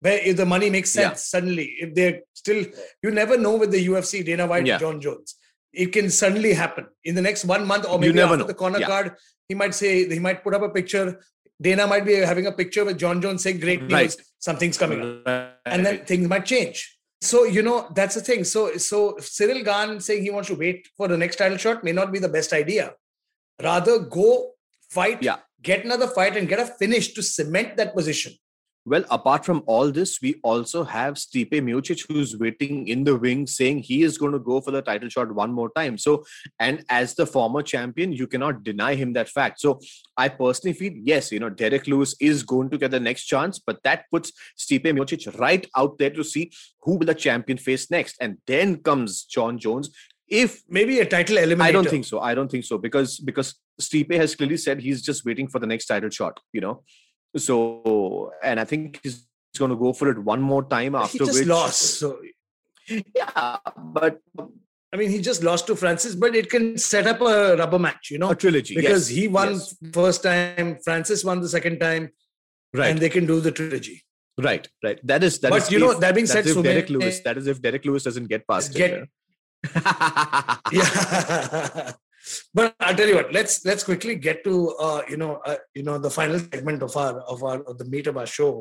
Where 0.00 0.18
if 0.18 0.36
the 0.36 0.46
money 0.46 0.68
makes 0.70 0.90
sense 0.92 1.04
Yeah. 1.04 1.14
suddenly, 1.34 1.76
if 1.80 1.94
they're 1.94 2.20
still, 2.34 2.64
you 3.02 3.10
never 3.10 3.36
know 3.38 3.56
with 3.56 3.70
the 3.70 3.82
UFC, 3.86 4.22
Dana 4.24 4.46
White, 4.46 4.66
Yeah. 4.66 4.78
Jon 4.78 5.00
Jones. 5.00 5.36
It 5.72 5.92
can 5.92 6.10
suddenly 6.10 6.52
happen 6.54 6.86
in 7.04 7.14
the 7.14 7.22
next 7.22 7.44
one 7.44 7.66
month, 7.66 7.86
or 7.88 7.98
maybe 7.98 8.12
never 8.14 8.34
after 8.34 8.38
know. 8.38 8.46
the 8.46 8.54
corner 8.54 8.78
Yeah. 8.80 8.86
card. 8.86 9.12
He 9.48 9.54
might 9.54 9.74
say 9.74 10.08
he 10.08 10.18
might 10.18 10.42
put 10.44 10.54
up 10.54 10.62
a 10.62 10.68
picture. 10.68 11.20
Dana 11.60 11.86
might 11.86 12.04
be 12.04 12.14
having 12.14 12.46
a 12.46 12.52
picture 12.52 12.84
with 12.84 12.98
Jon 12.98 13.20
Jones 13.22 13.42
saying, 13.42 13.60
"Great 13.60 13.82
news, 13.82 13.92
Right. 13.92 14.14
something's 14.38 14.76
coming 14.78 15.00
up." 15.02 15.60
and 15.66 15.84
then 15.86 16.04
things 16.04 16.28
might 16.28 16.44
change. 16.46 16.98
So 17.22 17.44
you 17.44 17.62
know 17.62 17.90
that's 17.94 18.14
the 18.14 18.20
thing. 18.20 18.44
So 18.44 18.76
so 18.76 19.14
Ciryl 19.20 19.64
Gane 19.64 20.00
saying 20.00 20.22
he 20.22 20.30
wants 20.30 20.48
to 20.48 20.54
wait 20.54 20.88
for 20.96 21.08
the 21.08 21.16
next 21.16 21.36
title 21.36 21.56
shot 21.58 21.82
may 21.82 21.92
not 21.92 22.12
be 22.12 22.18
the 22.18 22.28
best 22.28 22.52
idea. 22.52 22.94
Rather 23.62 23.98
go 23.98 24.54
fight, 24.90 25.22
Yeah. 25.22 25.38
get 25.62 25.84
another 25.84 26.06
fight, 26.08 26.36
and 26.36 26.48
get 26.48 26.60
a 26.60 26.66
finish 26.66 27.14
to 27.14 27.22
cement 27.22 27.76
that 27.78 27.94
position. 27.94 28.34
Well, 28.88 29.04
apart 29.10 29.44
from 29.44 29.64
all 29.66 29.90
this, 29.90 30.22
we 30.22 30.36
also 30.44 30.84
have 30.84 31.14
Stipe 31.14 31.50
Miocic 31.50 32.06
who's 32.08 32.36
waiting 32.36 32.86
in 32.86 33.02
the 33.02 33.16
wings 33.16 33.56
saying 33.56 33.80
he 33.80 34.04
is 34.04 34.16
going 34.16 34.30
to 34.30 34.38
go 34.38 34.60
for 34.60 34.70
the 34.70 34.80
title 34.80 35.08
shot 35.08 35.34
one 35.34 35.52
more 35.52 35.70
time. 35.70 35.98
So, 35.98 36.24
and 36.60 36.84
as 36.88 37.14
the 37.14 37.26
former 37.26 37.62
champion, 37.62 38.12
you 38.12 38.28
cannot 38.28 38.62
deny 38.62 38.94
him 38.94 39.12
that 39.14 39.28
fact. 39.28 39.60
So, 39.60 39.80
I 40.16 40.28
personally 40.28 40.74
feel, 40.74 40.92
yes, 40.94 41.32
you 41.32 41.40
know, 41.40 41.50
Derrick 41.50 41.88
Lewis 41.88 42.14
is 42.20 42.44
going 42.44 42.70
to 42.70 42.78
get 42.78 42.92
the 42.92 43.00
next 43.00 43.24
chance, 43.24 43.58
but 43.58 43.82
that 43.82 44.04
puts 44.12 44.30
Stipe 44.56 44.84
Miocic 44.84 45.36
right 45.40 45.66
out 45.76 45.98
there 45.98 46.10
to 46.10 46.22
see 46.22 46.52
who 46.82 46.96
will 46.96 47.06
the 47.06 47.14
champion 47.14 47.58
face 47.58 47.90
next. 47.90 48.16
And 48.20 48.38
then 48.46 48.76
comes 48.76 49.24
Jon 49.24 49.58
Jones. 49.58 49.90
If 50.28 50.62
Maybe 50.68 51.00
a 51.00 51.06
title 51.06 51.38
eliminator. 51.38 51.62
I 51.62 51.72
don't 51.72 51.88
think 51.88 52.04
so. 52.04 52.20
I 52.20 52.34
don't 52.34 52.50
think 52.50 52.64
so 52.64 52.78
because 52.78 53.18
because 53.18 53.54
Stipe 53.80 54.14
has 54.14 54.34
clearly 54.34 54.56
said 54.56 54.80
he's 54.80 55.02
just 55.02 55.24
waiting 55.24 55.48
for 55.48 55.58
the 55.58 55.66
next 55.66 55.86
title 55.86 56.10
shot. 56.10 56.40
You 56.52 56.60
know, 56.60 56.82
so 57.36 58.32
and 58.42 58.60
I 58.60 58.64
think 58.64 59.00
he's 59.02 59.26
going 59.58 59.70
to 59.70 59.76
go 59.76 59.92
for 59.92 60.10
it 60.10 60.18
one 60.18 60.40
more 60.40 60.64
time 60.64 60.94
after 60.94 61.12
he 61.12 61.18
just 61.18 61.38
which 61.38 61.48
lost. 61.48 61.98
So 61.98 62.18
Yeah, 62.88 63.56
but 63.76 64.20
I 64.92 64.96
mean, 64.96 65.10
he 65.10 65.20
just 65.20 65.42
lost 65.42 65.66
to 65.66 65.76
Francis, 65.76 66.14
but 66.14 66.34
it 66.34 66.48
can 66.48 66.78
set 66.78 67.06
up 67.06 67.20
a 67.20 67.56
rubber 67.56 67.78
match, 67.78 68.10
you 68.10 68.18
know, 68.18 68.30
a 68.30 68.36
trilogy 68.36 68.74
because 68.74 69.10
yes, 69.10 69.20
he 69.20 69.28
won 69.28 69.54
yes. 69.54 69.76
first 69.92 70.22
time, 70.22 70.78
Francis 70.84 71.24
won 71.24 71.40
the 71.40 71.48
second 71.48 71.80
time, 71.80 72.10
right, 72.72 72.90
and 72.90 72.98
they 72.98 73.08
can 73.08 73.26
do 73.26 73.40
the 73.40 73.50
trilogy. 73.50 74.04
right, 74.38 74.68
right. 74.84 75.04
That 75.06 75.24
is 75.24 75.40
that 75.40 75.50
But 75.50 75.62
is 75.62 75.70
you 75.70 75.80
know, 75.80 75.94
that 75.94 76.14
being 76.14 76.26
said, 76.26 76.46
if 76.46 76.62
Derrick 76.62 76.88
Lewis. 76.88 77.18
Eh, 77.18 77.22
that 77.24 77.36
is 77.36 77.46
if 77.46 77.60
Derrick 77.60 77.84
Lewis 77.84 78.04
doesn't 78.04 78.28
get 78.28 78.46
past 78.46 78.72
Get- 78.74 78.92
it. 78.92 79.08
Eh? 79.74 79.80
yeah. 80.72 80.90
yeah 81.74 81.92
but 82.54 82.74
i'll 82.80 82.94
tell 82.94 83.08
you 83.08 83.16
what 83.20 83.32
let's 83.32 83.64
let's 83.64 83.84
quickly 83.84 84.14
get 84.26 84.42
to 84.44 84.54
uh, 84.86 85.02
you 85.08 85.16
know 85.22 85.32
uh, 85.50 85.56
you 85.74 85.82
know 85.88 85.96
the 85.98 86.10
final 86.10 86.38
segment 86.38 86.82
of 86.82 86.96
our 86.96 87.20
of 87.34 87.42
our 87.42 87.58
of 87.70 87.78
the 87.78 87.84
meat 87.94 88.06
of 88.06 88.16
our 88.16 88.26
show. 88.38 88.52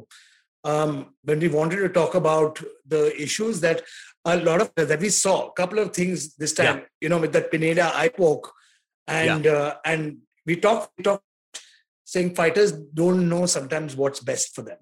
Um 0.74 0.92
when 1.30 1.40
we 1.44 1.48
wanted 1.56 1.80
to 1.86 1.90
talk 1.96 2.14
about 2.20 2.60
the 2.94 3.02
issues 3.26 3.56
that 3.66 3.82
a 4.34 4.36
lot 4.48 4.62
of 4.64 4.70
that 4.92 5.02
we 5.06 5.10
saw 5.24 5.36
a 5.50 5.52
couple 5.60 5.80
of 5.84 5.90
things 5.98 6.24
this 6.44 6.54
time 6.60 6.78
you 7.04 7.10
know 7.12 7.20
with 7.24 7.34
that 7.36 7.50
pineda 7.52 7.86
eye 8.04 8.10
poke 8.22 8.48
and 9.08 9.46
uh, 9.58 9.76
and 9.92 10.02
we 10.48 10.56
talked 10.66 10.88
we 10.98 11.04
talked 11.04 11.24
saying 12.14 12.34
fighters 12.40 12.72
don't 13.02 13.28
know 13.34 13.46
sometimes 13.58 13.96
what's 13.96 14.20
best 14.32 14.56
for 14.56 14.64
them. 14.70 14.78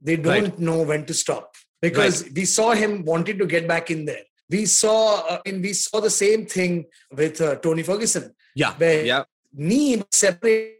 They 0.00 0.16
don't 0.16 0.48
Right. 0.48 0.58
know 0.68 0.78
when 0.90 1.04
to 1.10 1.14
stop 1.14 1.54
because 1.82 2.16
we 2.38 2.44
saw 2.44 2.72
him 2.72 3.04
wanting 3.04 3.38
to 3.38 3.46
get 3.54 3.66
back 3.74 3.90
in 3.90 4.04
there 4.10 4.24
we 4.50 4.66
saw 4.66 5.20
uh, 5.28 5.40
and 5.46 5.62
we 5.62 5.72
saw 5.72 6.00
the 6.00 6.10
same 6.10 6.46
thing 6.46 6.86
with 7.12 7.40
uh, 7.40 7.56
Tony 7.56 7.82
Ferguson. 7.82 8.34
yeah, 8.54 8.72
Where 8.74 9.04
yeah. 9.04 9.24
knee 9.52 10.02
separated. 10.10 10.74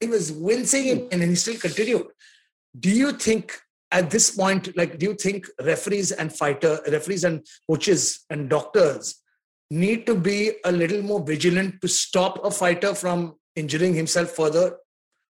He 0.00 0.06
was 0.08 0.32
wincing 0.32 1.08
and 1.12 1.22
he 1.22 1.34
still 1.34 1.56
continued. 1.56 2.06
Do 2.78 2.90
you 2.90 3.12
think 3.12 3.56
at 3.90 4.10
this 4.10 4.36
point, 4.36 4.76
like, 4.76 4.98
do 4.98 5.06
you 5.06 5.14
think 5.14 5.46
referees 5.62 6.10
and 6.12 6.32
fighter 6.32 6.80
referees 6.88 7.24
and 7.24 7.46
coaches 7.70 8.24
and 8.28 8.50
doctors 8.50 9.22
need 9.70 10.04
to 10.06 10.14
be 10.14 10.52
a 10.64 10.72
little 10.72 11.02
more 11.02 11.24
vigilant 11.24 11.80
to 11.80 11.88
stop 11.88 12.44
a 12.44 12.50
fighter 12.50 12.94
from 12.94 13.34
injuring 13.56 13.94
himself 13.94 14.30
further? 14.30 14.76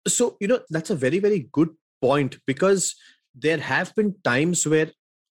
so 0.06 0.36
you 0.40 0.48
know 0.48 0.60
that's 0.70 0.90
a 0.90 0.96
very 0.96 1.18
very 1.18 1.48
good 1.52 1.70
point 2.00 2.38
because 2.46 2.94
there 3.34 3.58
have 3.58 3.94
been 3.94 4.14
times 4.24 4.66
where 4.66 4.90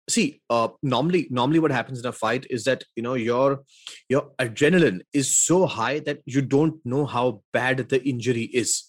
see 0.09 0.41
uh, 0.49 0.69
normally 0.81 1.27
normally 1.29 1.59
what 1.59 1.71
happens 1.71 1.99
in 1.99 2.05
a 2.05 2.11
fight 2.11 2.45
is 2.49 2.63
that 2.63 2.83
you 2.95 3.03
know 3.03 3.13
your 3.13 3.63
your 4.09 4.31
adrenaline 4.39 5.01
is 5.13 5.37
so 5.37 5.65
high 5.65 5.99
that 5.99 6.19
you 6.25 6.41
don't 6.41 6.75
know 6.85 7.05
how 7.05 7.41
bad 7.53 7.89
the 7.89 8.03
injury 8.03 8.43
is 8.43 8.85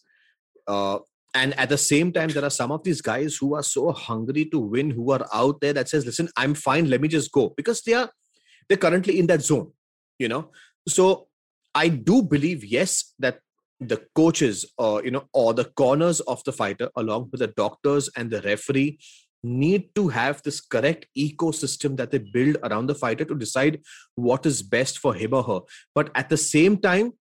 uh, 0.67 0.99
and 1.35 1.59
at 1.59 1.69
the 1.69 1.79
same 1.79 2.13
time 2.13 2.31
there 2.31 2.45
are 2.45 2.57
some 2.61 2.73
of 2.73 2.83
these 2.85 3.01
guys 3.01 3.37
who 3.37 3.55
are 3.55 3.63
so 3.63 3.93
hungry 3.93 4.45
to 4.47 4.59
win 4.59 4.91
who 4.91 5.13
are 5.13 5.27
out 5.33 5.61
there 5.61 5.73
that 5.73 5.89
says 5.89 6.07
listen 6.07 6.29
i'm 6.37 6.55
fine 6.55 6.91
let 6.91 7.01
me 7.01 7.09
just 7.09 7.31
go 7.33 7.53
because 7.57 7.83
they 7.83 7.95
are 7.95 8.11
they're 8.69 8.79
currently 8.79 9.19
in 9.19 9.27
that 9.27 9.43
zone 9.43 9.71
you 10.21 10.29
know. 10.29 10.51
So 10.87 11.27
I 11.75 11.89
do 11.89 12.23
believe, 12.23 12.65
yes, 12.65 13.15
that 13.19 13.41
the 13.81 14.01
coaches 14.15 14.67
or 14.77 15.03
you 15.03 15.11
know 15.11 15.25
or 15.33 15.55
the 15.55 15.65
corners 15.65 16.21
of 16.21 16.45
the 16.45 16.53
fighter 16.53 16.91
along 16.97 17.31
with 17.33 17.41
the 17.41 17.47
doctors 17.47 18.11
and 18.15 18.31
the 18.31 18.43
referee 18.43 18.99
need 19.43 19.95
to 19.95 20.09
have 20.09 20.43
this 20.43 20.61
correct 20.61 21.07
ecosystem 21.17 21.97
that 21.97 22.11
they 22.11 22.19
build 22.19 22.57
around 22.63 22.87
the 22.87 22.95
fighter 22.95 23.25
to 23.25 23.35
decide 23.35 23.81
what 24.15 24.45
is 24.45 24.63
best 24.63 24.99
for 24.99 25.15
him 25.15 25.35
or 25.35 25.43
her 25.43 25.61
but 25.95 26.11
at 26.15 26.29
the 26.29 26.37
same 26.37 26.77
time 26.77 27.13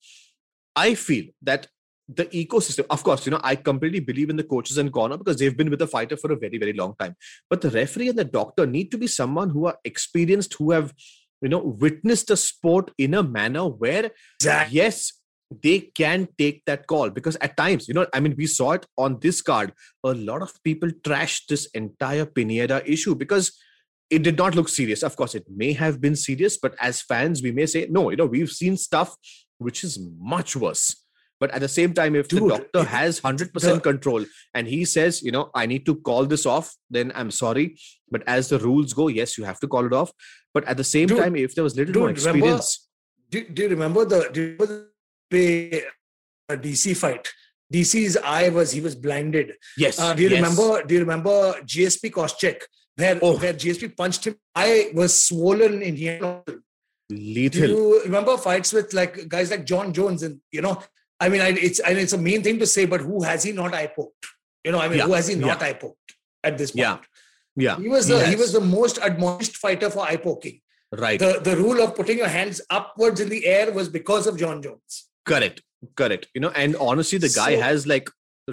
i 0.75 0.93
feel 0.93 1.25
that 1.41 1.67
the 2.07 2.25
ecosystem 2.25 2.85
of 2.89 3.03
course 3.03 3.25
you 3.25 3.31
know 3.31 3.39
i 3.43 3.55
completely 3.55 3.99
believe 3.99 4.29
in 4.29 4.35
the 4.35 4.43
coaches 4.43 4.77
and 4.77 4.91
corner 4.91 5.17
because 5.17 5.37
they've 5.37 5.55
been 5.57 5.69
with 5.69 5.79
the 5.79 5.87
fighter 5.87 6.17
for 6.17 6.31
a 6.31 6.35
very 6.35 6.57
very 6.57 6.73
long 6.73 6.95
time 6.99 7.15
but 7.49 7.61
the 7.61 7.69
referee 7.69 8.09
and 8.09 8.17
the 8.17 8.25
doctor 8.25 8.65
need 8.65 8.91
to 8.91 8.97
be 8.97 9.07
someone 9.07 9.49
who 9.49 9.65
are 9.65 9.77
experienced 9.85 10.55
who 10.55 10.71
have 10.71 10.93
you 11.41 11.49
know 11.49 11.59
witnessed 11.59 12.27
the 12.27 12.37
sport 12.37 12.91
in 12.97 13.13
a 13.13 13.23
manner 13.23 13.65
where 13.67 14.11
Exactly. 14.39 14.77
yes 14.77 15.13
they 15.51 15.79
can 15.95 16.27
take 16.37 16.63
that 16.65 16.85
call. 16.87 17.09
Because 17.09 17.35
at 17.41 17.57
times 17.57 17.87
you 17.87 17.93
know 17.93 18.05
i 18.13 18.19
mean 18.19 18.35
we 18.37 18.45
saw 18.47 18.71
it 18.73 18.85
on 18.97 19.19
this 19.19 19.41
card. 19.41 19.73
A 20.03 20.13
lot 20.13 20.41
of 20.41 20.53
people 20.63 20.89
trashed 21.03 21.47
this 21.47 21.65
entire 21.73 22.25
pineda 22.25 22.83
issue 22.89 23.15
because 23.15 23.51
it 24.09 24.23
did 24.23 24.37
not 24.37 24.55
look 24.55 24.69
serious. 24.69 25.03
Of 25.03 25.15
course 25.15 25.35
it 25.35 25.45
may 25.49 25.73
have 25.73 25.99
been 26.01 26.15
serious 26.15 26.57
but 26.57 26.75
as 26.79 27.01
fans 27.01 27.41
we 27.41 27.51
may 27.51 27.65
say 27.65 27.87
no 27.89 28.09
you 28.11 28.17
know 28.17 28.25
we've 28.25 28.49
seen 28.51 28.77
stuff 28.77 29.15
which 29.57 29.83
is 29.83 29.99
much 30.19 30.55
worse. 30.55 30.95
But 31.39 31.51
at 31.51 31.61
the 31.61 31.69
same 31.69 31.93
time 31.93 32.15
if 32.15 32.27
the 32.27 32.41
doctor 32.47 32.83
has 32.83 33.21
100% 33.21 33.53
the- 33.53 33.79
control 33.79 34.25
and 34.53 34.67
he 34.67 34.83
says 34.85 35.23
you 35.23 35.31
know 35.31 35.49
i 35.55 35.65
need 35.65 35.85
to 35.85 35.95
call 35.95 36.25
this 36.25 36.45
off 36.45 36.75
then 36.89 37.11
i'm 37.15 37.31
sorry. 37.31 37.77
But 38.11 38.23
as 38.27 38.49
the 38.49 38.59
rules 38.59 38.93
go 38.93 39.07
yes 39.07 39.37
you 39.37 39.45
have 39.45 39.59
to 39.61 39.67
call 39.67 39.85
it 39.85 39.93
off. 39.93 40.11
But 40.53 40.65
at 40.65 40.77
the 40.77 40.83
same 40.83 41.07
Dude, 41.07 41.19
time 41.19 41.35
if 41.35 41.55
there 41.55 41.63
was 41.63 41.75
little 41.75 41.93
more 42.01 42.13
dude, 42.13 42.23
remember- 42.25 42.45
experience 42.45 42.87
Do, 43.31 43.43
do 43.47 43.61
you 43.63 43.69
remember 43.69 44.05
the 44.05 44.29
do 44.33 44.41
you 44.41 44.55
remember 44.59 44.85
Bay, 45.29 45.83
uh, 46.49 46.55
DC 46.55 46.95
fight? 46.97 47.27
DC's 47.73 48.17
eye 48.17 48.49
was 48.49 48.71
he 48.71 48.81
was 48.81 48.95
blinded. 48.95 49.53
yes 49.77 49.99
Uh, 49.99 50.13
do 50.13 50.23
you 50.23 50.29
yes. 50.29 50.37
remember? 50.41 50.83
Do 50.83 50.93
you 50.95 50.99
remember 51.01 51.53
GSP 51.63 52.11
Koscheck 52.11 52.61
where 52.95 53.19
Oh. 53.21 53.37
where 53.37 53.53
GSP 53.53 53.95
punched 53.95 54.25
him? 54.25 54.35
Eye 54.55 54.89
was 54.93 55.21
swollen 55.21 55.81
in 55.81 55.95
here. 55.95 56.41
Lethal. 57.11 57.67
Do 57.67 57.73
you 57.73 58.01
remember 58.03 58.37
fights 58.37 58.71
with 58.73 58.93
like 58.93 59.27
guys 59.27 59.51
like 59.51 59.65
Jon 59.65 59.93
Jones 59.93 60.23
and 60.23 60.39
you 60.51 60.61
know? 60.61 60.81
I 61.19 61.29
mean, 61.29 61.41
I, 61.41 61.49
it's 61.49 61.79
and 61.79 61.97
it's 61.97 62.13
a 62.13 62.17
mean 62.17 62.41
thing 62.43 62.59
to 62.59 62.65
say, 62.67 62.85
but 62.85 63.01
who 63.01 63.23
has 63.23 63.43
he 63.43 63.51
not 63.51 63.73
eye 63.73 63.87
poked? 63.87 64.25
You 64.63 64.71
know, 64.71 64.79
I 64.79 64.87
mean, 64.89 64.99
Yeah, 64.99 65.05
who 65.05 65.13
has 65.13 65.27
he 65.27 65.35
not 65.35 65.59
yeah. 65.61 65.67
eye 65.67 65.73
poked 65.73 66.15
at 66.43 66.57
this 66.57 66.71
point? 66.71 66.79
Yeah, 66.79 66.97
yeah 67.55 67.77
He 67.77 67.87
was 67.89 68.07
the 68.07 68.25
he 68.27 68.35
was 68.35 68.51
the 68.53 68.61
most 68.61 68.99
admonished 69.01 69.57
fighter 69.57 69.89
for 69.89 70.01
eye 70.03 70.17
poking. 70.17 70.61
right 70.91 71.19
The 71.19 71.39
the 71.49 71.55
rule 71.55 71.81
of 71.83 71.95
putting 71.95 72.17
your 72.17 72.27
hands 72.29 72.61
upwards 72.69 73.19
in 73.19 73.29
the 73.29 73.45
air 73.45 73.71
was 73.71 73.89
because 73.89 74.25
of 74.27 74.37
Jon 74.37 74.61
Jones. 74.61 75.05
Correct 75.33 75.61
correct 76.01 76.27
you 76.35 76.41
know 76.43 76.51
and 76.63 76.75
honestly 76.91 77.17
the 77.25 77.33
guy 77.41 77.51
So- 77.55 77.61
has 77.67 77.87
like 77.93 78.09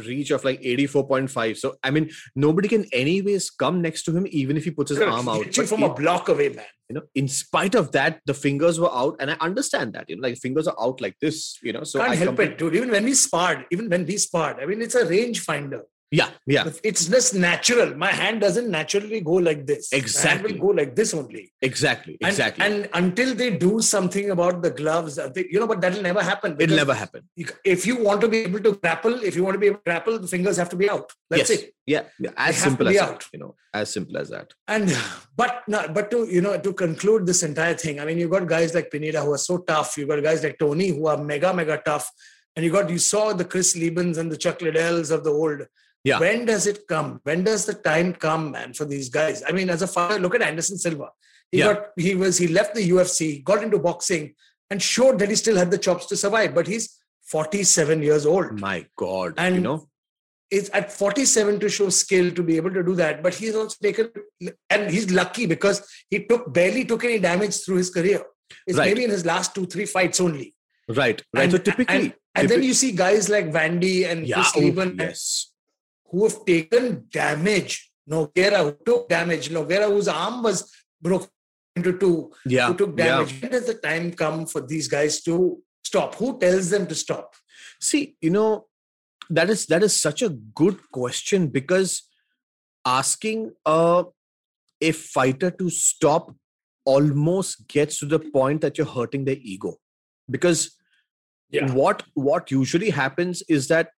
reach 0.07 0.31
of 0.37 0.43
like 0.47 0.61
84.5 0.61 1.57
so 1.61 1.69
i 1.83 1.91
mean 1.91 2.11
nobody 2.47 2.69
can 2.73 2.85
anyways 3.03 3.45
come 3.63 3.81
next 3.87 4.03
to 4.07 4.15
him 4.17 4.27
even 4.41 4.59
if 4.59 4.65
he 4.69 4.71
puts 4.79 4.91
his 4.91 5.01
arm 5.01 5.27
out 5.35 5.39
hit 5.45 5.57
you 5.57 5.63
But 5.63 5.69
from 5.71 5.83
a 5.85 5.95
block 6.01 6.29
away, 6.29 6.49
man. 6.51 6.67
you 6.91 6.95
know 6.97 7.03
in 7.21 7.29
spite 7.29 7.75
of 7.75 7.93
that 7.93 8.21
the 8.31 8.35
fingers 8.35 8.79
were 8.83 8.93
out 9.03 9.17
and 9.21 9.31
i 9.35 9.37
understand 9.49 9.95
that 9.95 10.05
you 10.11 10.17
know 10.17 10.25
like 10.29 10.37
fingers 10.47 10.69
are 10.73 10.77
out 10.87 11.01
like 11.07 11.17
this 11.25 11.39
you 11.63 11.73
know 11.73 11.83
so 11.85 11.99
Can't 12.01 12.13
I 12.13 12.17
help 12.17 12.39
it, 12.41 12.59
dude. 12.59 12.75
Even 12.81 12.91
when 12.91 13.05
we 13.11 13.15
sparred, 13.15 13.65
even 13.75 13.89
when 13.95 14.05
we 14.11 14.17
sparred, 14.19 14.57
I 14.63 14.67
mean, 14.67 14.83
it's 14.83 14.95
a 14.95 15.07
range 15.07 15.41
finder. 15.41 15.81
Yeah 16.11 16.31
yeah 16.47 16.71
It's 16.85 17.07
just 17.07 17.35
natural. 17.35 17.97
My 17.97 18.13
hand 18.13 18.41
doesn't 18.41 18.71
naturally 18.71 19.21
go 19.21 19.33
like 19.33 19.67
this. 19.67 19.93
Exactly. 19.93 20.53
will 20.53 20.61
go 20.69 20.73
like 20.81 20.95
this 20.95 21.13
only. 21.15 21.53
exactly 21.63 22.17
exactly 22.21 22.65
And 22.65 22.89
until 22.95 23.35
they 23.35 23.57
do 23.57 23.81
something 23.81 24.31
about 24.31 24.63
the 24.63 24.71
gloves, 24.71 25.19
uh, 25.19 25.29
they, 25.35 25.47
you 25.51 25.59
know, 25.59 25.67
but 25.67 25.81
that'll 25.81 26.03
never 26.03 26.23
happen. 26.23 26.57
it'll 26.61 26.77
never 26.77 26.95
happen 26.95 27.23
If 27.65 27.87
you 27.87 28.03
want 28.03 28.21
to 28.21 28.29
be 28.29 28.39
able 28.39 28.61
to 28.61 28.73
grapple, 28.77 29.15
if 29.25 29.35
you 29.35 29.43
want 29.43 29.55
to 29.55 29.59
be 29.59 29.67
able 29.67 29.79
to 29.79 29.85
grapple, 29.85 30.19
the 30.19 30.29
fingers 30.29 30.57
have 30.57 30.69
to 30.71 30.77
be 30.77 30.89
out. 30.89 31.13
That's 31.29 31.51
yes 31.51 31.63
it. 31.63 31.75
yeah, 31.87 32.05
yeah 32.21 32.31
as 32.37 32.55
to 32.57 32.61
simple 32.63 32.89
as 32.89 32.97
out. 32.99 33.21
that 33.21 33.29
you 33.33 33.41
know 33.41 33.55
as 33.75 33.93
simple 33.93 34.17
as 34.17 34.29
that 34.31 34.53
And 34.69 34.97
but 35.37 35.65
no, 35.69 35.89
but 35.89 36.11
to 36.13 36.27
you 36.37 36.41
know 36.41 36.59
to 36.59 36.73
conclude 36.73 37.27
this 37.27 37.43
entire 37.43 37.75
thing, 37.75 37.99
I 38.01 38.05
mean, 38.05 38.19
you 38.19 38.29
got 38.29 38.47
guys 38.47 38.75
like 38.75 38.91
Pineda 38.91 39.23
who 39.23 39.33
are 39.33 39.39
so 39.39 39.59
tough. 39.59 39.97
You 39.99 40.07
got 40.07 40.23
guys 40.23 40.43
like 40.45 40.59
Tony 40.59 40.89
who 40.89 41.07
are 41.09 41.19
mega 41.19 41.53
mega 41.53 41.83
tough, 41.85 42.11
and 42.55 42.65
you 42.65 42.71
got 42.71 42.89
you 42.91 42.99
saw 42.99 43.33
the 43.33 43.45
Chris 43.45 43.77
Lebens 43.77 44.19
and 44.19 44.31
the 44.31 44.37
Chuck 44.37 44.61
Liddells 44.61 45.11
of 45.11 45.25
the 45.25 45.31
old. 45.31 45.67
Yeah. 46.09 46.19
When 46.25 46.45
does 46.51 46.67
it 46.73 46.81
come? 46.93 47.09
When 47.29 47.41
does 47.49 47.63
the 47.69 47.75
time 47.75 48.09
come, 48.27 48.45
man, 48.57 48.75
for 48.79 48.85
these 48.93 49.09
guys? 49.19 49.43
I 49.49 49.53
mean, 49.59 49.71
as 49.77 49.83
a 49.87 49.89
father, 49.97 50.19
look 50.25 50.35
at 50.37 50.43
Anderson 50.51 50.79
Silva. 50.85 51.09
He 51.51 51.59
Yeah. 51.59 51.67
got 51.69 51.87
he 52.07 52.15
was 52.23 52.39
he 52.43 52.49
left 52.59 52.75
the 52.79 52.85
UFC, 52.91 53.43
got 53.51 53.63
into 53.67 53.79
boxing, 53.89 54.25
and 54.71 54.81
showed 54.93 55.19
that 55.21 55.31
he 55.35 55.37
still 55.45 55.57
had 55.63 55.71
the 55.75 55.79
chops 55.87 56.07
to 56.13 56.17
survive. 56.25 56.55
But 56.59 56.67
he's 56.73 56.87
47 57.33 58.03
years 58.09 58.25
old. 58.35 58.61
my 58.61 58.79
god 59.05 59.35
And 59.37 59.57
you 59.57 59.61
know 59.69 59.79
It's 60.57 60.71
at 60.79 60.93
47 60.93 61.59
to 61.63 61.69
show 61.77 61.87
skill 61.95 62.27
to 62.35 62.43
be 62.49 62.57
able 62.61 62.73
to 62.75 62.83
do 62.89 62.93
that. 62.99 63.17
But 63.23 63.35
he's 63.39 63.57
also 63.61 63.77
taken, 63.87 64.11
and 64.75 64.91
he's 64.97 65.09
lucky 65.11 65.47
because 65.53 65.81
he 66.09 66.21
took 66.29 66.45
barely 66.59 66.85
took 66.91 67.03
any 67.09 67.19
damage 67.25 67.57
through 67.65 67.79
his 67.83 67.91
career. 67.97 68.21
It's 68.67 68.79
Right. 68.79 68.91
maybe 68.91 69.03
in 69.09 69.11
his 69.17 69.25
last 69.31 69.57
two, 69.57 69.67
three 69.75 69.87
fights 69.97 70.21
only. 70.27 70.47
right 71.01 71.21
right 71.35 71.43
And, 71.43 71.53
so 71.53 71.59
typically 71.59 71.97
and, 71.97 72.15
and 72.37 72.49
then 72.51 72.63
you 72.71 72.75
see 72.81 72.93
guys 73.05 73.29
like 73.37 73.47
Vandy 73.57 73.95
and 74.11 74.21
yeah 74.33 74.45
Chris 74.53 74.79
oh, 74.79 74.93
yes 75.05 75.23
who 76.17 76.25
have 76.25 76.45
taken 76.47 77.07
damage. 77.13 77.93
Nogueira 78.11 78.61
who 78.65 78.73
took 78.87 79.09
damage. 79.09 79.51
Nogueira 79.51 79.87
whose 79.89 80.09
arm 80.09 80.43
was 80.43 80.73
broken 81.03 81.29
into 81.77 81.99
two. 81.99 82.33
yeah 82.47 82.69
Who 82.69 82.77
took 82.77 82.99
yeah. 82.99 83.05
damage. 83.07 83.43
When 83.43 83.51
does 83.51 83.67
the 83.67 83.75
time 83.75 84.13
come 84.13 84.47
for 84.47 84.63
these 84.63 84.89
guys 84.89 85.21
to 85.25 85.59
stop? 85.85 86.15
Who 86.15 86.39
tells 86.39 86.71
them 86.71 86.87
to 86.87 86.95
stop? 86.95 87.35
see 87.87 88.17
you 88.23 88.31
know 88.31 88.65
that 89.29 89.51
is 89.55 89.67
that 89.67 89.83
is 89.83 89.95
such 90.05 90.23
a 90.23 90.31
good 90.61 90.79
question 90.99 91.49
because 91.57 91.91
asking 92.87 93.53
a 93.67 94.05
a 94.81 94.93
fighter 94.93 95.51
to 95.51 95.69
stop 95.69 96.31
almost 96.87 97.69
gets 97.69 97.99
to 97.99 98.07
the 98.07 98.19
point 98.39 98.63
that 98.63 98.79
you're 98.79 98.87
hurting 98.95 99.27
their 99.27 99.41
ego 99.55 99.75
because 100.37 100.63
Yeah. 101.57 101.71
what 101.81 102.03
what 102.29 102.51
usually 102.51 102.91
happens 103.03 103.43
is 103.59 103.69
that 103.75 103.91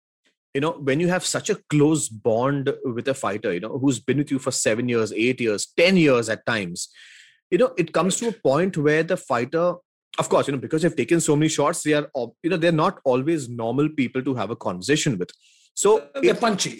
you 0.57 0.61
know 0.65 0.73
when 0.89 1.01
you 1.05 1.09
have 1.15 1.25
such 1.31 1.49
a 1.55 1.57
close 1.73 2.05
bond 2.27 2.71
with 2.97 3.09
a 3.15 3.15
fighter 3.23 3.53
you 3.57 3.61
know 3.65 3.75
who's 3.83 3.99
been 4.11 4.19
with 4.23 4.31
you 4.35 4.39
for 4.47 4.53
7 4.59 4.89
years 4.95 5.13
8 5.13 5.41
years 5.47 5.67
10 5.83 5.99
years 6.03 6.31
at 6.35 6.45
times 6.51 6.89
you 7.55 7.59
know 7.63 7.71
it 7.85 7.93
comes 7.99 8.17
to 8.21 8.29
a 8.33 8.37
point 8.49 8.79
where 8.89 9.03
the 9.13 9.19
fighter 9.31 9.67
of 10.23 10.29
course 10.35 10.49
you 10.49 10.55
know 10.57 10.63
because 10.67 10.83
they've 10.83 10.97
taken 11.03 11.21
so 11.29 11.37
many 11.41 11.51
shots 11.57 11.83
they 11.87 11.95
are 12.01 12.07
you 12.43 12.51
know 12.53 12.61
they're 12.65 12.81
not 12.85 13.01
always 13.13 13.49
normal 13.63 13.89
people 14.01 14.23
to 14.29 14.35
have 14.41 14.51
a 14.57 14.59
conversation 14.67 15.19
with 15.23 15.31
so 15.85 15.95
They're 16.15 16.35
it, 16.37 16.41
punchy. 16.47 16.75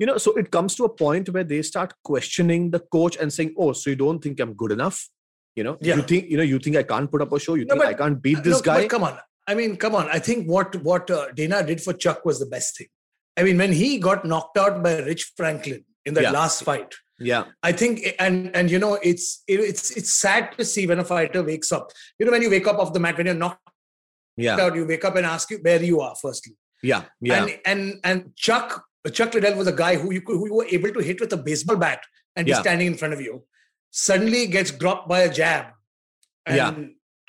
you 0.00 0.06
know 0.10 0.18
so 0.26 0.32
it 0.42 0.50
comes 0.56 0.74
to 0.78 0.84
a 0.90 0.92
point 1.04 1.28
where 1.36 1.44
they 1.52 1.62
start 1.72 1.94
questioning 2.12 2.70
the 2.76 2.80
coach 2.96 3.16
and 3.24 3.36
saying 3.40 3.52
oh 3.64 3.72
so 3.82 3.90
you 3.94 3.98
don't 4.06 4.20
think 4.28 4.40
i'm 4.46 4.54
good 4.62 4.72
enough 4.78 4.98
you 5.60 5.64
know 5.68 5.74
Yeah. 5.90 5.96
you 6.00 6.02
think 6.14 6.30
you 6.32 6.38
know 6.40 6.48
you 6.54 6.58
think 6.64 6.76
i 6.84 6.86
can't 6.94 7.10
put 7.12 7.22
up 7.26 7.32
a 7.38 7.44
show 7.46 7.54
you 7.60 7.66
No, 7.68 7.74
think 7.74 7.84
but- 7.84 7.94
i 7.94 8.00
can't 8.02 8.20
beat 8.26 8.38
Uh, 8.38 8.48
this 8.48 8.56
look, 8.56 8.64
guy 8.72 8.80
But 8.86 8.90
come 8.96 9.04
on. 9.10 9.18
I 9.50 9.54
mean, 9.58 9.72
come 9.82 9.94
on. 10.00 10.08
I 10.16 10.18
think 10.26 10.48
what 10.54 10.74
what 10.88 11.10
uh, 11.14 11.22
Dana 11.38 11.56
did 11.68 11.80
for 11.84 11.92
Chuck 12.02 12.18
was 12.28 12.36
the 12.42 12.46
best 12.50 12.76
thing. 12.78 12.86
I 13.36 13.42
mean, 13.44 13.58
when 13.58 13.72
he 13.72 13.98
got 13.98 14.24
knocked 14.24 14.58
out 14.58 14.82
by 14.82 14.98
Rich 14.98 15.32
Franklin 15.36 15.84
in 16.04 16.14
that 16.14 16.22
Yeah. 16.24 16.30
last 16.32 16.62
fight, 16.64 16.94
yeah 17.18 17.44
I 17.62 17.72
think, 17.72 18.00
and 18.18 18.54
and 18.56 18.70
you 18.70 18.78
know, 18.78 18.94
it's 19.02 19.42
it, 19.46 19.60
it's 19.60 19.90
it's 19.96 20.12
sad 20.12 20.52
to 20.58 20.64
see 20.64 20.86
when 20.86 20.98
a 20.98 21.04
fighter 21.04 21.42
wakes 21.42 21.72
up. 21.72 21.90
You 22.18 22.26
know, 22.26 22.32
when 22.32 22.42
you 22.42 22.50
wake 22.50 22.66
up 22.66 22.78
off 22.78 22.92
the 22.92 23.00
mat, 23.00 23.16
when 23.16 23.26
you're 23.26 23.34
knocked 23.34 23.60
yeah 24.36 24.58
out, 24.60 24.74
you 24.74 24.86
wake 24.86 25.04
up 25.04 25.16
and 25.16 25.24
ask 25.26 25.50
you 25.50 25.58
where 25.58 25.82
you 25.82 26.00
are. 26.00 26.14
Firstly, 26.20 26.56
yeah 26.82 27.04
yeah 27.20 27.44
and 27.44 27.58
and 27.64 28.00
and 28.04 28.36
Chuck 28.36 28.84
Chuck 29.12 29.32
Liddell 29.34 29.56
was 29.56 29.66
a 29.66 29.72
guy 29.72 29.96
who 29.96 30.12
you 30.12 30.20
could, 30.22 30.36
who 30.36 30.46
you 30.46 30.54
were 30.54 30.66
able 30.66 30.92
to 30.92 31.00
hit 31.00 31.20
with 31.20 31.32
a 31.32 31.36
baseball 31.36 31.76
bat 31.76 32.02
and 32.36 32.46
he's 32.46 32.56
Yeah. 32.56 32.62
standing 32.62 32.86
in 32.88 32.94
front 32.96 33.14
of 33.14 33.20
you. 33.20 33.44
Suddenly 33.90 34.46
gets 34.46 34.70
dropped 34.70 35.08
by 35.08 35.20
a 35.20 35.32
jab, 35.32 35.66
and 36.46 36.56
Yeah. 36.56 36.74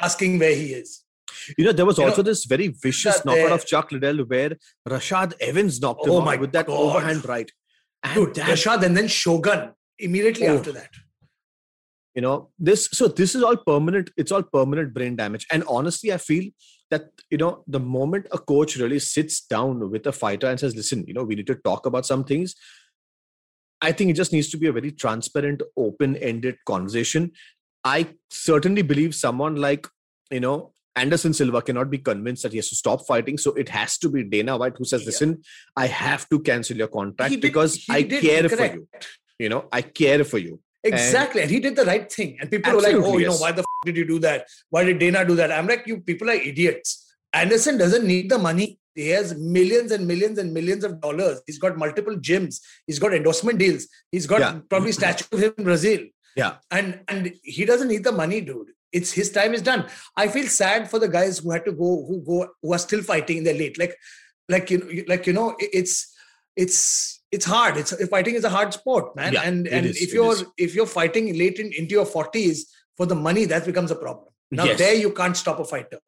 asking 0.01 0.39
where 0.39 0.55
he 0.55 0.73
is. 0.73 1.02
You 1.57 1.65
know, 1.65 1.71
there 1.71 1.85
was 1.85 1.97
You 1.97 2.03
know, 2.05 2.09
also 2.09 2.21
this 2.23 2.45
very 2.45 2.67
vicious 2.69 3.23
knockout 3.25 3.35
there- 3.47 3.53
of 3.53 3.65
Chuck 3.65 3.91
Liddell 3.91 4.19
where 4.25 4.57
Rashad 4.87 5.33
Evans 5.39 5.79
knocked 5.81 6.05
him 6.05 6.13
Oh 6.13 6.19
out 6.21 6.25
my 6.25 6.35
with 6.37 6.51
that 6.53 6.67
God. 6.67 6.79
overhand 6.79 7.25
right. 7.27 7.51
And 8.03 8.15
Dude, 8.15 8.35
that, 8.35 8.49
Rashad 8.49 8.83
and 8.83 8.95
then 8.97 9.07
Shogun 9.07 9.71
immediately 9.99 10.47
Oh. 10.47 10.57
after 10.57 10.71
that. 10.73 10.89
you 12.15 12.21
know, 12.21 12.51
this 12.59 12.89
so 12.91 13.07
this 13.07 13.33
is 13.33 13.41
all 13.41 13.57
permanent, 13.57 14.11
it's 14.17 14.31
all 14.31 14.43
permanent 14.43 14.93
brain 14.93 15.15
damage. 15.15 15.47
And 15.51 15.63
honestly, 15.67 16.13
I 16.13 16.17
feel 16.17 16.51
that 16.91 17.05
you 17.31 17.37
know, 17.39 17.63
the 17.67 17.79
moment 17.79 18.27
a 18.31 18.37
coach 18.37 18.75
really 18.75 18.99
sits 18.99 19.41
down 19.41 19.89
with 19.89 20.05
a 20.05 20.11
fighter 20.11 20.47
and 20.47 20.59
says, 20.59 20.75
listen, 20.75 21.03
you 21.07 21.13
know, 21.15 21.23
we 21.23 21.33
need 21.35 21.47
to 21.47 21.55
talk 21.55 21.87
about 21.87 22.05
some 22.05 22.23
things. 22.23 22.53
I 23.81 23.91
think 23.91 24.11
it 24.11 24.13
just 24.15 24.31
needs 24.31 24.49
to 24.51 24.57
be 24.57 24.67
a 24.67 24.71
very 24.71 24.91
transparent, 24.91 25.61
open-ended 25.75 26.57
conversation. 26.65 27.31
I 27.83 28.09
certainly 28.29 28.81
believe 28.83 29.15
someone 29.15 29.55
like, 29.55 29.87
you 30.31 30.39
know, 30.39 30.72
Anderson 30.95 31.33
Silva 31.33 31.61
cannot 31.61 31.89
be 31.89 31.97
convinced 31.97 32.43
that 32.43 32.51
he 32.51 32.57
has 32.59 32.69
to 32.69 32.75
stop 32.75 33.05
fighting. 33.07 33.37
So 33.37 33.53
it 33.53 33.69
has 33.69 33.97
to 33.99 34.09
be 34.09 34.23
Dana 34.23 34.57
White 34.57 34.77
who 34.77 34.85
says, 34.85 35.01
Yeah. 35.01 35.05
listen, 35.07 35.41
I 35.75 35.87
have 35.87 36.29
to 36.29 36.39
cancel 36.39 36.77
your 36.77 36.87
contract 36.87 37.31
did- 37.31 37.41
because 37.41 37.83
I 37.89 38.03
care 38.03 38.47
for 38.49 38.65
you. 38.65 38.87
You 39.39 39.49
know, 39.49 39.67
I 39.71 39.81
care 39.81 40.23
for 40.23 40.37
you. 40.37 40.59
Exactly. 40.83 41.41
And, 41.41 41.49
he 41.49 41.59
did 41.59 41.75
the 41.75 41.85
right 41.85 42.11
thing. 42.11 42.37
And 42.39 42.51
people 42.51 42.73
were 42.73 42.81
like, 42.81 42.93
oh, 42.93 42.97
Absolutely, 42.99 43.23
you 43.23 43.29
know, 43.29 43.37
why 43.37 43.51
the 43.53 43.61
f- 43.61 43.65
did 43.85 43.95
you 43.97 44.05
do 44.05 44.19
that? 44.19 44.47
Why 44.69 44.83
did 44.83 44.99
Dana 44.99 45.25
do 45.25 45.35
that? 45.35 45.51
I'm 45.51 45.65
like, 45.65 45.87
you 45.87 45.99
people 46.01 46.29
are 46.29 46.33
idiots. 46.33 47.15
Anderson 47.31 47.77
doesn't 47.77 48.05
need 48.05 48.29
the 48.29 48.37
money. 48.37 48.79
He 48.93 49.09
has 49.09 49.33
millions 49.35 49.91
and 49.91 50.05
millions 50.05 50.37
and 50.37 50.53
millions 50.53 50.83
of 50.83 51.01
dollars. 51.01 51.41
He's 51.47 51.57
got 51.57 51.77
multiple 51.77 52.15
gyms. 52.17 52.59
He's 52.85 52.99
got 52.99 53.13
endorsement 53.13 53.57
deals. 53.57 53.87
He's 54.11 54.27
got 54.27 54.41
Yeah. 54.41 54.59
probably 54.69 54.91
statue 54.91 55.25
of 55.31 55.39
him 55.41 55.53
in 55.57 55.63
Brazil. 55.63 56.01
Yeah. 56.35 56.57
And 56.69 56.99
and 57.07 57.33
he 57.43 57.65
doesn't 57.65 57.87
need 57.87 58.03
the 58.03 58.11
money, 58.11 58.41
dude. 58.41 58.67
It's 58.93 59.11
his 59.11 59.31
time 59.31 59.53
is 59.53 59.61
done. 59.61 59.87
I 60.15 60.27
feel 60.27 60.47
sad 60.47 60.89
for 60.89 60.99
the 60.99 61.09
guys 61.09 61.39
who 61.39 61.51
had 61.51 61.65
to 61.65 61.71
go, 61.71 62.05
who 62.07 62.23
go, 62.25 62.47
who 62.61 62.73
are 62.73 62.79
still 62.79 63.01
fighting 63.01 63.37
in 63.39 63.43
their 63.43 63.55
late. 63.55 63.77
Like, 63.77 63.95
like 64.47 64.69
you 64.71 64.77
know, 64.77 65.03
like 65.07 65.27
you 65.27 65.33
know, 65.33 65.55
it's 65.59 66.13
it's 66.55 67.21
it's 67.31 67.45
hard. 67.45 67.77
It's 67.77 67.93
fighting 68.07 68.35
is 68.35 68.43
a 68.43 68.49
hard 68.49 68.73
sport, 68.73 69.15
man. 69.15 69.33
Yeah, 69.33 69.41
and 69.41 69.67
and 69.67 69.87
is, 69.87 70.01
if 70.01 70.13
you're 70.13 70.35
if 70.57 70.75
you're 70.75 70.85
fighting 70.85 71.37
late 71.37 71.59
in, 71.59 71.73
into 71.73 71.95
your 71.95 72.05
forties 72.05 72.71
for 72.95 73.05
the 73.05 73.15
money, 73.15 73.45
that 73.45 73.65
becomes 73.65 73.91
a 73.91 73.95
problem. 73.95 74.27
Now 74.51 74.65
Yes. 74.65 74.77
there 74.77 74.93
you 74.93 75.11
can't 75.11 75.35
stop 75.35 75.59
a 75.59 75.65
fighter 75.65 75.99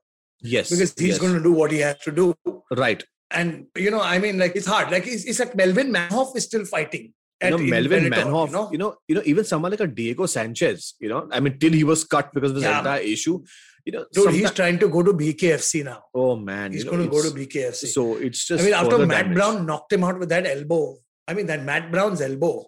Yes. 0.42 0.70
because 0.70 0.94
he's 0.98 1.10
yes. 1.10 1.20
going 1.20 1.34
to 1.34 1.42
do 1.42 1.52
what 1.52 1.72
he 1.72 1.80
has 1.80 1.98
to 2.00 2.12
do. 2.12 2.36
Right. 2.72 3.04
And 3.32 3.66
you 3.76 3.90
know, 3.90 4.02
I 4.02 4.20
mean, 4.20 4.38
like 4.38 4.56
it's 4.56 4.68
hard. 4.68 4.92
Like 4.92 5.08
it's, 5.08 5.26
it's 5.26 5.40
like 5.40 5.56
Melvin 5.56 5.92
Manhoef 5.92 6.36
is 6.36 6.44
still 6.44 6.66
fighting. 6.66 7.14
You 7.44 7.50
know, 7.52 7.58
Melvin 7.58 8.06
Manhoef, 8.06 8.48
You 8.48 8.54
know? 8.54 8.72
you 8.72 8.78
know, 8.78 8.96
you 9.10 9.16
know, 9.16 9.22
even 9.26 9.44
someone 9.44 9.72
like 9.72 9.82
a 9.82 9.88
Diego 9.88 10.26
Sanchez, 10.26 10.94
you 11.00 11.10
know, 11.10 11.28
I 11.32 11.40
mean, 11.42 11.60
till 11.60 11.74
he 11.74 11.84
was 11.84 12.04
cut 12.06 12.34
because 12.34 12.52
of 12.52 12.56
this 12.56 12.64
Yeah. 12.64 12.78
entire 12.80 13.02
issue, 13.02 13.44
you 13.86 13.92
know, 13.92 14.06
Dude, 14.14 14.34
he's 14.34 14.52
trying 14.52 14.80
to 14.80 14.88
go 14.88 15.04
to 15.04 15.14
BKFC 15.14 15.84
now. 15.84 16.04
oh 16.14 16.36
man, 16.38 16.72
He's 16.72 16.86
you 16.86 16.92
know, 16.92 16.98
going 16.98 17.10
to 17.10 17.12
go 17.16 17.22
to 17.22 17.32
BKFC. 17.36 17.88
So 17.88 18.16
it's 18.16 18.46
just 18.48 18.62
I 18.62 18.66
mean, 18.66 18.74
after 18.74 18.98
Matt 19.06 19.24
damage. 19.24 19.36
Brown 19.36 19.66
knocked 19.66 19.92
him 19.94 20.04
out 20.06 20.18
with 20.18 20.30
that 20.30 20.48
elbow, 20.48 20.96
I 21.28 21.34
mean, 21.34 21.48
that 21.48 21.64
Matt 21.64 21.92
Brown's 21.92 22.22
elbow, 22.22 22.68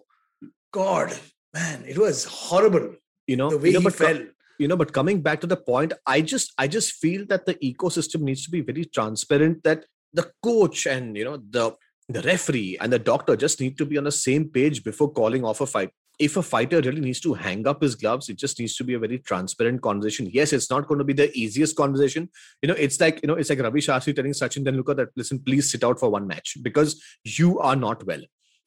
God, 0.72 1.12
man, 1.54 1.84
it 1.86 1.96
was 1.98 2.24
horrible 2.24 2.94
you 3.26 3.36
know, 3.36 3.50
the 3.50 3.58
way 3.58 3.68
you 3.68 3.72
know, 3.74 3.80
he 3.80 3.84
but 3.84 3.94
fell. 3.94 4.22
you 4.58 4.68
know, 4.68 4.76
but 4.76 4.92
coming 4.92 5.20
back 5.22 5.40
to 5.40 5.46
the 5.46 5.56
point, 5.56 5.92
I 6.06 6.20
just, 6.20 6.52
I 6.58 6.66
just 6.66 6.92
feel 6.94 7.24
that 7.26 7.46
the 7.46 7.54
ecosystem 7.54 8.20
needs 8.22 8.44
to 8.44 8.50
be 8.50 8.60
very 8.62 8.84
transparent. 8.84 9.62
That 9.64 9.84
the 10.14 10.30
coach 10.42 10.86
and 10.86 11.16
you 11.16 11.24
know 11.24 11.36
the 11.36 11.72
the 12.08 12.22
referee 12.22 12.78
and 12.80 12.92
the 12.92 12.98
doctor 12.98 13.36
just 13.36 13.60
need 13.60 13.76
to 13.78 13.84
be 13.84 13.98
on 13.98 14.04
the 14.04 14.12
same 14.12 14.48
page 14.48 14.82
before 14.82 15.10
calling 15.12 15.44
off 15.44 15.60
a 15.60 15.66
fight. 15.66 15.90
If 16.18 16.36
a 16.36 16.42
fighter 16.42 16.80
really 16.80 17.00
needs 17.00 17.20
to 17.20 17.34
hang 17.34 17.66
up 17.68 17.80
his 17.80 17.94
gloves, 17.94 18.28
it 18.28 18.38
just 18.38 18.58
needs 18.58 18.74
to 18.76 18.82
be 18.84 18.94
a 18.94 18.98
very 18.98 19.18
transparent 19.18 19.82
conversation. 19.82 20.28
Yes, 20.32 20.52
it's 20.52 20.68
not 20.68 20.88
going 20.88 20.98
to 20.98 21.04
be 21.04 21.12
the 21.12 21.30
easiest 21.38 21.76
conversation. 21.76 22.28
You 22.60 22.68
know, 22.68 22.74
it's 22.74 22.98
like 23.00 23.20
you 23.22 23.28
know, 23.28 23.34
it's 23.34 23.50
like 23.50 23.60
Ravi 23.60 23.80
Shastri 23.80 24.16
telling 24.16 24.32
Sachin 24.32 24.64
Tendulkar 24.64 24.96
that 24.96 25.08
listen, 25.16 25.38
please 25.38 25.70
sit 25.70 25.84
out 25.84 26.00
for 26.00 26.10
one 26.10 26.26
match 26.26 26.56
because 26.62 27.00
you 27.24 27.60
are 27.60 27.76
not 27.76 28.04
well, 28.04 28.22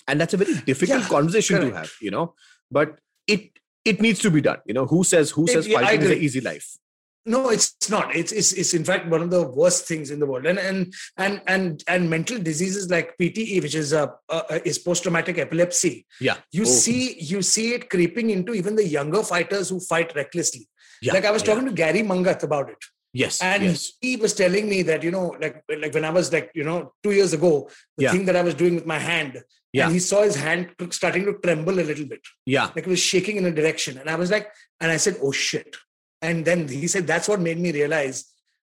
and 0.07 0.21
that's 0.21 0.33
a 0.33 0.37
very 0.37 0.53
difficult 0.61 1.01
Yeah, 1.01 1.07
conversation 1.09 1.59
to 1.59 1.71
have. 1.71 1.91
You 1.99 2.11
know, 2.11 2.35
but 2.69 2.99
it 3.27 3.49
it 3.83 3.99
needs 3.99 4.19
to 4.19 4.31
be 4.31 4.39
done. 4.39 4.59
You 4.65 4.73
know, 4.75 4.85
who 4.85 5.03
says 5.03 5.31
who 5.31 5.43
It- 5.43 5.49
says 5.49 5.67
yeah, 5.67 5.79
I 5.79 5.83
fighting 5.83 6.01
is 6.03 6.11
an 6.11 6.17
easy 6.19 6.39
life? 6.41 6.77
No, 7.25 7.49
it's 7.49 7.75
not. 7.89 8.15
It's, 8.15 8.31
it's 8.31 8.51
it's 8.53 8.73
in 8.73 8.83
fact 8.83 9.07
one 9.07 9.21
of 9.21 9.29
the 9.29 9.43
worst 9.47 9.87
things 9.87 10.09
in 10.09 10.19
the 10.19 10.25
world. 10.25 10.45
And 10.47 10.57
and 10.57 10.93
and 11.17 11.41
and 11.47 11.83
and 11.87 12.09
mental 12.09 12.39
diseases 12.39 12.89
like 12.89 13.15
PTE, 13.21 13.61
which 13.61 13.75
is 13.75 13.93
a, 13.93 14.11
a 14.29 14.67
is 14.67 14.79
post 14.79 15.03
traumatic 15.03 15.37
epilepsy. 15.37 16.05
Yeah, 16.19 16.37
You 16.51 16.63
Oh. 16.63 16.65
see 16.65 17.19
you 17.19 17.41
see 17.43 17.73
it 17.75 17.89
creeping 17.89 18.31
into 18.31 18.53
even 18.53 18.75
the 18.75 18.87
younger 18.87 19.21
fighters 19.23 19.69
who 19.69 19.79
fight 19.79 20.15
recklessly. 20.15 20.67
yeah, 21.01 21.13
like 21.13 21.25
I 21.25 21.31
was 21.31 21.43
yeah. 21.43 21.53
talking 21.53 21.67
to 21.67 21.73
Gary 21.73 22.01
Mangat 22.01 22.41
about 22.43 22.69
it. 22.71 22.77
Yes, 23.13 23.41
and 23.41 23.63
yes, 23.63 23.91
he 23.99 24.15
was 24.15 24.33
telling 24.33 24.69
me 24.69 24.81
that 24.83 25.03
you 25.03 25.11
know 25.11 25.35
like 25.41 25.55
like 25.83 25.93
when 25.93 26.05
i 26.05 26.09
was 26.09 26.31
like 26.31 26.49
you 26.59 26.63
know 26.63 26.93
two 27.03 27.11
years 27.11 27.33
ago 27.33 27.49
the 27.97 28.03
Yeah. 28.05 28.11
thing 28.13 28.23
that 28.27 28.37
i 28.37 28.43
was 28.49 28.55
doing 28.61 28.75
with 28.75 28.85
my 28.85 28.99
hand 28.99 29.33
Yeah. 29.73 29.83
and 29.85 29.93
he 29.95 29.99
saw 29.99 30.21
his 30.27 30.37
hand 30.43 30.69
starting 30.91 31.25
to 31.25 31.33
tremble 31.45 31.77
a 31.83 31.85
little 31.89 32.05
bit 32.13 32.21
yeah, 32.45 32.67
like 32.73 32.85
it 32.87 32.87
was 32.87 33.01
shaking 33.11 33.35
in 33.41 33.45
a 33.49 33.51
direction 33.51 33.97
and 33.97 34.09
i 34.09 34.15
was 34.21 34.31
like 34.35 34.47
and 34.79 34.89
i 34.95 34.95
said 35.05 35.17
oh 35.21 35.33
shit 35.33 35.75
and 36.21 36.45
then 36.45 36.67
he 36.67 36.87
said 36.87 37.07
that's 37.07 37.27
what 37.27 37.39
made 37.39 37.59
me 37.59 37.71
realize 37.71 38.25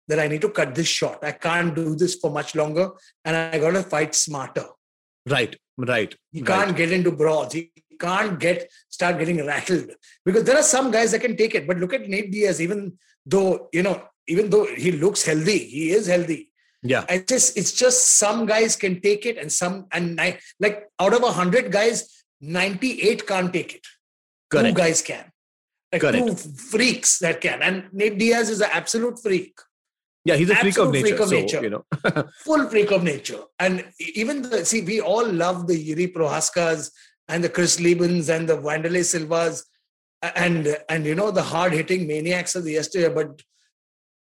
that 0.08 0.18
i 0.18 0.26
need 0.26 0.40
to 0.40 0.50
cut 0.50 0.74
this 0.74 0.88
short 0.88 1.18
i 1.22 1.32
can't 1.32 1.74
do 1.74 1.94
this 1.94 2.16
for 2.16 2.30
much 2.30 2.54
longer 2.54 2.90
and 3.24 3.36
i 3.36 3.58
gotta 3.58 3.82
fight 3.82 4.14
smarter 4.14 4.66
right, 5.28 5.56
right. 5.76 6.14
he 6.32 6.42
can't 6.42 6.76
get 6.76 6.92
into 6.92 7.10
brawls. 7.10 7.52
He 7.52 7.70
can't 7.98 8.38
get 8.38 8.70
start 8.88 9.18
getting 9.18 9.44
rattled 9.44 9.90
because 10.24 10.44
there 10.44 10.56
are 10.56 10.62
some 10.62 10.90
guys 10.90 11.12
that 11.12 11.20
can 11.20 11.36
take 11.36 11.54
it. 11.54 11.66
But 11.66 11.78
look 11.78 11.92
at 11.92 12.08
Nate 12.08 12.30
Diaz. 12.32 12.60
Even 12.60 12.98
though 13.26 13.68
you 13.72 13.82
know, 13.82 14.02
even 14.26 14.50
though 14.50 14.66
he 14.66 14.92
looks 14.92 15.24
healthy, 15.24 15.58
he 15.58 15.90
is 15.90 16.06
healthy. 16.06 16.50
Yeah, 16.82 17.04
I 17.08 17.18
just 17.18 17.56
it's 17.56 17.72
just 17.72 18.18
some 18.18 18.46
guys 18.46 18.76
can 18.76 19.00
take 19.00 19.26
it, 19.26 19.36
and 19.36 19.52
some 19.52 19.86
and 19.92 20.16
ni- 20.16 20.38
like 20.58 20.88
out 20.98 21.12
of 21.12 21.22
a 21.22 21.32
hundred 21.32 21.70
guys, 21.70 22.24
ninety 22.40 23.02
eight 23.02 23.26
can't 23.26 23.52
take 23.52 23.74
it. 23.74 23.86
Correct. 24.50 24.68
Two 24.68 24.74
guys 24.74 25.02
can. 25.02 25.29
Like 25.92 26.02
Correct. 26.02 26.26
two 26.26 26.34
freaks 26.34 27.18
that 27.18 27.40
can, 27.40 27.62
and 27.62 27.88
Nate 27.92 28.18
Diaz 28.18 28.48
is 28.48 28.60
an 28.60 28.70
absolute 28.72 29.20
freak. 29.20 29.58
Yeah, 30.24 30.36
he's 30.36 30.50
a 30.50 30.54
freak 30.54 30.78
of 30.78 30.92
nature. 30.92 31.06
freak 31.08 31.20
of 31.20 31.28
so, 31.28 31.34
nature. 31.34 31.62
you 31.62 31.70
know, 31.70 31.84
full 32.44 32.68
freak 32.68 32.90
of 32.92 33.02
nature. 33.02 33.40
And 33.58 33.84
even 34.14 34.42
the 34.42 34.64
see, 34.64 34.82
we 34.82 35.00
all 35.00 35.26
love 35.26 35.66
the 35.66 35.76
Yuri 35.76 36.08
Prochazkas 36.08 36.90
and 37.28 37.42
the 37.42 37.48
Chris 37.48 37.80
Lebens 37.80 38.28
and 38.28 38.48
the 38.48 38.56
Wanderlei 38.56 39.04
Silvas 39.04 39.64
and 40.22 40.76
and 40.88 41.06
you 41.06 41.14
know 41.14 41.30
the 41.30 41.42
hard 41.42 41.72
hitting 41.72 42.06
maniacs 42.06 42.54
of 42.54 42.64
the 42.64 42.72
yesteryear. 42.72 43.10
But 43.10 43.42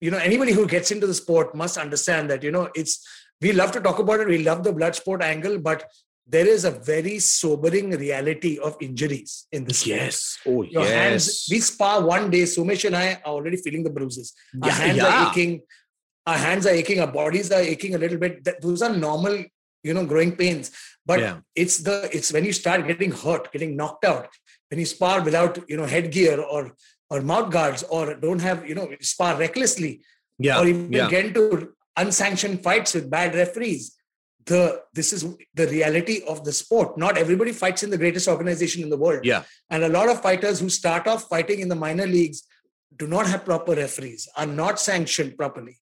you 0.01 0.11
know, 0.11 0.19
anybody 0.19 0.53
who 0.53 0.67
gets 0.67 0.91
into 0.91 1.07
the 1.07 1.15
sport 1.15 1.55
must 1.55 1.79
understand 1.79 2.31
that, 2.31 2.43
you 2.43 2.51
know, 2.51 2.69
it's 2.75 3.07
we 3.41 3.53
love 3.53 3.73
to 3.73 3.81
talk 3.81 3.99
about 3.99 4.21
it, 4.21 4.29
we 4.29 4.39
love 4.39 4.65
the 4.65 4.73
blood 4.73 4.95
sport 4.95 5.23
angle, 5.23 5.59
but 5.59 5.85
there 6.29 6.47
is 6.47 6.65
a 6.65 6.71
very 6.71 7.19
sobering 7.21 7.91
reality 7.91 8.59
of 8.59 8.77
injuries 8.81 9.47
in 9.53 9.65
this 9.65 9.79
sport. 9.81 9.97
yes. 10.01 10.39
Oh, 10.47 10.63
Your 10.63 10.83
yes. 10.83 10.91
hands, 10.93 11.49
we 11.51 11.61
spar 11.61 12.05
one 12.05 12.31
day, 12.31 12.43
Somesh 12.43 12.85
and 12.85 12.97
I 12.97 13.15
are 13.25 13.33
already 13.33 13.57
feeling 13.59 13.85
the 13.85 13.91
bruises. 13.91 14.33
Our 14.61 14.69
Yeah, 14.69 14.75
hands 14.75 14.97
yeah. 14.97 15.07
are 15.25 15.31
aching, 15.31 15.61
our 16.27 16.37
hands 16.37 16.67
are 16.67 16.71
aching, 16.75 17.01
our 17.01 17.07
bodies 17.13 17.53
are 17.53 17.61
aching 17.61 17.95
a 17.95 17.99
little 17.99 18.19
bit. 18.19 18.43
That, 18.45 18.61
those 18.61 18.83
are 18.83 18.95
normal, 18.95 19.45
you 19.85 19.95
know, 19.95 20.05
growing 20.05 20.35
pains. 20.35 20.73
But 21.05 21.21
Yeah. 21.21 21.39
it's 21.55 21.79
the 21.79 22.11
it's 22.13 22.33
when 22.33 22.45
you 22.45 22.53
start 22.53 22.87
getting 22.89 23.13
hurt, 23.13 23.53
getting 23.53 23.77
knocked 23.77 24.05
out, 24.05 24.29
when 24.71 24.81
you 24.81 24.87
spar 24.87 25.23
without 25.23 25.59
you 25.69 25.77
know 25.77 25.87
headgear 25.87 26.41
or 26.41 26.73
or 27.09 27.21
mouth 27.21 27.53
guards 27.53 27.85
or 27.85 28.15
don't 28.15 28.41
have, 28.41 28.69
you 28.69 28.75
know, 28.75 28.89
spar 29.01 29.37
recklessly, 29.39 30.03
yeah, 30.41 30.59
or 30.59 30.67
even 30.67 30.93
yeah, 30.93 31.09
get 31.09 31.27
into 31.27 31.73
unsanctioned 31.97 32.65
fights 32.65 32.95
with 32.95 33.09
bad 33.09 33.37
referees. 33.37 33.96
The 34.47 34.83
this 34.95 35.13
is 35.13 35.25
the 35.55 35.67
reality 35.67 36.23
of 36.29 36.45
the 36.45 36.53
sport. 36.53 36.97
Not 36.97 37.19
everybody 37.19 37.53
fights 37.53 37.83
in 37.83 37.91
the 37.91 37.99
greatest 37.99 38.29
organization 38.29 38.83
in 38.83 38.91
the 38.91 38.97
world. 38.97 39.25
yeah, 39.25 39.43
And 39.71 39.83
a 39.83 39.89
lot 39.89 40.09
of 40.09 40.23
fighters 40.23 40.61
who 40.61 40.69
start 40.69 41.07
off 41.09 41.29
fighting 41.29 41.61
in 41.61 41.69
the 41.69 41.75
minor 41.75 42.07
leagues 42.07 42.43
do 42.97 43.07
not 43.07 43.27
have 43.27 43.45
proper 43.45 43.75
referees, 43.75 44.29
are 44.37 44.47
not 44.47 44.79
sanctioned 44.81 45.37
properly. 45.37 45.77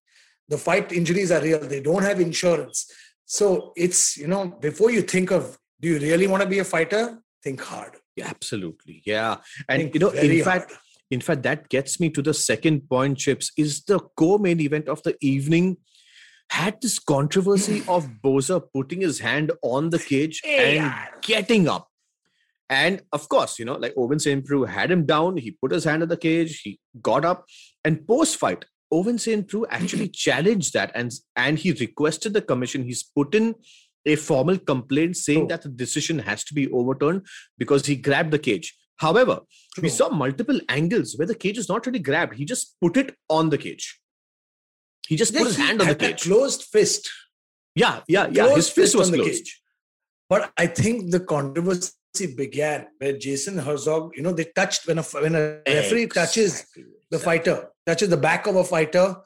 The 0.49 0.57
fight 0.57 0.91
injuries 0.91 1.31
are 1.31 1.41
real. 1.41 1.59
They 1.59 1.79
don't 1.79 2.03
have 2.03 2.19
insurance. 2.19 2.91
So 3.25 3.71
it's, 3.75 4.17
you 4.17 4.27
know, 4.27 4.47
before 4.47 4.91
you 4.91 5.01
think 5.01 5.31
of, 5.31 5.57
do 5.81 5.87
you 5.89 5.99
really 5.99 6.27
want 6.27 6.43
to 6.43 6.49
be 6.49 6.59
a 6.59 6.63
fighter? 6.63 7.19
Think 7.43 7.61
hard. 7.61 7.93
yeah, 8.15 8.27
absolutely. 8.27 9.01
Yeah, 9.05 9.37
and 9.69 9.81
Think 9.83 9.93
you 9.93 9.99
know, 9.99 10.09
in 10.09 10.43
fact, 10.43 10.71
hard. 10.71 10.81
in 11.11 11.21
fact, 11.21 11.43
that 11.43 11.69
gets 11.69 11.99
me 11.99 12.09
to 12.11 12.21
the 12.21 12.33
second 12.33 12.89
point. 12.89 13.17
Chips 13.19 13.51
is 13.57 13.83
the 13.83 13.99
co-main 14.17 14.59
event 14.59 14.87
of 14.89 15.01
the 15.03 15.15
evening. 15.21 15.77
Had 16.49 16.81
this 16.81 16.99
controversy 16.99 17.83
of 17.87 18.07
Boser 18.23 18.61
putting 18.73 19.01
his 19.01 19.19
hand 19.19 19.51
on 19.61 19.89
the 19.89 19.99
cage 19.99 20.41
Hey, 20.43 20.77
and 20.77 20.93
getting 21.21 21.67
up. 21.67 21.87
And 22.69 23.01
of 23.11 23.29
course, 23.29 23.59
you 23.59 23.65
know, 23.65 23.75
like 23.75 23.93
Owen 23.95 24.19
St. 24.19 24.43
Preux 24.43 24.63
had 24.63 24.89
him 24.89 25.05
down. 25.05 25.37
He 25.37 25.51
put 25.51 25.71
his 25.71 25.83
hand 25.83 26.01
on 26.01 26.09
the 26.09 26.17
cage. 26.17 26.61
He 26.63 26.79
got 27.01 27.23
up. 27.23 27.45
And 27.83 28.07
post 28.07 28.37
fight, 28.37 28.65
Owen 28.91 29.17
St. 29.19 29.47
Preux 29.47 29.65
actually 29.69 30.07
challenged 30.13 30.73
that 30.73 30.91
and, 30.95 31.11
and 31.35 31.59
he 31.59 31.71
requested 31.73 32.33
the 32.33 32.41
commission. 32.41 32.83
He's 32.83 33.03
put 33.03 33.35
in 33.35 33.55
a 34.05 34.15
formal 34.15 34.57
complaint 34.57 35.17
saying 35.17 35.41
True. 35.41 35.47
that 35.49 35.63
the 35.63 35.69
decision 35.69 36.19
has 36.19 36.43
to 36.45 36.53
be 36.53 36.71
overturned 36.71 37.25
because 37.57 37.85
he 37.85 37.95
grabbed 37.95 38.31
the 38.31 38.39
cage. 38.39 38.75
However, 38.97 39.39
we 39.81 39.89
saw 39.89 40.09
multiple 40.09 40.59
angles 40.69 41.15
where 41.17 41.27
the 41.27 41.35
cage 41.35 41.57
is 41.57 41.67
not 41.67 41.85
really 41.85 41.99
grabbed. 41.99 42.35
He 42.35 42.45
just 42.45 42.75
put 42.81 42.95
it 42.97 43.15
on 43.29 43.49
the 43.49 43.57
cage. 43.57 43.99
He 45.07 45.15
just 45.15 45.33
Yeah, 45.33 45.39
put 45.39 45.47
his 45.47 45.57
hand 45.57 45.81
on 45.81 45.87
the 45.87 45.93
had 45.93 46.01
a 46.01 46.07
cage. 46.07 46.23
closed 46.23 46.63
fist. 46.63 47.09
Yeah, 47.75 48.01
yeah, 48.07 48.27
yeah. 48.31 48.43
His 48.43 48.51
closed 48.53 48.73
fist 48.73 48.95
was 48.95 49.07
on 49.07 49.11
the 49.11 49.17
closed. 49.23 49.45
cage. 49.45 49.61
But 50.29 50.51
I 50.57 50.67
think 50.67 51.11
the 51.11 51.19
controversy 51.19 51.93
began 52.35 52.87
where 52.97 53.17
Jason 53.17 53.57
Herzog, 53.57 54.11
you 54.15 54.23
know, 54.23 54.31
they 54.31 54.45
touched 54.55 54.87
when 54.87 54.97
a 54.97 55.03
when 55.03 55.35
a 55.35 55.59
referee 55.67 56.07
touches 56.07 56.65
the 57.11 57.19
fighter, 57.19 57.69
touches 57.85 58.09
the 58.09 58.17
back 58.17 58.47
of 58.47 58.55
a 58.55 58.63
fighter, 58.63 59.17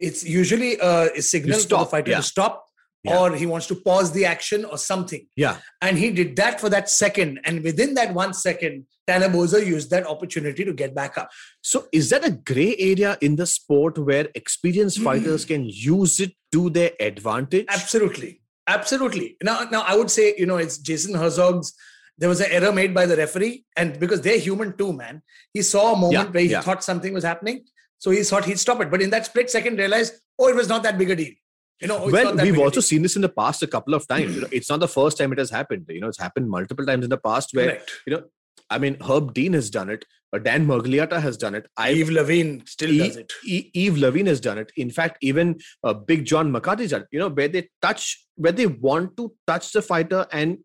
it's 0.00 0.24
usually 0.24 0.80
uh, 0.80 1.08
a 1.14 1.22
signal 1.22 1.58
for 1.58 1.68
the 1.68 1.86
fighter 1.86 2.10
yeah. 2.12 2.16
to 2.18 2.22
stop, 2.22 2.66
Yeah. 3.08 3.18
or 3.20 3.34
he 3.34 3.46
wants 3.46 3.66
to 3.68 3.74
pause 3.74 4.12
the 4.12 4.24
action 4.26 4.64
or 4.64 4.78
something. 4.78 5.26
Yeah, 5.36 5.58
And 5.80 5.96
he 5.98 6.10
did 6.10 6.36
that 6.36 6.60
for 6.60 6.68
that 6.68 6.88
second, 6.90 7.40
and 7.44 7.62
within 7.62 7.94
that 7.94 8.14
one 8.14 8.34
second, 8.34 8.86
Tanner 9.06 9.28
Boser 9.28 9.64
used 9.66 9.90
that 9.90 10.06
opportunity 10.06 10.64
to 10.64 10.72
get 10.72 10.94
back 10.94 11.16
up. 11.16 11.30
So, 11.62 11.86
is 11.92 12.10
that 12.10 12.24
a 12.26 12.30
gray 12.30 12.76
area 12.78 13.16
in 13.20 13.36
the 13.36 13.46
sport 13.46 13.98
where 13.98 14.24
Hmm. 14.24 14.30
experienced 14.34 14.98
fighters 15.00 15.44
can 15.44 15.64
use 15.66 16.20
it 16.20 16.32
to 16.52 16.68
their 16.70 16.92
advantage? 17.00 17.66
Absolutely, 17.68 18.42
absolutely. 18.66 19.36
Now, 19.42 19.64
now 19.70 19.82
I 19.86 19.96
would 19.96 20.10
say, 20.10 20.34
you 20.36 20.46
know, 20.46 20.56
it's 20.58 20.78
Jason 20.78 21.14
Herzog's. 21.14 21.72
There 22.20 22.28
was 22.28 22.40
an 22.40 22.50
error 22.50 22.72
made 22.72 22.92
by 22.94 23.06
the 23.06 23.16
referee, 23.16 23.64
and 23.76 23.98
because 24.00 24.20
they're 24.22 24.38
human 24.40 24.76
too, 24.76 24.92
man. 24.92 25.22
He 25.54 25.62
saw 25.62 25.92
a 25.94 25.96
moment 25.96 26.12
Yeah, 26.12 26.24
where 26.32 26.42
he 26.42 26.50
yeah. 26.50 26.60
thought 26.62 26.82
something 26.82 27.12
was 27.14 27.24
happening. 27.24 27.64
So 27.98 28.10
he 28.10 28.22
thought 28.24 28.44
he'd 28.44 28.58
stop 28.58 28.80
it. 28.80 28.90
But 28.90 29.02
in 29.02 29.10
that 29.10 29.26
split 29.26 29.50
second, 29.50 29.78
realized, 29.78 30.14
oh, 30.38 30.48
it 30.48 30.54
was 30.56 30.68
not 30.68 30.82
that 30.84 30.98
big 30.98 31.10
a 31.10 31.16
deal. 31.16 31.32
You 31.80 31.88
know, 31.88 32.08
well, 32.08 32.34
we've 32.34 32.54
big 32.54 32.58
also 32.58 32.80
seen 32.80 33.02
this 33.02 33.14
in 33.14 33.22
the 33.22 33.28
past 33.28 33.62
a 33.62 33.66
couple 33.66 33.94
of 33.94 34.06
times. 34.08 34.34
You 34.34 34.40
know, 34.42 34.48
it's 34.50 34.68
not 34.68 34.80
the 34.80 34.88
first 34.88 35.16
time 35.16 35.32
it 35.32 35.38
has 35.38 35.50
happened. 35.50 35.86
You 35.88 36.00
know, 36.00 36.08
it's 36.08 36.18
happened 36.18 36.50
multiple 36.50 36.84
times 36.84 37.04
in 37.04 37.10
the 37.10 37.18
past 37.18 37.50
where 37.54 37.70
Correct. 37.70 37.92
You 38.06 38.16
know, 38.16 38.24
I 38.70 38.78
mean, 38.78 38.96
Herb 39.00 39.32
Dean 39.34 39.52
has 39.52 39.70
done 39.70 39.88
it. 39.88 40.04
Dan 40.42 40.66
Miragliotta 40.66 41.20
has 41.22 41.38
done 41.38 41.54
it. 41.54 41.66
I 41.76 41.90
Yves 41.90 42.10
Lavigne 42.10 42.60
still 42.66 42.90
E- 42.90 42.98
does 42.98 43.16
it. 43.16 43.32
E- 43.46 43.70
Yves 43.74 43.98
Lavigne 43.98 44.28
has 44.28 44.40
done 44.40 44.58
it. 44.58 44.70
In 44.76 44.90
fact, 44.90 45.16
even 45.22 45.58
uh, 45.82 45.94
Big 45.94 46.26
John 46.26 46.52
McCarthy's 46.52 46.90
done 46.90 47.02
it. 47.02 47.08
You 47.10 47.20
know, 47.20 47.28
where 47.28 47.48
they 47.48 47.70
touch, 47.80 48.26
where 48.36 48.52
they 48.52 48.66
want 48.66 49.16
to 49.16 49.32
touch 49.46 49.72
the 49.72 49.80
fighter 49.80 50.26
and 50.30 50.58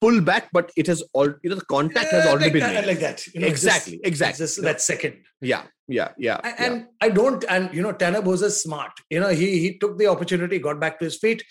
pull 0.00 0.20
back, 0.20 0.48
but 0.52 0.70
it 0.76 0.86
has 0.86 1.02
all, 1.12 1.26
you 1.42 1.50
know, 1.50 1.56
the 1.56 1.64
contact 1.64 2.10
has 2.12 2.26
already 2.26 2.44
like 2.46 2.52
been 2.52 2.60
that, 2.62 2.74
made. 2.74 2.86
like 2.86 3.00
that. 3.00 3.26
You 3.28 3.40
know, 3.40 3.46
Exactly, 3.48 3.92
just- 3.94 4.06
exactly. 4.06 4.44
just 4.44 4.62
that 4.62 4.80
second. 4.80 5.16
yeah, 5.40 5.62
yeah, 5.88 6.10
yeah. 6.18 6.40
And, 6.44 6.54
yeah. 6.58 6.66
and 6.66 6.86
I 7.00 7.08
don't, 7.08 7.44
and 7.48 7.74
you 7.74 7.82
know, 7.82 7.92
Tanner 7.92 8.22
Boser's 8.22 8.62
smart. 8.62 8.92
You 9.10 9.20
know, 9.20 9.28
he 9.28 9.58
he 9.58 9.78
took 9.78 9.98
the 9.98 10.06
opportunity, 10.06 10.58
got 10.58 10.78
back 10.80 10.98
to 11.00 11.04
his 11.04 11.16
feet, 11.18 11.42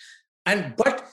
and 0.46 0.74
but 0.76 1.04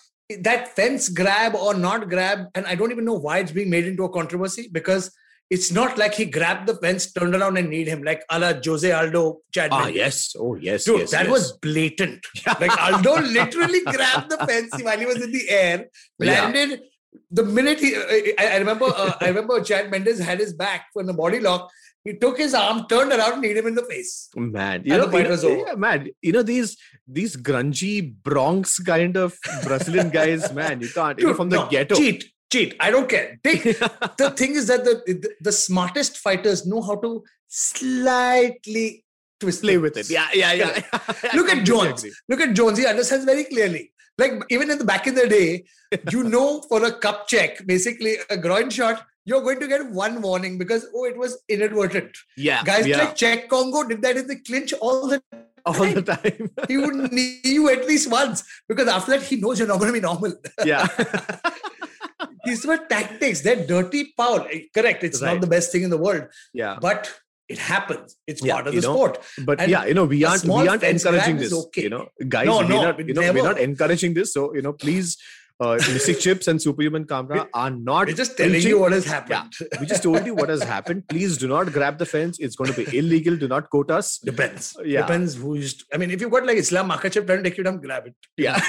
that 0.42 0.70
fence 0.70 1.10
grab 1.10 1.56
or 1.56 1.74
not 1.74 2.10
grab, 2.10 2.48
and 2.56 2.66
I 2.66 2.76
don't 2.76 2.92
even 2.92 3.06
know 3.06 3.14
why 3.14 3.40
it's 3.40 3.52
being 3.52 3.70
made 3.70 3.86
into 3.86 4.04
a 4.06 4.10
controversy 4.10 4.70
because 4.72 5.12
it's 5.52 5.72
not 5.72 6.00
like 6.00 6.16
he 6.16 6.26
grabbed 6.26 6.68
the 6.68 6.74
fence, 6.78 7.12
turned 7.12 7.36
around 7.36 7.56
and 7.60 7.70
kneed 7.70 7.88
him 7.88 8.02
like 8.02 8.24
a 8.32 8.40
la 8.40 8.54
Jose 8.66 8.92
Aldo 8.92 9.42
Chad 9.54 9.70
Ah, 9.72 9.86
yes. 9.86 10.36
Oh, 10.40 10.56
yes. 10.56 10.86
Dude, 10.86 11.02
yes, 11.02 11.12
that 11.12 11.26
yes. 11.26 11.32
was 11.32 11.52
blatant. 11.60 12.26
Like 12.60 12.76
Aldo 12.82 13.22
literally 13.22 13.82
grabbed 13.82 14.32
the 14.32 14.38
fence 14.48 14.72
while 14.82 14.98
he 14.98 15.06
was 15.06 15.22
in 15.22 15.32
the 15.32 15.48
air, 15.50 15.86
Yeah. 16.20 16.76
The 17.32 17.44
minute 17.44 17.80
he, 17.80 17.96
I, 18.38 18.56
I 18.56 18.58
remember, 18.58 18.86
uh, 18.86 19.14
I 19.22 19.28
remember 19.28 19.62
Chad 19.62 19.90
Mendes 19.92 20.20
had 20.20 20.40
his 20.40 20.54
back 20.54 20.88
from 20.94 21.06
the 21.06 21.14
body 21.14 21.40
lock. 21.40 21.70
He 22.04 22.14
took 22.14 22.38
his 22.38 22.54
arm, 22.54 22.86
turned 22.88 23.12
around, 23.12 23.34
and 23.34 23.44
hit 23.46 23.58
him 23.58 23.68
in 23.68 23.76
the 23.76 23.84
face. 23.84 24.30
man 24.36 24.84
you 24.86 24.94
And 24.94 25.02
know, 25.02 25.06
the 25.08 25.12
fight 25.12 25.18
you 25.20 25.24
know- 25.24 25.30
was 25.32 25.44
over. 25.46 25.58
yeah, 25.68 25.74
man 25.76 26.08
you 26.22 26.32
know 26.34 26.44
these 26.44 26.78
these 27.08 27.36
grungy 27.36 28.14
bronx 28.24 28.78
kind 28.80 29.18
of 29.18 29.36
brazilian 29.64 30.10
guys 30.12 30.52
man 30.60 30.82
you 30.82 30.90
can't 30.90 31.18
you 31.20 31.26
know, 31.26 31.30
Dude, 31.32 31.38
from 31.38 31.50
the 31.50 31.56
no, 31.58 31.68
ghetto 31.68 31.96
Cheat, 31.96 32.26
cheat. 32.52 32.76
I 32.80 32.92
don't 32.92 33.10
care. 33.10 33.40
Take, 33.44 33.64
the 34.22 34.32
thing 34.38 34.54
is 34.56 34.68
that 34.68 34.84
the, 34.86 34.96
the 35.08 35.30
the 35.42 35.52
smartest 35.52 36.18
fighters 36.18 36.66
know 36.68 36.82
how 36.82 36.96
to 36.98 37.24
slightly 37.48 39.04
twist 39.40 39.62
play 39.62 39.78
with 39.78 39.98
it 39.98 40.10
yeah 40.10 40.28
yeah 40.34 40.54
yeah 40.54 40.80
Look 41.34 41.50
at 41.56 41.66
Jones. 41.66 42.06
Look 42.30 42.40
at 42.42 42.54
Jones. 42.54 42.78
He 42.78 42.86
understands 42.86 43.26
very 43.26 43.44
clearly. 43.46 43.92
Like 44.18 44.34
even 44.50 44.72
in 44.72 44.78
the 44.78 44.86
back 44.86 45.08
in 45.08 45.16
the 45.16 45.28
day, 45.28 45.66
you 46.12 46.24
know 46.36 46.62
for 46.70 46.84
a 46.86 46.92
cup 46.92 47.28
check, 47.28 47.66
basically 47.66 48.16
a 48.30 48.38
groin 48.38 48.70
shot, 48.70 49.06
you're 49.26 49.42
going 49.42 49.60
to 49.60 49.68
get 49.68 49.86
one 49.92 50.22
warning 50.22 50.58
because 50.58 50.86
oh, 50.96 51.06
it 51.06 51.18
was 51.18 51.38
inadvertent. 51.50 52.16
yeah 52.38 52.64
Guys 52.64 52.88
yeah 52.88 52.98
like 53.00 53.16
Cheick 53.16 53.48
Kongo 53.50 53.84
did 53.84 54.02
that 54.04 54.18
in 54.18 54.28
the 54.28 54.38
clinch 54.40 54.72
all 54.74 55.08
the 55.08 55.22
all 55.66 55.74
the 55.74 56.02
time 56.04 56.50
he 56.68 56.78
would 56.78 57.12
knee 57.12 57.40
you 57.44 57.70
at 57.70 57.88
least 57.88 58.10
once 58.12 58.44
because 58.70 58.88
after 58.88 59.12
that 59.18 59.24
he 59.24 59.36
knows 59.38 59.58
you're 59.58 59.68
not 59.68 59.80
going 59.80 59.92
to 59.92 60.00
be 60.00 60.06
normal. 60.12 60.32
yeah 60.66 60.88
These 62.46 62.66
were 62.66 62.78
tactics. 62.78 63.42
They're 63.42 63.66
dirty 63.66 64.14
foul. 64.16 64.48
Correct. 64.74 65.04
It's 65.04 65.22
Right. 65.22 65.34
not 65.34 65.42
the 65.42 65.48
best 65.48 65.72
thing 65.72 65.84
in 65.84 65.90
the 65.90 65.98
world, 65.98 66.26
yeah 66.54 66.78
but 66.80 67.12
it 67.48 67.58
happens. 67.60 68.16
It's 68.28 68.44
Yeah, 68.44 68.54
part 68.56 68.68
of 68.68 68.74
the 68.76 68.82
know, 68.82 68.94
sport. 68.94 69.20
but 69.46 69.62
And 69.62 69.70
yeah 69.70 69.86
you 69.86 69.94
know 69.94 70.06
we 70.06 70.24
aren't 70.26 70.44
we 70.46 70.68
aren't 70.68 70.84
encouraging 70.84 71.38
this 71.38 71.54
okay. 71.54 71.84
you 71.84 71.90
know 71.90 72.08
guys 72.28 72.48
No, 72.48 72.58
we're 72.60 72.68
no, 72.68 72.82
not 72.82 72.98
we 72.98 73.06
you 73.06 73.14
know 73.14 73.22
we're 73.34 73.44
not 73.44 73.60
encouraging 73.60 74.14
this 74.16 74.34
so 74.34 74.54
you 74.56 74.62
know 74.62 74.74
please 74.74 75.18
uh 75.62 75.76
mystic 75.94 76.20
chips 76.26 76.48
and 76.50 76.62
superhuman 76.62 77.06
kamra 77.06 77.48
are 77.54 77.70
not 77.72 78.08
We're 78.08 78.14
just 78.14 78.36
telling 78.38 78.62
you 78.62 78.80
what 78.80 78.92
has 78.92 79.06
happened. 79.06 79.54
we 79.80 79.86
just 79.86 80.04
told 80.04 80.26
you 80.26 80.36
what 80.36 80.50
has 80.50 80.62
happened 80.74 81.08
please 81.08 81.38
do 81.38 81.48
not 81.48 81.72
grab 81.72 81.98
the 81.98 82.06
fence 82.06 82.40
it's 82.40 82.56
going 82.58 82.74
to 82.74 82.78
be 82.86 82.98
illegal 82.98 83.38
do 83.38 83.48
not 83.48 83.70
quote 83.70 83.90
us 83.90 84.18
Depends. 84.20 84.76
Yeah. 84.84 85.02
Depends 85.02 85.36
who's. 85.36 85.86
I 85.94 85.98
mean, 85.98 86.12
if 86.12 86.20
you've 86.22 86.32
got 86.32 86.46
like 86.46 86.58
Islam 86.58 86.90
Makhachev 86.90 87.26
trying 87.26 87.44
to 87.44 87.50
take 87.50 87.58
you 87.58 87.64
down, 87.64 87.80
grab 87.80 88.08
it. 88.08 88.16
yeah 88.38 88.60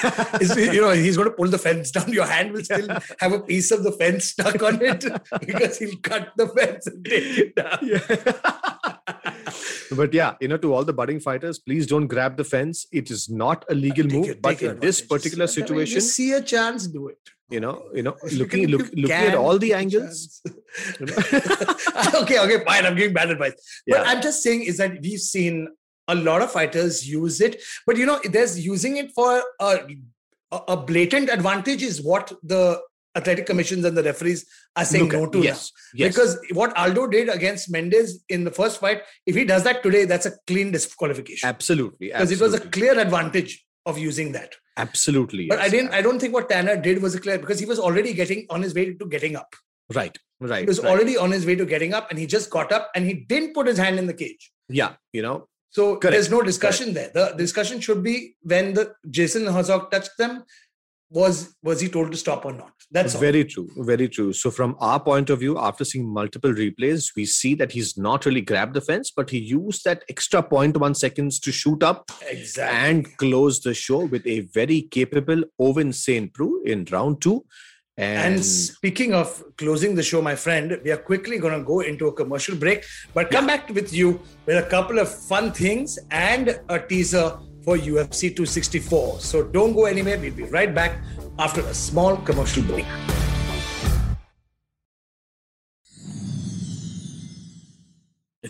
you 0.75 0.81
know, 0.81 0.91
he's 0.91 1.17
going 1.17 1.29
to 1.29 1.35
pull 1.35 1.47
the 1.47 1.57
fence 1.57 1.91
down. 1.91 2.11
Your 2.11 2.25
hand 2.25 2.51
will 2.53 2.63
still 2.63 2.87
have 3.19 3.33
a 3.33 3.39
piece 3.39 3.71
of 3.71 3.83
the 3.83 3.91
fence 3.91 4.25
stuck 4.25 4.61
on 4.63 4.81
it 4.81 5.03
because 5.45 5.77
he'll 5.79 5.97
cut 5.97 6.31
the 6.37 6.47
fence 6.47 6.87
and 6.87 7.03
take 7.03 7.37
it 7.37 7.55
down. 7.55 8.93
But 9.95 10.13
yeah, 10.13 10.35
you 10.41 10.47
know, 10.47 10.57
to 10.57 10.73
all 10.73 10.83
the 10.83 10.93
budding 10.93 11.19
fighters, 11.19 11.59
please 11.59 11.87
don't 11.87 12.07
grab 12.07 12.37
the 12.37 12.43
fence. 12.43 12.85
It 12.91 13.09
is 13.11 13.29
not 13.29 13.65
a 13.69 13.75
legal 13.75 14.05
Take 14.05 14.13
move. 14.13 14.25
your- 14.27 14.35
but 14.35 14.61
in 14.61 14.79
this 14.79 15.01
particular 15.01 15.47
situation, 15.47 15.95
just 15.95 16.15
see 16.15 16.31
a 16.33 16.41
chance, 16.41 16.87
do 16.87 17.07
it. 17.07 17.17
you 17.49 17.59
know, 17.61 17.75
you 17.93 18.03
know, 18.03 18.15
If 18.23 18.33
you 18.33 18.39
looking 18.39 18.67
look, 18.67 18.87
looking 18.93 19.11
at 19.11 19.35
all 19.35 19.57
the 19.57 19.73
angles. 19.73 20.41
chance. 20.45 20.99
you 20.99 21.05
know. 21.05 21.15
okay, 22.21 22.39
okay, 22.39 22.63
fine. 22.65 22.85
I'm 22.85 22.95
giving 22.95 23.13
bad 23.13 23.29
advice. 23.31 23.53
But 23.87 24.05
I'm 24.07 24.21
just 24.21 24.43
saying 24.43 24.63
is 24.63 24.77
that 24.77 25.01
we've 25.01 25.19
seen 25.21 25.69
a 26.09 26.15
lot 26.15 26.41
of 26.41 26.51
fighters 26.51 27.07
use 27.07 27.39
it, 27.41 27.61
but 27.85 27.97
you 27.97 28.05
know, 28.05 28.19
there's 28.23 28.59
using 28.65 28.97
it 28.97 29.11
for 29.13 29.41
a, 29.59 29.87
a 30.51 30.59
a 30.69 30.77
blatant 30.77 31.29
advantage 31.29 31.83
is 31.83 32.01
what 32.01 32.31
the 32.43 32.79
athletic 33.17 33.45
commissions 33.51 33.83
and 33.85 33.95
the 33.99 34.03
referees 34.03 34.45
are 34.75 34.85
saying 34.85 35.09
no 35.09 35.25
to 35.33 35.37
now. 35.39 35.43
yes, 35.49 35.71
yes, 35.93 36.09
Because 36.15 36.37
what 36.59 36.75
Aldo 36.77 37.07
did 37.07 37.29
against 37.37 37.71
Mendes 37.71 38.23
in 38.29 38.43
the 38.43 38.51
first 38.51 38.79
fight, 38.79 39.01
if 39.25 39.35
he 39.35 39.43
does 39.53 39.63
that 39.63 39.83
today, 39.83 40.05
that's 40.05 40.25
a 40.31 40.33
clean 40.51 40.71
disqualification. 40.71 41.47
absolutely, 41.49 42.07
Because 42.07 42.31
it 42.31 42.39
was 42.39 42.53
a 42.53 42.61
clear 42.77 42.97
advantage 43.07 43.53
of 43.85 43.97
using 43.97 44.31
that. 44.37 44.51
absolutely. 44.85 45.47
But 45.51 45.59
I 45.59 45.69
didn't 45.75 45.91
I 45.99 46.01
don't 46.05 46.19
think 46.23 46.33
what 46.37 46.49
Tanner 46.49 46.75
did 46.87 47.01
was 47.01 47.13
a 47.15 47.21
clear 47.25 47.37
because 47.43 47.59
he 47.59 47.65
was 47.73 47.79
already 47.79 48.11
getting 48.21 48.41
on 48.49 48.61
his 48.65 48.73
way 48.77 48.85
to 48.93 49.05
getting 49.17 49.35
up. 49.41 49.51
Right, 49.99 50.15
right. 50.51 50.59
He 50.65 50.65
was 50.73 50.79
right. 50.81 50.89
already 50.91 51.15
on 51.25 51.31
his 51.37 51.45
way 51.49 51.55
to 51.61 51.65
getting 51.73 51.93
up 51.99 52.09
and 52.09 52.19
he 52.19 52.25
just 52.37 52.49
got 52.57 52.71
up 52.77 52.89
and 52.95 53.05
he 53.09 53.13
didn't 53.33 53.53
put 53.59 53.65
his 53.71 53.77
hand 53.85 53.97
in 54.01 54.07
the 54.11 54.17
cage. 54.23 54.43
yeah, 54.81 54.91
you 55.17 55.23
know, 55.27 55.37
So 55.77 55.83
Correct, 55.95 56.13
there's 56.13 56.29
no 56.37 56.41
discussion 56.51 56.87
there. 56.97 57.09
The 57.17 57.25
discussion 57.43 57.79
should 57.85 58.01
be 58.03 58.15
when 58.51 58.73
the 58.77 58.83
Jason 59.17 59.43
Herzog 59.55 59.83
touched 59.93 60.15
them, 60.21 60.33
was 61.09 61.55
was 61.63 61.79
he 61.79 61.87
told 61.87 62.11
to 62.11 62.17
stop 62.17 62.45
or 62.45 62.53
not? 62.53 62.71
That's 62.91 63.15
all. 63.15 63.21
very 63.21 63.45
true, 63.45 63.69
very 63.77 64.07
true. 64.09 64.33
So 64.33 64.51
from 64.51 64.75
our 64.79 64.99
point 64.99 65.29
of 65.29 65.39
view, 65.39 65.57
after 65.57 65.85
seeing 65.85 66.07
multiple 66.07 66.51
replays, 66.53 67.11
we 67.15 67.25
see 67.25 67.53
that 67.55 67.71
he's 67.71 67.97
not 67.97 68.25
really 68.25 68.41
grabbed 68.41 68.73
the 68.73 68.81
fence, 68.81 69.11
but 69.15 69.29
he 69.29 69.37
used 69.39 69.83
that 69.85 70.03
extra 70.09 70.41
0.1 70.43 70.95
seconds 70.95 71.39
to 71.41 71.51
shoot 71.51 71.81
up 71.83 72.11
Exactly. 72.27 72.77
and 72.89 73.17
close 73.17 73.61
the 73.61 73.73
show 73.73 74.05
with 74.05 74.25
a 74.27 74.41
very 74.53 74.81
capable 74.83 75.43
Owen 75.59 75.93
St. 75.93 76.33
Preux 76.33 76.61
in 76.65 76.85
round 76.91 77.21
two. 77.21 77.45
And 77.99 78.35
And, 78.35 78.45
speaking 78.45 79.13
of 79.15 79.43
closing 79.57 79.95
the 79.95 80.03
show, 80.03 80.21
my 80.21 80.35
friend, 80.35 80.79
we 80.83 80.91
are 80.91 80.97
quickly 80.97 81.39
going 81.39 81.57
to 81.57 81.65
go 81.65 81.79
into 81.79 82.07
a 82.07 82.13
commercial 82.13 82.55
break, 82.55 82.85
but 83.15 83.31
come 83.31 83.47
back 83.47 83.69
with 83.69 83.91
you 83.91 84.21
with 84.45 84.57
a 84.63 84.69
couple 84.69 84.99
of 84.99 85.09
fun 85.09 85.51
things 85.51 85.97
and 86.11 86.59
a 86.69 86.79
teaser 86.79 87.39
for 87.67 87.77
UFC 87.77 88.33
264. 88.33 89.19
So 89.19 89.43
don't 89.43 89.73
go 89.73 89.87
anywhere. 89.87 90.17
We'll 90.17 90.31
be 90.31 90.43
right 90.43 90.73
back 90.73 91.01
after 91.37 91.59
a 91.59 91.73
small 91.73 92.15
commercial 92.15 92.63
break. 92.63 92.85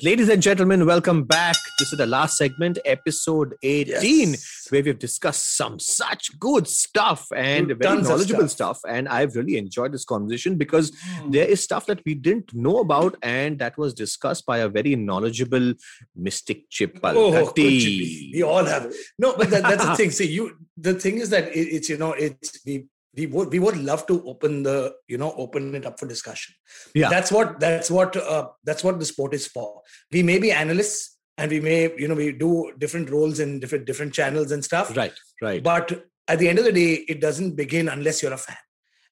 Ladies 0.01 0.29
and 0.29 0.41
gentlemen, 0.41 0.85
welcome 0.85 1.23
back. 1.23 1.55
This 1.79 1.91
is 1.91 1.97
the 1.97 2.05
last 2.05 2.37
segment, 2.37 2.77
episode 2.85 3.55
18, 3.63 4.29
Yes. 4.31 4.67
where 4.69 4.83
we've 4.83 4.99
discussed 4.99 5.55
some 5.57 5.79
such 5.79 6.37
good 6.39 6.67
stuff 6.67 7.27
and 7.35 7.69
Dude, 7.69 7.79
very 7.81 8.01
knowledgeable 8.01 8.47
stuff. 8.47 8.77
stuff. 8.77 8.91
And 8.91 9.07
I've 9.07 9.35
really 9.35 9.57
enjoyed 9.57 9.91
this 9.93 10.05
conversation 10.05 10.55
because 10.57 10.91
Hmm. 11.21 11.31
there 11.31 11.47
is 11.47 11.63
stuff 11.63 11.85
that 11.87 12.01
we 12.05 12.13
didn't 12.15 12.53
know 12.53 12.79
about 12.79 13.15
and 13.23 13.59
that 13.59 13.77
was 13.77 13.93
discussed 13.93 14.45
by 14.45 14.59
a 14.59 14.69
very 14.69 14.95
knowledgeable 14.95 15.73
mystic 16.15 16.69
chip 16.69 16.99
Oh, 17.03 17.31
Palkatti. 17.31 17.55
good 17.55 17.79
chippy. 17.81 18.31
we 18.33 18.43
all 18.43 18.65
have. 18.65 18.93
No, 19.17 19.35
but 19.37 19.49
that, 19.51 19.63
that's 19.63 19.85
the 19.85 19.95
thing. 19.99 20.11
See, 20.11 20.27
you. 20.27 20.57
The 20.77 20.93
thing 20.93 21.17
is 21.17 21.29
that 21.31 21.47
it, 21.55 21.67
it's 21.75 21.89
you 21.89 21.97
know 21.97 22.11
it's 22.13 22.59
we 22.65 22.85
we 23.17 23.25
would 23.25 23.51
we 23.51 23.59
would 23.59 23.77
love 23.77 24.05
to 24.07 24.23
open 24.25 24.63
the 24.63 24.93
you 25.07 25.17
know 25.17 25.33
open 25.37 25.73
it 25.75 25.85
up 25.85 25.99
for 25.99 26.07
discussion. 26.07 26.53
Yeah. 26.93 27.09
that's 27.09 27.31
what 27.31 27.59
that's 27.59 27.89
what 27.89 28.15
uh, 28.15 28.47
that's 28.63 28.83
what 28.83 28.99
the 28.99 29.05
sport 29.05 29.33
is 29.33 29.47
for. 29.47 29.81
We 30.11 30.23
may 30.23 30.39
be 30.39 30.51
analysts 30.51 31.17
and 31.37 31.51
we 31.51 31.59
may 31.59 31.93
you 31.97 32.07
know 32.07 32.15
we 32.15 32.31
do 32.31 32.71
different 32.77 33.09
roles 33.09 33.39
in 33.39 33.59
different 33.59 33.85
different 33.85 34.13
channels 34.13 34.51
and 34.51 34.63
stuff. 34.63 34.95
Right, 34.95 35.13
right. 35.41 35.63
But 35.63 36.05
at 36.27 36.39
the 36.39 36.47
end 36.47 36.59
of 36.59 36.65
the 36.65 36.71
day, 36.71 36.93
it 37.07 37.19
doesn't 37.19 37.55
begin 37.55 37.89
unless 37.89 38.21
you're 38.21 38.33
a 38.33 38.37
fan. 38.37 38.57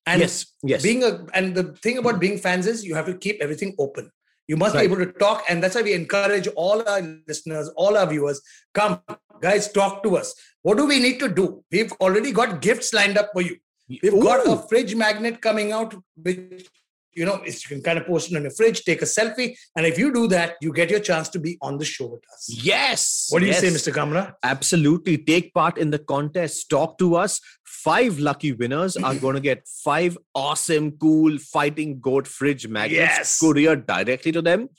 And 0.06 0.22
yes, 0.22 0.46
yes. 0.64 0.84
being 0.84 1.04
a 1.04 1.26
and 1.34 1.56
the 1.56 1.74
thing 1.74 1.98
about 1.98 2.20
being 2.20 2.38
fans 2.38 2.68
is 2.68 2.86
you 2.86 2.94
have 2.96 3.08
to 3.08 3.18
keep 3.18 3.42
everything 3.42 3.76
open 3.80 4.12
you 4.48 4.58
must 4.58 4.76
Right. 4.76 4.88
be 4.88 4.94
able 4.94 5.04
to 5.06 5.12
talk 5.14 5.44
and 5.50 5.64
that's 5.64 5.76
why 5.76 5.82
we 5.82 5.94
encourage 5.94 6.48
all 6.56 6.88
our 6.88 7.02
listeners 7.28 7.70
all 7.76 7.98
our 7.98 8.08
viewers 8.08 8.42
come 8.74 9.00
guys 9.42 9.72
talk 9.72 10.04
to 10.04 10.18
us 10.18 10.34
what 10.62 10.78
do 10.78 10.86
we 10.86 11.00
need 11.00 11.20
to 11.20 11.28
do 11.28 11.64
we've 11.72 11.92
already 11.94 12.32
got 12.32 12.62
gifts 12.62 12.94
lined 12.94 13.18
up 13.18 13.30
for 13.34 13.42
you 13.42 13.56
we've 13.88 14.22
got 14.22 14.48
a 14.48 14.58
fridge 14.68 14.96
magnet 14.96 15.42
coming 15.42 15.72
out 15.72 15.96
which 16.18 16.68
you 17.14 17.26
know 17.26 17.42
you 17.46 17.54
can 17.68 17.82
kind 17.82 17.98
of 17.98 18.06
post 18.06 18.32
it 18.32 18.36
on 18.36 18.42
your 18.42 18.52
fridge 18.52 18.84
take 18.84 19.02
a 19.02 19.06
selfie 19.06 19.56
and 19.76 19.86
if 19.86 19.98
you 19.98 20.12
do 20.14 20.28
that 20.28 20.56
you 20.62 20.74
get 20.74 20.90
your 20.90 21.00
chance 21.00 21.30
to 21.30 21.40
be 21.40 21.58
on 21.62 21.78
the 21.78 21.86
show 21.86 22.08
with 22.08 22.24
us 22.34 22.50
Yes. 22.50 23.28
what 23.30 23.40
do 23.40 23.46
you 23.46 23.54
say 23.54 23.70
mr 23.70 23.94
kamra 23.94 24.34
Absolutely. 24.44 25.18
Take 25.18 25.54
part 25.54 25.78
in 25.78 25.90
the 25.92 26.00
contest. 26.00 26.70
Talk 26.70 26.98
to 27.00 27.16
us. 27.16 27.40
Five 27.64 28.20
lucky 28.20 28.52
winners 28.52 28.96
are 28.98 29.12
mm-hmm. 29.12 29.20
going 29.20 29.36
to 29.36 29.42
get 29.42 29.68
five 29.68 30.18
awesome, 30.34 30.92
cool 30.92 31.38
fighting 31.38 32.00
goat 32.00 32.28
fridge 32.28 32.68
magnets 32.68 33.18
Yes. 33.18 33.40
courier 33.40 33.76
directly 33.76 34.32
to 34.32 34.42
them. 34.42 34.70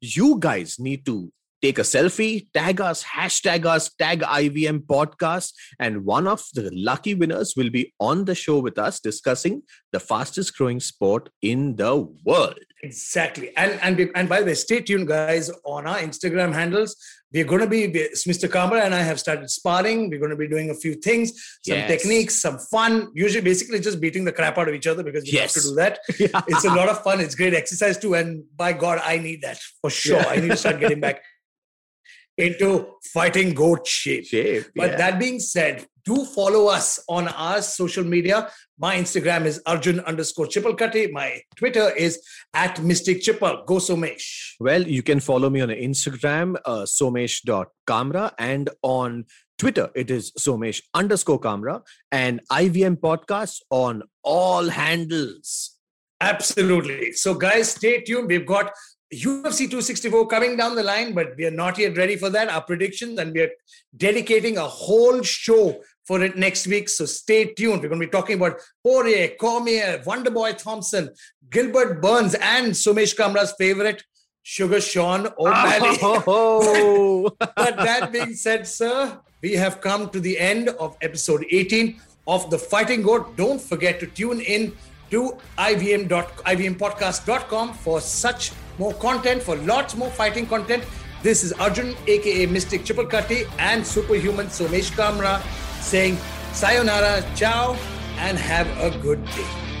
You 0.00 0.36
guys 0.38 0.78
need 0.78 1.06
to 1.06 1.32
take 1.62 1.78
a 1.78 1.82
selfie, 1.82 2.46
tag 2.52 2.80
us, 2.80 3.04
hashtag 3.04 3.64
us, 3.64 3.88
tag 3.94 4.20
IVM 4.22 4.80
podcast, 4.80 5.52
and 5.78 6.04
one 6.04 6.26
of 6.26 6.42
the 6.54 6.68
lucky 6.72 7.14
winners 7.14 7.54
will 7.56 7.70
be 7.70 7.92
on 8.00 8.24
the 8.24 8.34
show 8.34 8.58
with 8.58 8.78
us 8.78 8.98
discussing 9.00 9.62
the 9.92 10.00
fastest 10.00 10.56
growing 10.56 10.80
sport 10.80 11.28
in 11.40 11.76
the 11.76 11.96
world. 12.24 12.58
Exactly. 12.82 13.56
And 13.56 13.78
and 13.80 14.10
and 14.16 14.28
by 14.28 14.40
the 14.40 14.46
way, 14.46 14.54
stay 14.54 14.80
tuned, 14.80 15.06
guys, 15.06 15.50
on 15.64 15.86
our 15.86 15.98
Instagram 15.98 16.52
handles. 16.52 16.96
We're 17.34 17.44
going 17.44 17.62
to 17.62 17.66
be, 17.66 17.88
Mr. 17.88 18.46
Kamra 18.46 18.82
and 18.84 18.94
I 18.94 18.98
have 19.00 19.18
started 19.18 19.48
sparring. 19.48 20.10
We're 20.10 20.18
going 20.18 20.32
to 20.32 20.36
be 20.36 20.46
doing 20.48 20.68
a 20.68 20.74
few 20.74 20.92
things, 20.96 21.30
some 21.62 21.78
Yes. 21.78 21.88
techniques, 21.88 22.42
some 22.42 22.58
fun. 22.58 23.10
Usually, 23.14 23.40
basically, 23.42 23.80
just 23.80 24.02
beating 24.02 24.26
the 24.26 24.32
crap 24.32 24.58
out 24.58 24.68
of 24.68 24.74
each 24.74 24.86
other 24.86 25.02
because 25.02 25.22
we 25.24 25.30
Yes. 25.32 25.54
have 25.54 25.62
to 25.62 25.68
do 25.70 25.74
that. 25.76 25.98
Yeah. 26.18 26.42
It's 26.48 26.64
a 26.66 26.74
lot 26.74 26.90
of 26.90 27.02
fun. 27.02 27.20
It's 27.20 27.34
great 27.34 27.54
exercise 27.54 27.96
too. 27.96 28.14
And 28.14 28.44
by 28.56 28.74
God, 28.74 29.00
I 29.02 29.16
need 29.16 29.40
that 29.42 29.58
for 29.80 29.88
sure. 29.88 30.18
Yeah. 30.18 30.28
I 30.28 30.36
need 30.40 30.50
to 30.50 30.56
start 30.58 30.78
getting 30.78 31.00
back 31.00 31.22
into 32.38 32.86
fighting 33.12 33.54
goat 33.54 33.86
shape. 33.86 34.26
Shape, 34.26 34.66
But 34.74 34.92
yeah. 34.92 34.96
that 34.96 35.18
being 35.18 35.38
said, 35.38 35.86
do 36.04 36.24
follow 36.24 36.66
us 36.66 36.98
on 37.08 37.28
our 37.28 37.62
social 37.62 38.02
media. 38.02 38.50
My 38.78 38.96
Instagram 38.96 39.44
is 39.44 39.62
Arjun 39.66 40.00
underscore 40.00 40.46
Chipalkatti. 40.46 41.12
My 41.12 41.40
Twitter 41.56 41.90
is 41.90 42.20
at 42.54 42.82
Mystic 42.82 43.22
Chipal. 43.22 43.64
Go 43.66 43.76
Somesh. 43.76 44.54
Well, 44.58 44.82
you 44.82 45.02
can 45.02 45.20
follow 45.20 45.48
me 45.48 45.60
on 45.60 45.68
Instagram, 45.68 46.56
uh, 46.64 46.82
somesh.kamra, 46.82 48.32
and 48.38 48.70
on 48.82 49.26
Twitter, 49.58 49.90
it 49.94 50.10
is 50.10 50.32
somesh 50.32 50.82
underscore 50.92 51.38
kamra, 51.38 51.82
and 52.10 52.40
IVM 52.50 52.96
podcast 52.96 53.60
on 53.70 54.02
all 54.24 54.68
handles. 54.68 55.76
Absolutely. 56.20 57.12
So, 57.12 57.34
guys, 57.34 57.70
stay 57.70 58.00
tuned. 58.00 58.28
We've 58.28 58.46
got 58.46 58.72
UFC 59.12 59.68
264 59.68 60.26
coming 60.26 60.56
down 60.56 60.74
the 60.74 60.82
line, 60.82 61.12
but 61.12 61.36
we 61.36 61.44
are 61.44 61.50
not 61.50 61.76
yet 61.78 61.96
ready 61.96 62.16
for 62.16 62.30
that. 62.30 62.48
Our 62.48 62.62
predictions, 62.62 63.18
and 63.18 63.32
we 63.32 63.42
are 63.42 63.50
dedicating 63.96 64.56
a 64.56 64.66
whole 64.66 65.22
show 65.22 65.80
for 66.06 66.22
it 66.22 66.36
next 66.36 66.66
week. 66.66 66.88
So, 66.88 67.04
stay 67.04 67.52
tuned. 67.52 67.82
We're 67.82 67.88
going 67.88 68.00
to 68.00 68.06
be 68.06 68.10
talking 68.10 68.36
about 68.36 68.58
Poirier, 68.82 69.32
Cormier, 69.38 70.02
Wonderboy 70.06 70.56
Thompson, 70.56 71.10
Gilbert 71.50 72.00
Burns, 72.00 72.34
and 72.34 72.72
Somesh 72.72 73.14
Kamra's 73.14 73.54
favorite, 73.58 74.02
Sugar 74.42 74.80
Sean 74.80 75.28
O'Malley. 75.38 75.98
Oh, 76.02 77.30
but 77.38 77.76
that 77.76 78.12
being 78.12 78.34
said, 78.34 78.66
sir, 78.66 79.20
we 79.42 79.52
have 79.52 79.80
come 79.80 80.08
to 80.10 80.20
the 80.20 80.38
end 80.38 80.70
of 80.70 80.96
episode 81.02 81.44
18 81.50 82.00
of 82.26 82.48
The 82.50 82.58
Fighting 82.58 83.02
Goat. 83.02 83.36
Don't 83.36 83.60
forget 83.60 84.00
to 84.00 84.06
tune 84.06 84.40
in 84.40 84.72
to 85.10 85.36
IVM 85.58 86.08
dot, 86.08 86.34
IVMpodcast.com 86.38 87.74
for 87.74 88.00
such 88.00 88.52
more 88.78 88.94
content, 88.94 89.42
for 89.42 89.56
lots 89.56 89.96
more 89.96 90.10
fighting 90.10 90.46
content. 90.46 90.84
This 91.22 91.44
is 91.44 91.52
Arjun, 91.52 91.94
aka 92.06 92.46
Mystic 92.46 92.84
Chipalkatti, 92.84 93.48
and 93.58 93.86
Superhuman 93.86 94.46
Somesh 94.46 94.90
Kamra 94.92 95.40
saying 95.80 96.16
sayonara, 96.52 97.24
ciao, 97.34 97.76
and 98.18 98.38
have 98.38 98.66
a 98.78 98.96
good 98.98 99.24
day. 99.26 99.71